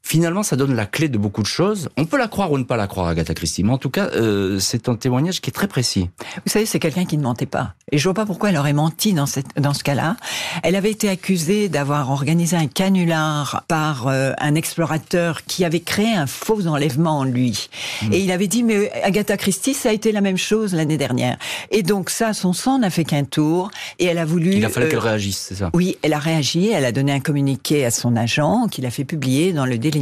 finalement, 0.06 0.44
ça 0.44 0.56
donne 0.56 0.76
la 0.76 0.86
clé 0.86 1.10
de 1.10 1.18
beaucoup 1.18 1.42
de 1.42 1.48
choses. 1.48 1.90
On 1.98 2.06
peut 2.06 2.18
la 2.18 2.28
croire 2.28 2.52
ou 2.52 2.60
ne 2.60 2.64
pas 2.64 2.78
la 2.78 2.86
croire, 2.86 3.08
Agatha 3.08 3.34
Christie, 3.34 3.64
mais 3.64 3.74
en 3.74 3.80
tout 3.80 3.90
cas, 3.90 4.10
euh, 4.14 4.60
c'est 4.60 4.88
un 4.88 4.96
témoignage 4.96 5.42
qui 5.42 5.50
est 5.50 5.54
très 5.54 5.68
précis. 5.68 6.12
Vous 6.46 6.52
savez, 6.52 6.68
c'est 6.68 6.80
quelqu'un 6.80 7.06
qui 7.06 7.18
ne 7.18 7.24
mentait 7.24 7.48
pas. 7.48 7.74
Et 7.92 7.98
je 7.98 8.04
vois 8.04 8.14
pas 8.14 8.26
pourquoi 8.28 8.50
elle 8.50 8.58
aurait 8.58 8.74
menti 8.74 9.14
dans, 9.14 9.26
cette, 9.26 9.48
dans 9.60 9.74
ce 9.74 9.84
cas-là. 9.84 10.16
Elle 10.62 10.76
avait 10.76 10.92
été 10.92 11.10
accusée 11.10 11.70
d'avoir 11.70 12.12
organisé 12.12 12.56
un 12.56 12.68
canular 12.68 13.64
par 13.68 14.08
euh, 14.08 14.32
un 14.38 14.54
explorateur 14.54 15.44
qui 15.44 15.66
avait 15.66 15.80
créé 15.80 16.14
un 16.14 16.28
faux 16.28 16.68
enlèvement 16.68 17.20
en 17.20 17.24
lui. 17.24 17.70
Mmh. 18.04 18.14
Et 18.14 18.20
il 18.20 18.32
avait 18.32 18.48
dit, 18.48 18.62
mais 18.62 18.92
Agatha 19.02 19.38
Christie, 19.38 19.74
ça 19.74 19.90
a 19.90 19.92
été 19.92 20.12
la 20.12 20.22
même 20.22 20.38
chose 20.38 20.76
l'année 20.76 20.98
dernière. 20.98 21.38
Et 21.72 21.82
donc 21.82 22.12
ça, 22.12 22.34
son 22.34 22.54
sang 22.54 22.78
n'a 22.78 22.92
fait 22.92 23.06
qu'un 23.06 23.24
tour. 23.24 23.72
Et 23.98 24.06
elle 24.06 24.20
a 24.20 24.26
voulu... 24.26 24.54
Il 24.54 24.66
a 24.66 24.70
fallu 24.70 24.86
euh, 24.86 24.90
qu'elle 24.90 25.00
réagisse, 25.00 25.48
c'est 25.50 25.56
ça? 25.56 25.72
Oui, 25.74 25.98
elle 26.04 26.14
a 26.14 26.20
réagi. 26.20 26.70
Elle 26.70 26.86
a 26.86 26.92
donné 26.92 27.12
un 27.12 27.20
communiqué 27.20 27.86
à 27.86 27.92
son 27.92 28.16
agent 28.16 28.68
qu'il 28.68 28.86
a 28.86 28.92
fait 28.92 29.04
publier 29.04 29.52
dans 29.52 29.66
le 29.66 29.80
délai 29.80 29.95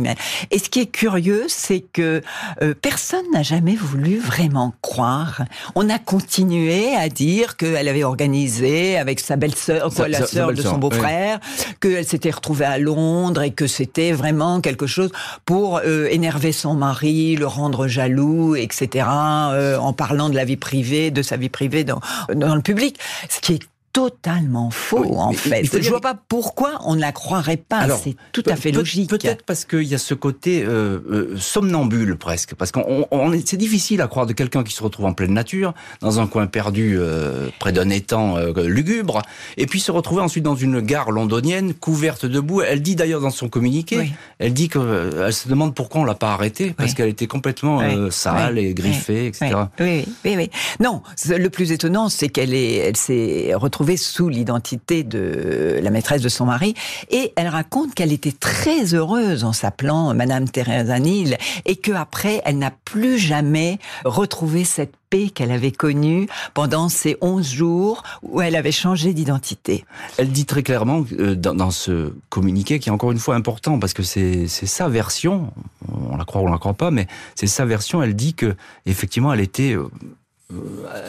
et 0.52 0.60
ce 0.60 0.70
qui 0.70 0.82
est 0.82 0.88
curieux, 0.88 1.46
c'est 1.48 1.82
que 1.82 2.22
euh, 2.62 2.74
personne 2.80 3.26
n'a 3.32 3.44
jamais 3.44 3.76
voulu 3.76 4.18
vraiment 4.18 4.74
croire. 4.82 5.44
On 5.76 5.90
a 5.90 6.00
continué 6.00 6.96
à 6.96 7.10
dire 7.10 7.58
qu'elle 7.58 7.88
avait 7.88 8.04
organisé 8.04 8.98
avec 8.98 9.20
sa 9.20 9.36
belle-sœur, 9.36 9.90
la 10.08 10.26
sœur 10.26 10.54
de 10.54 10.62
son 10.62 10.78
beau-frère, 10.78 11.40
qu'elle 11.80 12.06
s'était 12.06 12.32
retrouvée 12.32 12.66
à 12.66 12.78
Londres 12.78 13.42
et 13.42 13.52
que 13.52 13.68
c'était 13.68 14.12
vraiment 14.12 14.62
quelque 14.62 14.88
chose 14.88 15.12
pour 15.46 15.82
euh, 15.86 16.08
énerver 16.10 16.52
son 16.52 16.74
mari, 16.74 17.36
le 17.36 17.48
rendre 17.48 17.88
jaloux, 17.88 18.56
etc. 18.56 19.08
Euh, 19.10 19.78
en 19.78 19.94
parlant 19.94 20.30
de 20.30 20.36
la 20.36 20.46
vie 20.46 20.58
privée, 20.58 21.12
de 21.12 21.22
sa 21.22 21.38
vie 21.38 21.50
privée 21.50 21.84
dans, 21.84 22.00
dans 22.34 22.56
le 22.56 22.62
public. 22.62 22.98
Ce 23.30 23.40
qui 23.40 23.54
est 23.54 23.73
totalement 23.94 24.72
faux, 24.72 25.16
en 25.18 25.32
fait. 25.32 25.64
Je 25.72 25.78
ne 25.78 25.90
vois 25.90 26.02
pas 26.02 26.16
pourquoi 26.28 26.80
on 26.84 26.96
ne 26.96 27.00
la 27.00 27.12
croirait 27.12 27.58
pas. 27.58 27.88
C'est 27.90 28.16
tout 28.32 28.44
à 28.48 28.56
fait 28.56 28.72
logique. 28.72 29.10
Peut-être 29.10 29.46
parce 29.46 29.66
qu'il 29.66 29.84
y 29.84 29.94
a 29.94 30.00
ce 30.00 30.16
côté 30.16 30.64
euh, 30.64 31.00
euh, 31.10 31.38
somnambule 31.38 32.18
presque. 32.18 32.56
Parce 32.56 32.72
qu'on 32.72 33.08
c'est 33.46 33.58
difficile 33.58 34.02
à 34.02 34.08
croire 34.08 34.26
de 34.26 34.34
quelqu'un 34.34 34.64
qui 34.64 34.74
se 34.74 34.82
retrouve 34.82 35.06
en 35.06 35.14
pleine 35.14 35.34
nature, 35.34 35.74
dans 36.02 36.20
un 36.20 36.26
coin 36.26 36.48
perdu 36.48 36.96
euh, 36.98 37.50
près 37.60 37.72
d'un 37.72 37.90
étang 37.90 38.38
lugubre, 38.58 39.22
et 39.58 39.68
puis 39.68 39.80
se 39.80 39.92
retrouver 39.92 40.22
ensuite 40.22 40.44
dans 40.44 40.56
une 40.56 40.82
gare 40.82 41.12
londonienne 41.12 41.76
couverte 41.76 42.26
de 42.26 42.40
boue. 42.40 42.64
Elle 42.64 42.82
dit 42.82 42.96
d'ailleurs 42.96 43.22
dans 43.22 43.30
son 43.30 43.48
communiqué, 43.48 44.12
elle 44.40 44.54
dit 44.54 44.70
qu'elle 44.70 45.32
se 45.34 45.48
demande 45.48 45.76
pourquoi 45.76 46.02
on 46.02 46.06
l'a 46.06 46.16
pas 46.16 46.34
arrêtée, 46.34 46.74
parce 46.76 46.96
qu'elle 46.96 47.10
était 47.10 47.28
complètement 47.28 47.82
sale 48.10 48.58
et 48.58 48.74
griffée, 48.74 49.28
etc. 49.28 49.54
Oui, 49.80 50.06
oui, 50.26 50.34
oui. 50.36 50.50
Non, 50.80 51.04
le 51.30 51.50
plus 51.50 51.72
étonnant, 51.72 52.10
c'est 52.10 52.30
qu'elle 52.30 52.56
elle 52.56 52.98
s'est 52.98 53.54
retrouvée 53.54 53.83
sous 53.98 54.30
l'identité 54.30 55.04
de 55.04 55.80
la 55.82 55.90
maîtresse 55.90 56.22
de 56.22 56.30
son 56.30 56.46
mari. 56.46 56.74
Et 57.10 57.34
elle 57.36 57.48
raconte 57.48 57.94
qu'elle 57.94 58.12
était 58.12 58.32
très 58.32 58.94
heureuse 58.94 59.44
en 59.44 59.54
s'appelant 59.54 60.14
Madame 60.14 60.50
Teresa 60.50 61.00
Nil 61.00 61.38
et 61.66 61.76
qu'après, 61.76 62.42
elle 62.46 62.58
n'a 62.58 62.72
plus 62.72 63.18
jamais 63.18 63.80
retrouvé 64.06 64.64
cette 64.64 64.94
paix 65.10 65.30
qu'elle 65.30 65.52
avait 65.52 65.72
connue 65.72 66.28
pendant 66.54 66.90
ces 66.90 67.18
11 67.22 67.48
jours 67.48 68.04
où 68.24 68.42
elle 68.42 68.56
avait 68.56 68.72
changé 68.72 69.14
d'identité. 69.14 69.86
Elle 70.18 70.32
dit 70.32 70.46
très 70.46 70.64
clairement 70.64 71.06
euh, 71.20 71.36
dans, 71.36 71.72
ce 71.72 72.14
communiqué 72.30 72.80
qui 72.80 72.90
est 72.90 72.92
encore 72.92 73.12
une 73.12 73.20
fois 73.20 73.36
important 73.36 73.78
parce 73.80 73.94
que 73.94 74.02
c'est 74.02 74.48
sa 74.48 74.90
version, 74.90 75.54
on 75.92 76.18
la 76.18 76.26
croit 76.26 76.42
ou 76.42 76.48
on 76.48 76.52
la 76.52 76.58
croit 76.58 76.74
pas, 76.74 76.90
mais 76.90 77.08
c'est 77.36 77.48
sa 77.48 77.66
version, 77.66 78.02
elle 78.02 78.16
dit 78.16 78.34
que 78.34 78.56
effectivement 78.86 79.34
elle 79.34 79.42
était 79.42 79.74
euh, 79.74 79.88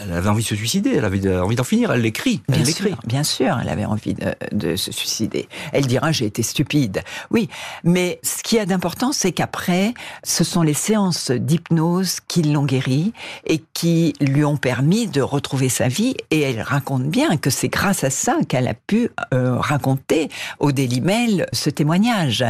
elle 0.03 0.13
avait 0.13 0.29
envie 0.29 0.43
de 0.43 0.49
se 0.49 0.57
suicider, 0.57 0.95
elle 0.97 1.05
avait 1.05 1.37
envie 1.37 1.57
d'en 1.57 1.65
finir, 1.65 1.93
elle 1.93 2.01
l'écrit. 2.01 2.43
Elle 2.49 2.63
bien 2.63 2.65
sûr, 2.65 2.99
bien 3.07 3.23
sûr, 3.23 3.59
elle 3.61 3.69
avait 3.69 3.85
envie 3.85 4.15
de, 4.53 4.77
se 4.77 4.93
suicider. 4.93 5.49
Elle 5.73 5.87
dira 5.87 6.13
j'ai 6.13 6.27
été 6.27 6.43
stupide. 6.43 7.03
Oui, 7.31 7.49
mais 7.83 8.21
ce 8.23 8.43
qui 8.43 8.59
a 8.59 8.67
d'important, 8.67 9.13
c'est 9.13 9.33
qu'après, 9.33 9.95
ce 10.23 10.45
sont 10.45 10.63
les 10.63 10.75
séances 10.75 11.31
d'hypnose 11.31 12.19
qui 12.27 12.43
l'ont 12.43 12.65
guérie 12.65 13.13
et 13.47 13.63
qui 13.73 14.15
lui 14.21 14.45
ont 14.45 14.57
permis 14.57 15.07
de 15.07 15.21
retrouver 15.21 15.69
sa 15.69 15.89
vie. 15.89 16.17
Et 16.31 16.41
elle 16.41 16.61
raconte 16.61 17.05
bien 17.05 17.37
que 17.37 17.51
c'est 17.51 17.69
grâce 17.69 18.05
à 18.05 18.11
ça 18.11 18.37
qu'elle 18.49 18.69
a 18.69 18.75
pu 18.75 19.11
euh, 19.33 19.57
raconter 19.59 20.29
au 20.59 20.73
Daily 20.73 21.01
Mail 21.01 21.47
ce 21.53 21.71
témoignage. 21.71 22.45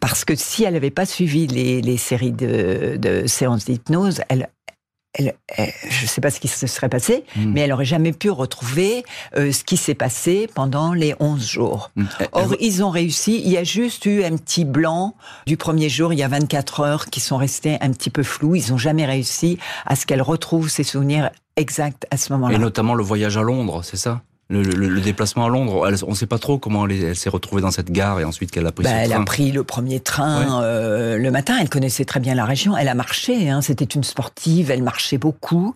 Parce 0.00 0.24
que 0.24 0.34
si 0.34 0.64
elle 0.64 0.74
n'avait 0.74 0.90
pas 0.90 1.06
suivi 1.06 1.46
les, 1.46 1.96
séries 1.96 2.32
de, 2.32 2.96
de 2.96 3.26
séances 3.26 3.64
d'hypnose, 3.64 4.20
elle, 4.28 4.48
elle, 5.14 5.34
je 5.88 6.02
ne 6.02 6.08
sais 6.08 6.20
pas 6.20 6.30
ce 6.30 6.40
qui 6.40 6.48
se 6.48 6.66
serait 6.66 6.88
passé, 6.88 7.24
hmm. 7.36 7.52
mais 7.52 7.60
elle 7.62 7.72
aurait 7.72 7.84
jamais 7.84 8.12
pu 8.12 8.30
retrouver 8.30 9.04
euh, 9.36 9.52
ce 9.52 9.64
qui 9.64 9.76
s'est 9.76 9.94
passé 9.94 10.48
pendant 10.54 10.92
les 10.92 11.14
11 11.20 11.46
jours. 11.46 11.90
Hmm. 11.96 12.04
Or, 12.32 12.54
ils 12.60 12.82
ont 12.82 12.90
réussi. 12.90 13.40
Il 13.44 13.50
y 13.50 13.56
a 13.56 13.64
juste 13.64 14.06
eu 14.06 14.24
un 14.24 14.36
petit 14.36 14.64
blanc 14.64 15.14
du 15.46 15.56
premier 15.56 15.88
jour, 15.88 16.12
il 16.12 16.18
y 16.18 16.22
a 16.22 16.28
24 16.28 16.80
heures, 16.80 17.06
qui 17.06 17.20
sont 17.20 17.36
restés 17.36 17.78
un 17.80 17.92
petit 17.92 18.10
peu 18.10 18.22
flous. 18.22 18.56
Ils 18.56 18.70
n'ont 18.70 18.78
jamais 18.78 19.06
réussi 19.06 19.58
à 19.86 19.96
ce 19.96 20.04
qu'elle 20.06 20.22
retrouve 20.22 20.68
ses 20.68 20.84
souvenirs 20.84 21.30
exacts 21.56 22.06
à 22.10 22.16
ce 22.16 22.32
moment-là. 22.32 22.56
Et 22.56 22.58
notamment 22.58 22.94
le 22.94 23.04
voyage 23.04 23.36
à 23.36 23.42
Londres, 23.42 23.82
c'est 23.84 23.96
ça? 23.96 24.22
Le, 24.50 24.62
le, 24.62 25.00
déplacement 25.00 25.46
à 25.46 25.48
Londres, 25.48 25.90
on 26.06 26.10
ne 26.10 26.14
sait 26.14 26.26
pas 26.26 26.38
trop 26.38 26.58
comment 26.58 26.86
elle, 26.86 27.16
s'est 27.16 27.30
retrouvée 27.30 27.62
dans 27.62 27.70
cette 27.70 27.90
gare 27.90 28.20
et 28.20 28.24
ensuite 28.24 28.50
qu'elle 28.50 28.66
a 28.66 28.72
pris 28.72 28.84
bah, 28.84 28.90
Elle 28.92 29.14
a 29.14 29.20
pris 29.20 29.52
le 29.52 29.64
premier 29.64 30.00
train 30.00 30.62
euh, 30.62 31.16
le 31.16 31.30
matin. 31.30 31.56
Elle 31.58 31.70
connaissait 31.70 32.04
très 32.04 32.20
bien 32.20 32.34
la 32.34 32.44
région. 32.44 32.76
Elle 32.76 32.88
a 32.88 32.94
marché. 32.94 33.48
Hein, 33.48 33.62
C'était 33.62 33.86
une 33.86 34.04
sportive. 34.04 34.70
Elle 34.70 34.82
marchait 34.82 35.16
beaucoup. 35.16 35.74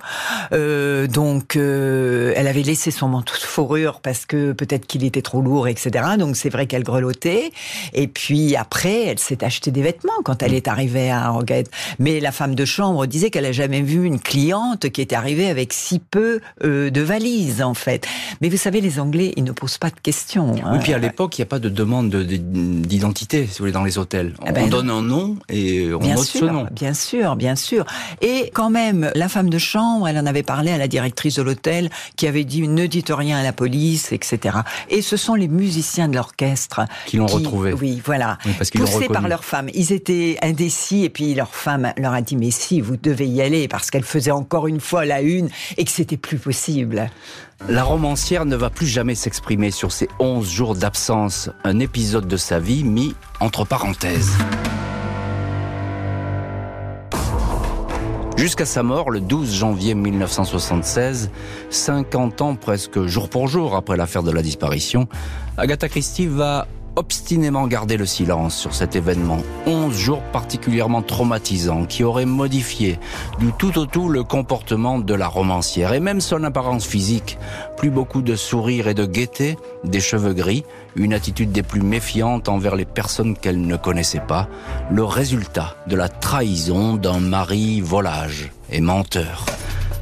Euh, 0.52 1.06
donc, 1.06 1.56
euh, 1.56 2.34
elle 2.36 2.46
avait 2.46 2.62
laissé 2.62 2.90
son 2.90 3.08
manteau 3.08 3.34
de 3.36 3.46
fourrure 3.46 4.00
parce 4.02 4.26
que 4.26 4.52
peut-être 4.52 4.86
qu'il 4.86 5.02
était 5.02 5.22
trop 5.22 5.40
lourd, 5.40 5.66
etc. 5.66 6.04
Donc, 6.18 6.36
c'est 6.36 6.50
vrai 6.50 6.66
qu'elle 6.66 6.84
grelottait. 6.84 7.52
Et 7.94 8.06
puis 8.06 8.54
après, 8.54 9.06
elle 9.06 9.18
s'est 9.18 9.44
acheté 9.44 9.70
des 9.70 9.82
vêtements 9.82 10.12
quand 10.24 10.42
elle 10.42 10.52
est 10.52 10.68
arrivée 10.68 11.10
à 11.10 11.30
Roguette. 11.30 11.70
Mais 11.98 12.20
la 12.20 12.32
femme 12.32 12.54
de 12.54 12.66
chambre 12.66 13.06
disait 13.06 13.30
qu'elle 13.30 13.46
a 13.46 13.52
jamais 13.52 13.80
vu 13.80 14.04
une 14.04 14.20
cliente 14.20 14.90
qui 14.90 15.00
était 15.00 15.16
arrivée 15.16 15.48
avec 15.48 15.72
si 15.72 16.00
peu 16.00 16.40
de 16.62 17.00
valises, 17.00 17.62
en 17.62 17.74
fait. 17.74 18.06
Mais 18.42 18.50
vous 18.50 18.57
savez, 18.58 18.80
les 18.80 19.00
Anglais, 19.00 19.32
ils 19.36 19.44
ne 19.44 19.52
posent 19.52 19.78
pas 19.78 19.90
de 19.90 20.00
questions. 20.00 20.54
Hein. 20.62 20.70
Oui, 20.72 20.78
puis 20.80 20.92
à 20.92 20.98
l'époque, 20.98 21.38
il 21.38 21.40
n'y 21.40 21.44
a 21.44 21.46
pas 21.46 21.58
de 21.58 21.68
demande 21.68 22.14
d'identité, 22.14 23.46
si 23.46 23.52
vous 23.52 23.58
voulez, 23.60 23.72
dans 23.72 23.84
les 23.84 23.98
hôtels. 23.98 24.34
Eh 24.44 24.50
on, 24.50 24.52
ben 24.52 24.68
donne 24.68 24.90
un 24.90 25.02
nom 25.02 25.36
et 25.48 25.92
on 25.92 26.00
note 26.00 26.24
ce 26.24 26.44
nom. 26.44 26.66
Bien 26.70 26.94
sûr, 26.94 27.36
bien 27.36 27.56
sûr. 27.56 27.84
Et 28.20 28.50
quand 28.52 28.70
même, 28.70 29.10
la 29.14 29.28
femme 29.28 29.50
de 29.50 29.58
chambre, 29.58 30.08
elle 30.08 30.18
en 30.18 30.26
avait 30.26 30.42
parlé 30.42 30.70
à 30.70 30.78
la 30.78 30.88
directrice 30.88 31.36
de 31.36 31.42
l'hôtel, 31.42 31.90
qui 32.16 32.26
avait 32.26 32.44
dit 32.44 32.66
ne 32.66 32.86
dites 32.86 33.10
rien 33.10 33.38
à 33.38 33.42
la 33.42 33.52
police, 33.52 34.12
etc. 34.12 34.58
Et 34.90 35.02
ce 35.02 35.16
sont 35.16 35.34
les 35.34 35.48
musiciens 35.48 36.08
de 36.08 36.14
l'orchestre 36.14 36.82
qui 37.06 37.16
l'ont 37.16 37.26
retrouvé. 37.26 37.72
Oui, 37.72 38.02
voilà. 38.04 38.38
parce 38.56 38.70
Poussés 38.70 39.08
par 39.08 39.28
leur 39.28 39.44
femme. 39.44 39.68
Ils 39.74 39.92
étaient 39.92 40.38
indécis 40.42 41.04
et 41.04 41.10
puis 41.10 41.34
leur 41.34 41.54
femme 41.54 41.92
leur 41.96 42.12
a 42.12 42.22
dit 42.22 42.36
mais 42.36 42.50
si, 42.50 42.80
vous 42.80 42.96
devez 42.96 43.26
y 43.26 43.42
aller 43.42 43.68
parce 43.68 43.90
qu'elle 43.90 44.04
faisait 44.04 44.30
encore 44.30 44.66
une 44.66 44.80
fois 44.80 45.04
la 45.04 45.20
une 45.22 45.48
et 45.76 45.84
que 45.84 45.90
c'était 45.90 46.16
plus 46.16 46.38
possible. 46.38 47.10
La 47.66 47.82
romancière 47.82 48.46
ne 48.46 48.56
va 48.56 48.70
plus 48.70 48.86
jamais 48.86 49.14
s'exprimer 49.14 49.70
sur 49.70 49.90
ces 49.90 50.08
11 50.20 50.48
jours 50.48 50.74
d'absence, 50.74 51.50
un 51.64 51.80
épisode 51.80 52.28
de 52.28 52.36
sa 52.36 52.60
vie 52.60 52.84
mis 52.84 53.14
entre 53.40 53.66
parenthèses. 53.66 54.32
Jusqu'à 58.36 58.64
sa 58.64 58.84
mort, 58.84 59.10
le 59.10 59.20
12 59.20 59.52
janvier 59.52 59.94
1976, 59.94 61.30
50 61.70 62.40
ans 62.40 62.54
presque 62.54 63.02
jour 63.06 63.28
pour 63.28 63.48
jour 63.48 63.74
après 63.74 63.96
l'affaire 63.96 64.22
de 64.22 64.30
la 64.30 64.42
disparition, 64.42 65.08
Agatha 65.56 65.88
Christie 65.88 66.28
va 66.28 66.68
obstinément 66.98 67.68
gardé 67.68 67.96
le 67.96 68.06
silence 68.06 68.56
sur 68.56 68.74
cet 68.74 68.96
événement. 68.96 69.38
11 69.66 69.96
jours 69.96 70.22
particulièrement 70.32 71.00
traumatisants 71.00 71.84
qui 71.84 72.02
auraient 72.02 72.26
modifié 72.26 72.98
du 73.38 73.52
tout 73.52 73.78
au 73.78 73.86
tout 73.86 74.08
le 74.08 74.24
comportement 74.24 74.98
de 74.98 75.14
la 75.14 75.28
romancière 75.28 75.92
et 75.92 76.00
même 76.00 76.20
son 76.20 76.42
apparence 76.42 76.84
physique. 76.84 77.38
Plus 77.76 77.90
beaucoup 77.90 78.20
de 78.20 78.34
sourire 78.34 78.88
et 78.88 78.94
de 78.94 79.06
gaieté, 79.06 79.56
des 79.84 80.00
cheveux 80.00 80.34
gris, 80.34 80.64
une 80.96 81.14
attitude 81.14 81.52
des 81.52 81.62
plus 81.62 81.82
méfiantes 81.82 82.48
envers 82.48 82.74
les 82.74 82.84
personnes 82.84 83.36
qu'elle 83.36 83.60
ne 83.60 83.76
connaissait 83.76 84.18
pas, 84.18 84.48
le 84.90 85.04
résultat 85.04 85.76
de 85.86 85.94
la 85.94 86.08
trahison 86.08 86.96
d'un 86.96 87.20
mari 87.20 87.80
volage 87.80 88.50
et 88.72 88.80
menteur. 88.80 89.46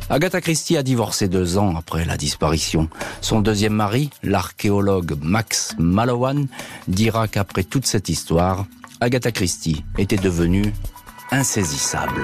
Agatha 0.09 0.41
Christie 0.41 0.77
a 0.77 0.85
divorcé 0.85 1.27
deux 1.27 1.59
ans 1.59 1.75
après 1.77 2.05
la 2.05 2.17
disparition. 2.17 2.89
Son 3.21 3.41
deuxième 3.41 3.73
mari, 3.73 4.11
l'archéologue 4.23 5.19
Max 5.21 5.75
Mallowan, 5.79 6.47
dira 6.87 7.27
qu'après 7.27 7.65
toute 7.65 7.87
cette 7.87 8.09
histoire, 8.09 8.67
Agatha 9.01 9.33
Christie 9.33 9.85
était 9.99 10.17
devenue 10.17 10.73
insaisissable. 11.33 12.23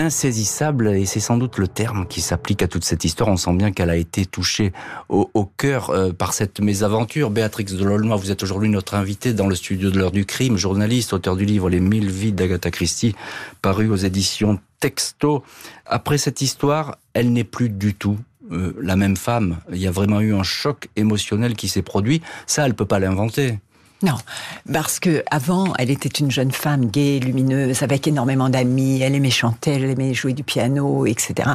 Insaisissable 0.00 0.88
et 0.88 1.06
c'est 1.06 1.20
sans 1.20 1.36
doute 1.36 1.58
le 1.58 1.68
terme 1.68 2.06
qui 2.06 2.20
s'applique 2.20 2.62
à 2.62 2.68
toute 2.68 2.84
cette 2.84 3.04
histoire. 3.04 3.28
On 3.28 3.36
sent 3.36 3.52
bien 3.52 3.70
qu'elle 3.70 3.90
a 3.90 3.96
été 3.96 4.26
touchée 4.26 4.72
au, 5.08 5.44
cœur 5.44 5.90
euh, 5.90 6.12
par 6.12 6.32
cette 6.32 6.60
mésaventure. 6.60 7.30
Béatrix 7.30 7.64
de 7.64 7.84
Lolma, 7.84 8.16
vous 8.16 8.30
êtes 8.30 8.42
aujourd'hui 8.42 8.68
notre 8.68 8.94
invitée 8.94 9.34
dans 9.34 9.46
le 9.46 9.54
studio 9.54 9.90
de 9.90 9.98
l'heure 9.98 10.10
du 10.10 10.24
crime, 10.24 10.56
journaliste, 10.56 11.12
auteur 11.12 11.36
du 11.36 11.44
livre 11.44 11.70
Les 11.70 11.80
mille 11.80 12.10
vies 12.10 12.32
d'Agatha 12.32 12.70
Christie, 12.70 13.14
paru 13.62 13.88
aux 13.88 13.96
éditions 13.96 14.58
Texto. 14.80 15.44
Après 15.86 16.18
cette 16.18 16.40
histoire, 16.40 16.96
elle 17.12 17.32
n'est 17.32 17.44
plus 17.44 17.68
du 17.68 17.94
tout 17.94 18.18
euh, 18.50 18.74
la 18.80 18.96
même 18.96 19.16
femme. 19.16 19.58
Il 19.70 19.78
y 19.78 19.86
a 19.86 19.92
vraiment 19.92 20.20
eu 20.20 20.34
un 20.34 20.42
choc 20.42 20.88
émotionnel 20.96 21.54
qui 21.54 21.68
s'est 21.68 21.82
produit. 21.82 22.22
Ça, 22.46 22.66
elle 22.66 22.74
peut 22.74 22.86
pas 22.86 22.98
l'inventer. 22.98 23.58
Non, 24.02 24.16
parce 24.72 24.98
que 24.98 25.22
avant, 25.30 25.74
elle 25.78 25.90
était 25.90 26.08
une 26.08 26.30
jeune 26.30 26.52
femme 26.52 26.86
gaie, 26.86 27.18
lumineuse, 27.18 27.82
avec 27.82 28.06
énormément 28.08 28.48
d'amis. 28.48 29.02
Elle 29.02 29.14
aimait 29.14 29.30
chanter, 29.30 29.72
elle 29.72 29.84
aimait 29.84 30.14
jouer 30.14 30.32
du 30.32 30.42
piano, 30.42 31.04
etc. 31.04 31.50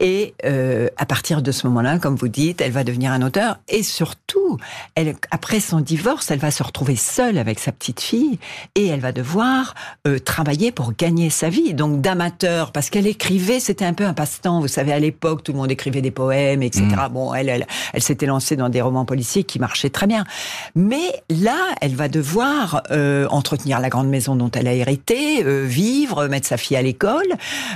Et 0.00 0.34
euh, 0.44 0.88
à 0.96 1.06
partir 1.06 1.42
de 1.42 1.52
ce 1.52 1.66
moment-là, 1.66 1.98
comme 1.98 2.14
vous 2.14 2.28
dites, 2.28 2.60
elle 2.60 2.72
va 2.72 2.84
devenir 2.84 3.12
un 3.12 3.22
auteur. 3.22 3.58
Et 3.68 3.82
surtout, 3.82 4.58
elle, 4.94 5.16
après 5.30 5.60
son 5.60 5.80
divorce, 5.80 6.30
elle 6.30 6.38
va 6.38 6.50
se 6.50 6.62
retrouver 6.62 6.96
seule 6.96 7.38
avec 7.38 7.58
sa 7.58 7.72
petite 7.72 8.00
fille 8.00 8.38
et 8.74 8.86
elle 8.86 9.00
va 9.00 9.12
devoir 9.12 9.74
euh, 10.06 10.18
travailler 10.18 10.72
pour 10.72 10.92
gagner 10.94 11.30
sa 11.30 11.48
vie. 11.48 11.74
Donc 11.74 12.00
d'amateur, 12.00 12.72
parce 12.72 12.90
qu'elle 12.90 13.06
écrivait, 13.06 13.60
c'était 13.60 13.84
un 13.84 13.94
peu 13.94 14.04
un 14.04 14.14
passe-temps. 14.14 14.60
Vous 14.60 14.68
savez, 14.68 14.92
à 14.92 14.98
l'époque, 14.98 15.42
tout 15.42 15.52
le 15.52 15.58
monde 15.58 15.70
écrivait 15.70 16.02
des 16.02 16.10
poèmes, 16.10 16.62
etc. 16.62 16.84
Mm. 16.84 17.12
Bon, 17.12 17.34
elle, 17.34 17.48
elle, 17.48 17.66
elle 17.92 18.02
s'était 18.02 18.26
lancée 18.26 18.56
dans 18.56 18.68
des 18.68 18.80
romans 18.80 19.04
policiers 19.04 19.44
qui 19.44 19.58
marchaient 19.58 19.90
très 19.90 20.06
bien. 20.06 20.24
Mais 20.74 21.22
là, 21.28 21.58
elle 21.80 21.94
va 21.94 22.08
devoir 22.08 22.82
euh, 22.90 23.26
entretenir 23.30 23.80
la 23.80 23.88
grande 23.88 24.08
maison 24.08 24.36
dont 24.36 24.50
elle 24.50 24.68
a 24.68 24.74
hérité, 24.74 25.44
euh, 25.44 25.64
vivre, 25.64 26.26
mettre 26.26 26.46
sa 26.46 26.56
fille 26.56 26.76
à 26.76 26.82
l'école, 26.82 27.26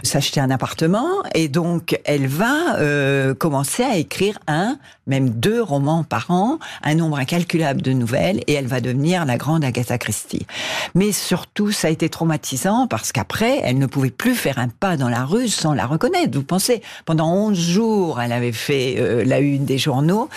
s'acheter 0.03 0.41
un 0.41 0.51
appartement, 0.51 1.09
et 1.35 1.49
donc 1.49 1.99
elle 2.05 2.11
va 2.26 2.76
euh, 2.76 3.34
commencer 3.34 3.82
à 3.82 3.96
écrire 3.96 4.38
un, 4.46 4.76
même 5.06 5.30
deux 5.30 5.62
romans 5.62 6.04
par 6.04 6.30
an, 6.30 6.58
un 6.82 6.94
nombre 6.94 7.18
incalculable 7.18 7.82
de 7.82 7.92
nouvelles, 7.92 8.42
et 8.46 8.52
elle 8.52 8.66
va 8.66 8.80
devenir 8.80 9.24
la 9.24 9.36
grande 9.36 9.64
Agatha 9.64 9.98
Christie. 9.98 10.46
Mais 10.94 11.12
surtout, 11.12 11.72
ça 11.72 11.88
a 11.88 11.90
été 11.90 12.08
traumatisant 12.08 12.86
parce 12.86 13.12
qu'après, 13.12 13.60
elle 13.62 13.78
ne 13.78 13.86
pouvait 13.86 14.10
plus 14.10 14.34
faire 14.34 14.58
un 14.58 14.68
pas 14.68 14.96
dans 14.96 15.08
la 15.08 15.24
rue 15.24 15.48
sans 15.48 15.74
la 15.74 15.86
reconnaître. 15.86 16.36
Vous 16.36 16.44
pensez, 16.44 16.82
pendant 17.04 17.32
11 17.32 17.58
jours, 17.58 18.20
elle 18.20 18.32
avait 18.32 18.52
fait 18.52 18.96
euh, 18.98 19.24
la 19.24 19.40
une 19.40 19.64
des 19.64 19.78
journaux, 19.78 20.28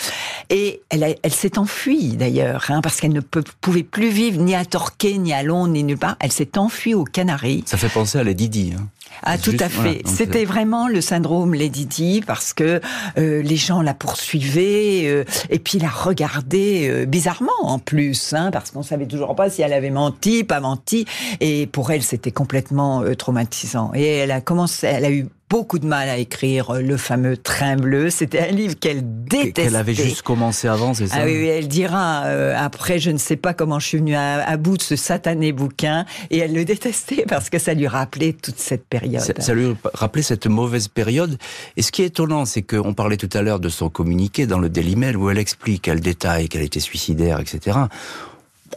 et 0.49 0.82
elle, 0.89 1.15
elle 1.21 1.34
s'est 1.34 1.57
enfuie 1.57 2.15
d'ailleurs, 2.15 2.65
hein, 2.69 2.82
parce 2.82 2.99
qu'elle 2.99 3.13
ne 3.13 3.21
pouvait 3.21 3.84
plus 3.84 4.09
vivre 4.09 4.41
ni 4.41 4.55
à 4.55 4.65
Torquay, 4.65 5.17
ni 5.17 5.34
à 5.34 5.43
Londres, 5.43 5.73
ni 5.73 5.84
nulle 5.84 5.97
part. 5.97 6.15
Elle 6.19 6.32
s'est 6.32 6.57
enfuie 6.57 6.93
aux 6.93 7.03
Canaries. 7.03 7.63
Ça 7.65 7.78
fait 7.78 7.89
penser 7.89 8.19
à 8.19 8.23
Lady 8.23 8.49
Di. 8.49 8.73
Hein. 8.78 8.88
Ah, 9.24 9.38
tout 9.38 9.55
à 9.59 9.70
fait. 9.70 10.01
C'était 10.05 10.45
vraiment 10.45 10.88
le 10.88 11.01
syndrome 11.01 11.53
Lady 11.53 11.86
Di 11.86 12.24
parce 12.26 12.53
que 12.53 12.80
euh, 13.18 13.41
les 13.41 13.55
gens 13.55 13.82
la 13.82 13.93
poursuivaient 13.93 15.03
euh, 15.05 15.24
et 15.49 15.59
puis 15.59 15.80
la 15.80 15.89
regardaient 15.89 16.88
euh, 16.89 17.05
bizarrement 17.05 17.51
en 17.63 17.80
plus, 17.80 18.34
hein, 18.34 18.51
parce 18.51 18.72
qu'on 18.72 18.84
savait 18.84 19.05
toujours 19.07 19.36
pas 19.36 19.49
si 19.49 19.61
elle 19.61 19.74
avait 19.74 19.89
menti, 19.89 20.43
pas 20.43 20.59
menti. 20.59 21.05
Et 21.39 21.68
pour 21.68 21.91
elle, 21.91 22.03
c'était 22.03 22.32
complètement 22.32 23.03
traumatisant. 23.18 23.91
Et 23.93 24.05
elle 24.05 24.32
a 24.32 24.41
commencé, 24.41 24.88
elle 24.88 25.05
a 25.05 25.11
eu 25.11 25.28
beaucoup 25.56 25.80
de 25.80 25.88
mal 25.88 26.10
à 26.10 26.18
écrire 26.18 26.72
euh, 26.72 26.82
le 26.82 26.97
fameux 26.97 27.38
Train 27.38 27.78
bleu. 27.78 28.10
C'était 28.10 28.49
un 28.49 28.51
livre 28.51 28.76
qu'elle 28.78 29.24
détestait. 29.24 29.64
Qu'elle 29.64 29.78
avait 29.78 29.93
juste 29.93 30.22
commencé 30.22 30.68
avant, 30.68 30.93
c'est 30.93 31.08
ça 31.08 31.20
ah 31.20 31.24
oui, 31.24 31.45
elle 31.45 31.70
dira 31.70 32.26
euh, 32.26 32.53
après, 32.58 32.99
je 32.99 33.10
ne 33.10 33.18
sais 33.18 33.38
pas 33.38 33.53
comment 33.53 33.80
je 33.80 33.88
suis 33.88 33.99
venue 33.99 34.18
à, 34.18 34.58
bout 34.58 34.76
de 34.76 34.82
ce 34.82 34.97
satané 34.97 35.53
bouquin, 35.53 36.06
et 36.30 36.39
elle 36.39 36.53
le 36.53 36.66
détestait 36.66 37.24
parce 37.26 37.49
que 37.49 37.58
ça 37.58 37.74
lui 37.74 37.88
rappelait 37.88 38.34
toute 38.34 38.60
cette 38.60 38.86
période. 38.86 39.24
Ça, 39.39 39.53
lui 39.53 39.78
rappelait 39.93 40.24
cette 40.24 40.47
mauvaise 40.47 40.89
période. 40.89 41.38
Et 41.78 41.82
ce 41.82 41.93
qui 41.93 42.01
est 42.01 42.08
étonnant, 42.08 42.43
c'est 42.43 42.62
qu'on 42.62 42.93
parlait 42.93 43.16
tout 43.16 43.30
à 43.32 43.41
l'heure 43.41 43.62
de 43.62 43.70
son 43.70 43.89
communiqué 43.89 44.47
dans 44.47 44.60
le 44.60 44.68
Daily 44.68 44.97
Mail 44.97 45.16
où 45.16 45.30
elle 45.30 45.38
explique, 45.38 45.88
elle 45.88 46.01
détaille 46.01 46.49
qu'elle 46.49 46.64
était 46.64 46.82
suicidaire, 46.82 47.39
etc 47.39 47.78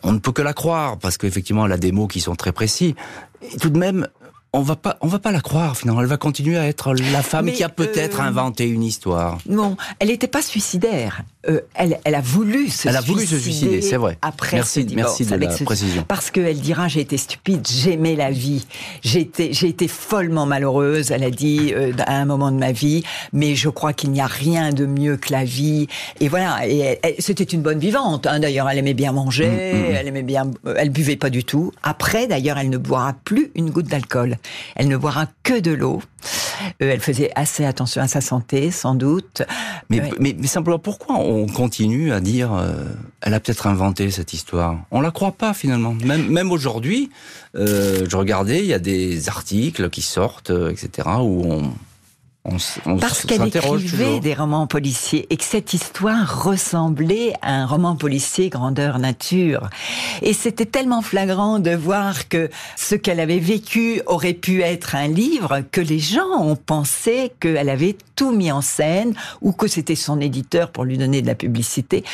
on 0.05 0.13
ne 0.13 0.19
peut 0.19 0.31
que 0.31 0.43
la 0.43 0.53
croire 0.53 0.97
parce 0.99 1.19
qu'effectivement 1.19 1.67
elle 1.67 1.73
a 1.73 1.77
des 1.77 1.91
mots 1.91 2.07
qui 2.07 2.21
sont 2.21 2.37
très 2.37 2.53
précis. 2.53 2.95
Et 3.43 3.57
tout 3.57 3.71
de 3.71 3.79
même, 3.79 4.07
on 4.53 4.63
va 4.63 4.77
pas, 4.77 4.97
on 5.03 5.09
va 5.09 5.19
pas 5.19 5.31
la 5.31 5.41
croire 5.41 5.77
finalement. 5.77 6.01
Elle 6.01 6.07
va 6.07 6.17
continuer 6.17 6.57
à 6.57 6.67
être 6.67 6.95
la 6.95 7.23
femme 7.23 7.53
qui 7.53 7.63
a 7.63 7.69
peut-être 7.69 8.21
euh, 8.21 8.25
inventé 8.25 8.67
une 8.67 8.83
histoire. 8.83 9.39
Non, 9.47 9.77
elle 9.99 10.09
n'était 10.09 10.27
pas 10.27 10.41
suicidaire. 10.41 11.23
Euh, 11.49 11.61
elle, 11.75 11.99
elle, 12.05 12.15
a 12.15 12.21
voulu 12.21 12.69
se 12.69 12.89
elle 12.89 12.97
a 12.97 13.01
voulu 13.01 13.27
se 13.27 13.39
suicider, 13.39 13.83
c'est 13.83 13.97
vrai. 13.97 14.19
Après 14.23 14.57
merci, 14.57 14.87
merci 14.95 15.25
de 15.25 15.37
la 15.37 15.49
précision. 15.65 16.05
Parce 16.09 16.31
qu'elle 16.31 16.61
dira 16.61 16.89
j'ai 16.89 17.01
été 17.01 17.17
stupide, 17.17 17.67
j'aimais 17.67 18.17
la 18.17 18.31
vie, 18.31 18.67
j'ai 19.03 19.21
été, 19.21 19.53
j'ai 19.53 19.69
été 19.69 19.87
follement 19.87 20.47
malheureuse. 20.47 21.11
Elle 21.11 21.25
a 21.25 21.31
dit 21.31 21.73
euh, 21.75 21.93
à 22.07 22.17
un 22.17 22.25
moment 22.25 22.51
de 22.51 22.57
ma 22.57 22.73
vie, 22.73 23.05
mais 23.33 23.55
je 23.55 23.69
crois 23.69 23.93
qu'il 23.93 24.11
n'y 24.11 24.21
a 24.21 24.27
rien 24.27 24.71
de 24.73 24.87
mieux 24.87 25.19
que 25.19 25.31
la 25.31 25.45
vie. 25.45 25.89
Et 26.21 26.29
voilà. 26.29 26.67
Et 26.67 26.99
c'était 27.19 27.45
une 27.45 27.63
bonne 27.63 27.79
vivante. 27.79 28.27
Hein. 28.27 28.41
D'ailleurs, 28.41 28.69
elle 28.69 28.79
aimait 28.79 28.95
bien 28.95 29.13
manger, 29.13 29.49
mm, 29.49 29.77
mm, 29.77 29.81
mm. 29.81 29.95
elle 29.95 30.09
aimait 30.09 30.23
bien, 30.23 30.51
elle 30.77 30.91
buvait 30.91 31.17
pas 31.17 31.31
du 31.31 31.45
tout. 31.45 31.73
Après, 31.83 32.27
d'ailleurs, 32.27 32.57
elle 32.57 32.71
ne 32.71 32.79
boira 32.79 33.15
plus 33.25 33.51
une 33.55 33.71
goutte 33.71 33.89
d'alcool. 33.89 34.38
Elle 34.77 34.89
ne 34.89 34.97
boira 34.97 35.27
que 35.43 35.59
de 35.61 35.73
l'eau. 35.73 36.03
Euh, 36.83 36.91
elle 36.93 37.01
faisait 37.01 37.31
assez 37.35 37.65
attention 37.65 38.03
à 38.03 38.09
sa 38.09 38.21
santé, 38.21 38.71
sans 38.71 38.95
doute. 38.95 39.43
Mais, 39.91 40.11
mais, 40.19 40.35
simplement, 40.47 40.79
pourquoi 40.79 41.17
on 41.17 41.47
continue 41.47 42.13
à 42.13 42.21
dire 42.21 42.53
euh, 42.53 42.85
elle 43.21 43.35
a 43.35 43.41
peut-être 43.41 43.67
inventé 43.67 44.11
cette 44.11 44.33
histoire? 44.33 44.79
On 44.91 45.01
la 45.01 45.11
croit 45.11 45.33
pas 45.33 45.55
finalement. 45.55 45.95
Même, 45.95 46.29
même 46.29 46.53
aujourd'hui, 46.53 47.11
euh, 47.55 48.07
je 48.09 48.17
regardais, 48.17 48.59
il 48.59 48.67
y 48.67 48.75
a 48.75 48.79
des 48.79 49.29
articles 49.29 49.91
qui 49.91 50.03
sortent, 50.03 50.53
etc., 50.71 51.09
où 51.21 51.45
on, 51.45 51.73
parce 53.01 53.25
qu'elle 53.25 53.47
écrivait 53.47 54.21
des 54.21 54.35
romans 54.35 54.67
policiers 54.67 55.27
et 55.31 55.37
que 55.37 55.45
cette 55.45 55.75
histoire 55.75 56.45
ressemblait 56.45 57.33
à 57.43 57.53
un 57.53 57.67
roman 57.67 57.97
policier 57.97 58.49
grandeur 58.49 58.99
nature. 58.99 59.69
Et 60.23 60.33
c'était 60.33 60.67
tellement 60.67 61.03
flagrant 61.03 61.59
de 61.59 61.71
voir 61.71 62.29
que 62.29 62.51
ce 62.77 62.95
qu'elle 62.95 63.21
avait 63.21 63.39
vécu 63.39 64.03
aurait 64.07 64.35
pu 64.35 64.63
être 64.63 64.95
un 64.95 65.09
livre 65.09 65.63
que 65.71 65.81
les 65.81 65.99
gens 65.99 66.41
ont 66.41 66.57
pensé 66.57 67.33
qu'elle 67.41 67.69
avait 67.69 67.97
tout 68.17 68.33
mis 68.33 68.51
en 68.51 68.61
scène 68.61 69.15
ou 69.41 69.53
que 69.53 69.69
c'était 69.69 69.95
son 69.95 70.21
éditeur 70.21 70.71
pour 70.71 70.85
lui 70.85 70.99
donner 70.99 71.23
de 71.23 71.27
la 71.27 71.35
publicité, 71.35 72.05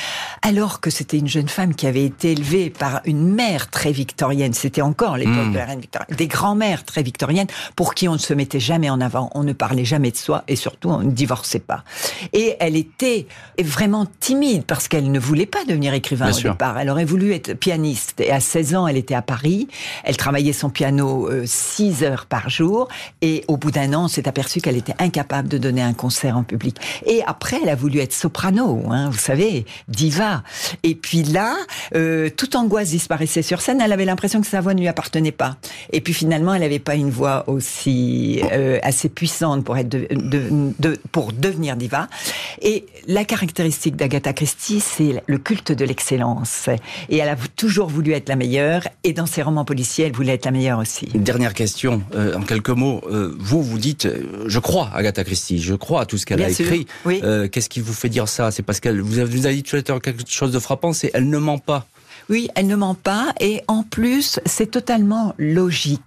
alors 0.42 0.80
que 0.80 0.90
c'était 0.90 1.18
une 1.18 1.28
jeune 1.28 1.48
femme 1.48 1.74
qui 1.74 1.86
avait 1.86 2.04
été 2.04 2.32
élevée 2.32 2.70
par 2.70 3.00
une 3.04 3.26
mère 3.26 3.70
très 3.70 3.92
victorienne. 3.92 4.52
C'était 4.52 4.82
encore 4.82 5.16
l'époque 5.16 5.46
hmm. 5.46 5.52
de 5.52 5.58
la 5.58 5.64
reine 5.64 5.80
Victoria. 5.80 6.06
Des 6.14 6.26
grands-mères 6.26 6.84
très 6.84 7.02
victoriennes 7.02 7.46
pour 7.76 7.94
qui 7.94 8.08
on 8.08 8.14
ne 8.14 8.18
se 8.18 8.34
mettait 8.34 8.60
jamais 8.60 8.90
en 8.90 9.00
avant, 9.00 9.30
on 9.34 9.44
ne 9.44 9.52
parlait 9.52 9.84
jamais 9.84 10.10
de 10.10 10.16
soi 10.24 10.44
et 10.48 10.56
surtout 10.56 10.90
on 10.90 11.00
ne 11.00 11.10
divorçait 11.10 11.58
pas. 11.58 11.84
Et 12.32 12.56
elle 12.60 12.76
était 12.76 13.26
vraiment 13.62 14.06
timide 14.20 14.64
parce 14.64 14.88
qu'elle 14.88 15.10
ne 15.10 15.18
voulait 15.18 15.46
pas 15.46 15.64
devenir 15.64 15.94
écrivain 15.94 16.32
au 16.32 16.40
départ. 16.40 16.78
Elle 16.78 16.90
aurait 16.90 17.04
voulu 17.04 17.32
être 17.32 17.54
pianiste 17.54 18.20
et 18.20 18.32
à 18.32 18.40
16 18.40 18.74
ans 18.74 18.86
elle 18.86 18.96
était 18.96 19.14
à 19.14 19.22
Paris. 19.22 19.68
Elle 20.04 20.16
travaillait 20.16 20.52
son 20.52 20.70
piano 20.70 21.28
6 21.44 22.02
euh, 22.02 22.06
heures 22.06 22.26
par 22.26 22.48
jour 22.48 22.88
et 23.20 23.44
au 23.48 23.56
bout 23.56 23.70
d'un 23.70 23.92
an 23.92 24.04
on 24.04 24.08
s'est 24.08 24.28
aperçu 24.28 24.60
qu'elle 24.60 24.76
était 24.76 24.94
incapable 24.98 25.48
de 25.48 25.58
donner 25.58 25.82
un 25.82 25.92
concert 25.92 26.36
en 26.36 26.42
public. 26.42 26.76
Et 27.06 27.22
après 27.26 27.58
elle 27.62 27.68
a 27.68 27.76
voulu 27.76 28.00
être 28.00 28.12
soprano, 28.12 28.84
hein, 28.90 29.10
vous 29.10 29.18
savez, 29.18 29.66
diva. 29.88 30.42
Et 30.82 30.94
puis 30.94 31.22
là, 31.22 31.54
euh, 31.94 32.30
toute 32.34 32.54
angoisse 32.56 32.90
disparaissait 32.90 33.42
sur 33.42 33.60
scène. 33.60 33.80
Elle 33.80 33.92
avait 33.92 34.04
l'impression 34.04 34.40
que 34.40 34.46
sa 34.46 34.60
voix 34.60 34.74
ne 34.74 34.80
lui 34.80 34.88
appartenait 34.88 35.32
pas. 35.32 35.56
Et 35.92 36.00
puis 36.00 36.14
finalement 36.14 36.54
elle 36.54 36.62
n'avait 36.62 36.78
pas 36.78 36.94
une 36.94 37.10
voix 37.10 37.44
aussi 37.48 38.40
euh, 38.52 38.78
assez 38.82 39.08
puissante 39.08 39.64
pour 39.64 39.76
être 39.76 39.88
de, 39.88 40.06
de, 40.14 40.98
pour 41.12 41.32
devenir 41.32 41.76
diva. 41.76 42.08
Et 42.62 42.86
la 43.06 43.24
caractéristique 43.24 43.96
d'Agatha 43.96 44.32
Christie, 44.32 44.80
c'est 44.80 45.22
le 45.26 45.38
culte 45.38 45.72
de 45.72 45.84
l'excellence. 45.84 46.68
Et 47.08 47.18
elle 47.18 47.28
a 47.28 47.36
toujours 47.56 47.88
voulu 47.88 48.12
être 48.12 48.28
la 48.28 48.36
meilleure. 48.36 48.82
Et 49.02 49.12
dans 49.12 49.26
ses 49.26 49.42
romans 49.42 49.64
policiers, 49.64 50.06
elle 50.06 50.12
voulait 50.12 50.34
être 50.34 50.44
la 50.44 50.50
meilleure 50.50 50.78
aussi. 50.78 51.08
Une 51.14 51.24
dernière 51.24 51.54
question, 51.54 52.02
euh, 52.14 52.36
en 52.36 52.42
quelques 52.42 52.70
mots. 52.70 53.02
Euh, 53.10 53.34
vous, 53.38 53.62
vous 53.62 53.78
dites, 53.78 54.06
euh, 54.06 54.44
je 54.46 54.58
crois 54.58 54.90
Agatha 54.94 55.24
Christie, 55.24 55.60
je 55.60 55.74
crois 55.74 56.02
à 56.02 56.06
tout 56.06 56.18
ce 56.18 56.26
qu'elle 56.26 56.42
a 56.42 56.50
écrit. 56.50 56.86
Qu'est-ce 57.04 57.68
qui 57.68 57.80
vous 57.80 57.92
fait 57.92 58.08
dire 58.08 58.28
ça? 58.28 58.50
C'est 58.50 58.62
parce 58.62 58.80
qu'elle, 58.80 59.00
vous 59.00 59.18
avez, 59.18 59.36
vous 59.36 59.46
avez 59.46 59.56
dit 59.56 59.62
tout 59.62 59.76
à 59.76 59.82
l'heure 59.86 60.00
quelque 60.00 60.22
chose 60.28 60.52
de 60.52 60.58
frappant, 60.58 60.92
c'est 60.92 61.10
elle 61.14 61.28
ne 61.28 61.38
ment 61.38 61.58
pas. 61.58 61.86
Oui, 62.30 62.48
elle 62.54 62.66
ne 62.66 62.76
ment 62.76 62.94
pas 62.94 63.34
et 63.40 63.62
en 63.68 63.82
plus, 63.82 64.40
c'est 64.46 64.70
totalement 64.70 65.34
logique. 65.38 66.00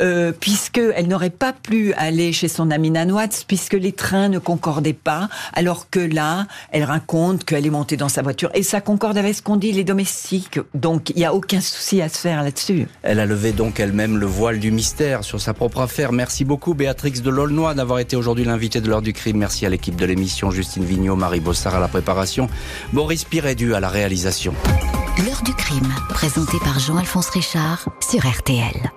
Euh, 0.00 0.32
puisqu'elle 0.38 1.08
n'aurait 1.08 1.30
pas 1.30 1.52
pu 1.52 1.92
aller 1.94 2.32
chez 2.32 2.46
son 2.46 2.70
amie 2.70 2.90
Nanouatz, 2.90 3.44
puisque 3.44 3.74
les 3.74 3.92
trains 3.92 4.28
ne 4.28 4.38
concordaient 4.38 4.92
pas, 4.92 5.28
alors 5.54 5.90
que 5.90 5.98
là, 5.98 6.46
elle 6.70 6.84
raconte 6.84 7.44
qu'elle 7.44 7.66
est 7.66 7.70
montée 7.70 7.96
dans 7.96 8.08
sa 8.08 8.22
voiture, 8.22 8.50
et 8.54 8.62
ça 8.62 8.80
concorde 8.80 9.18
avec 9.18 9.34
ce 9.34 9.42
qu'on 9.42 9.56
dit 9.56 9.72
les 9.72 9.82
domestiques, 9.82 10.60
donc 10.74 11.10
il 11.10 11.16
n'y 11.16 11.24
a 11.24 11.34
aucun 11.34 11.60
souci 11.60 12.00
à 12.00 12.08
se 12.08 12.18
faire 12.18 12.42
là-dessus. 12.42 12.86
Elle 13.02 13.18
a 13.18 13.26
levé 13.26 13.52
donc 13.52 13.80
elle-même 13.80 14.18
le 14.18 14.26
voile 14.26 14.60
du 14.60 14.70
mystère 14.70 15.24
sur 15.24 15.40
sa 15.40 15.52
propre 15.52 15.80
affaire. 15.80 16.12
Merci 16.12 16.44
beaucoup 16.44 16.74
Béatrix 16.74 17.20
de 17.20 17.30
Lolnois 17.30 17.74
d'avoir 17.74 17.98
été 17.98 18.14
aujourd'hui 18.14 18.44
l'invité 18.44 18.80
de 18.80 18.88
l'heure 18.88 19.02
du 19.02 19.12
crime. 19.12 19.38
Merci 19.38 19.66
à 19.66 19.68
l'équipe 19.68 19.96
de 19.96 20.04
l'émission, 20.04 20.50
Justine 20.50 20.84
Vignot, 20.84 21.16
Marie 21.16 21.40
Bossard 21.40 21.74
à 21.74 21.80
la 21.80 21.88
préparation, 21.88 22.48
Boris 22.92 23.24
Pirédu 23.24 23.74
à 23.74 23.80
la 23.80 23.88
réalisation. 23.88 24.54
L'heure 25.26 25.42
du 25.42 25.52
crime, 25.54 25.92
présenté 26.10 26.58
par 26.62 26.78
Jean-Alphonse 26.78 27.30
Richard 27.30 27.88
sur 28.00 28.24
RTL. 28.24 28.92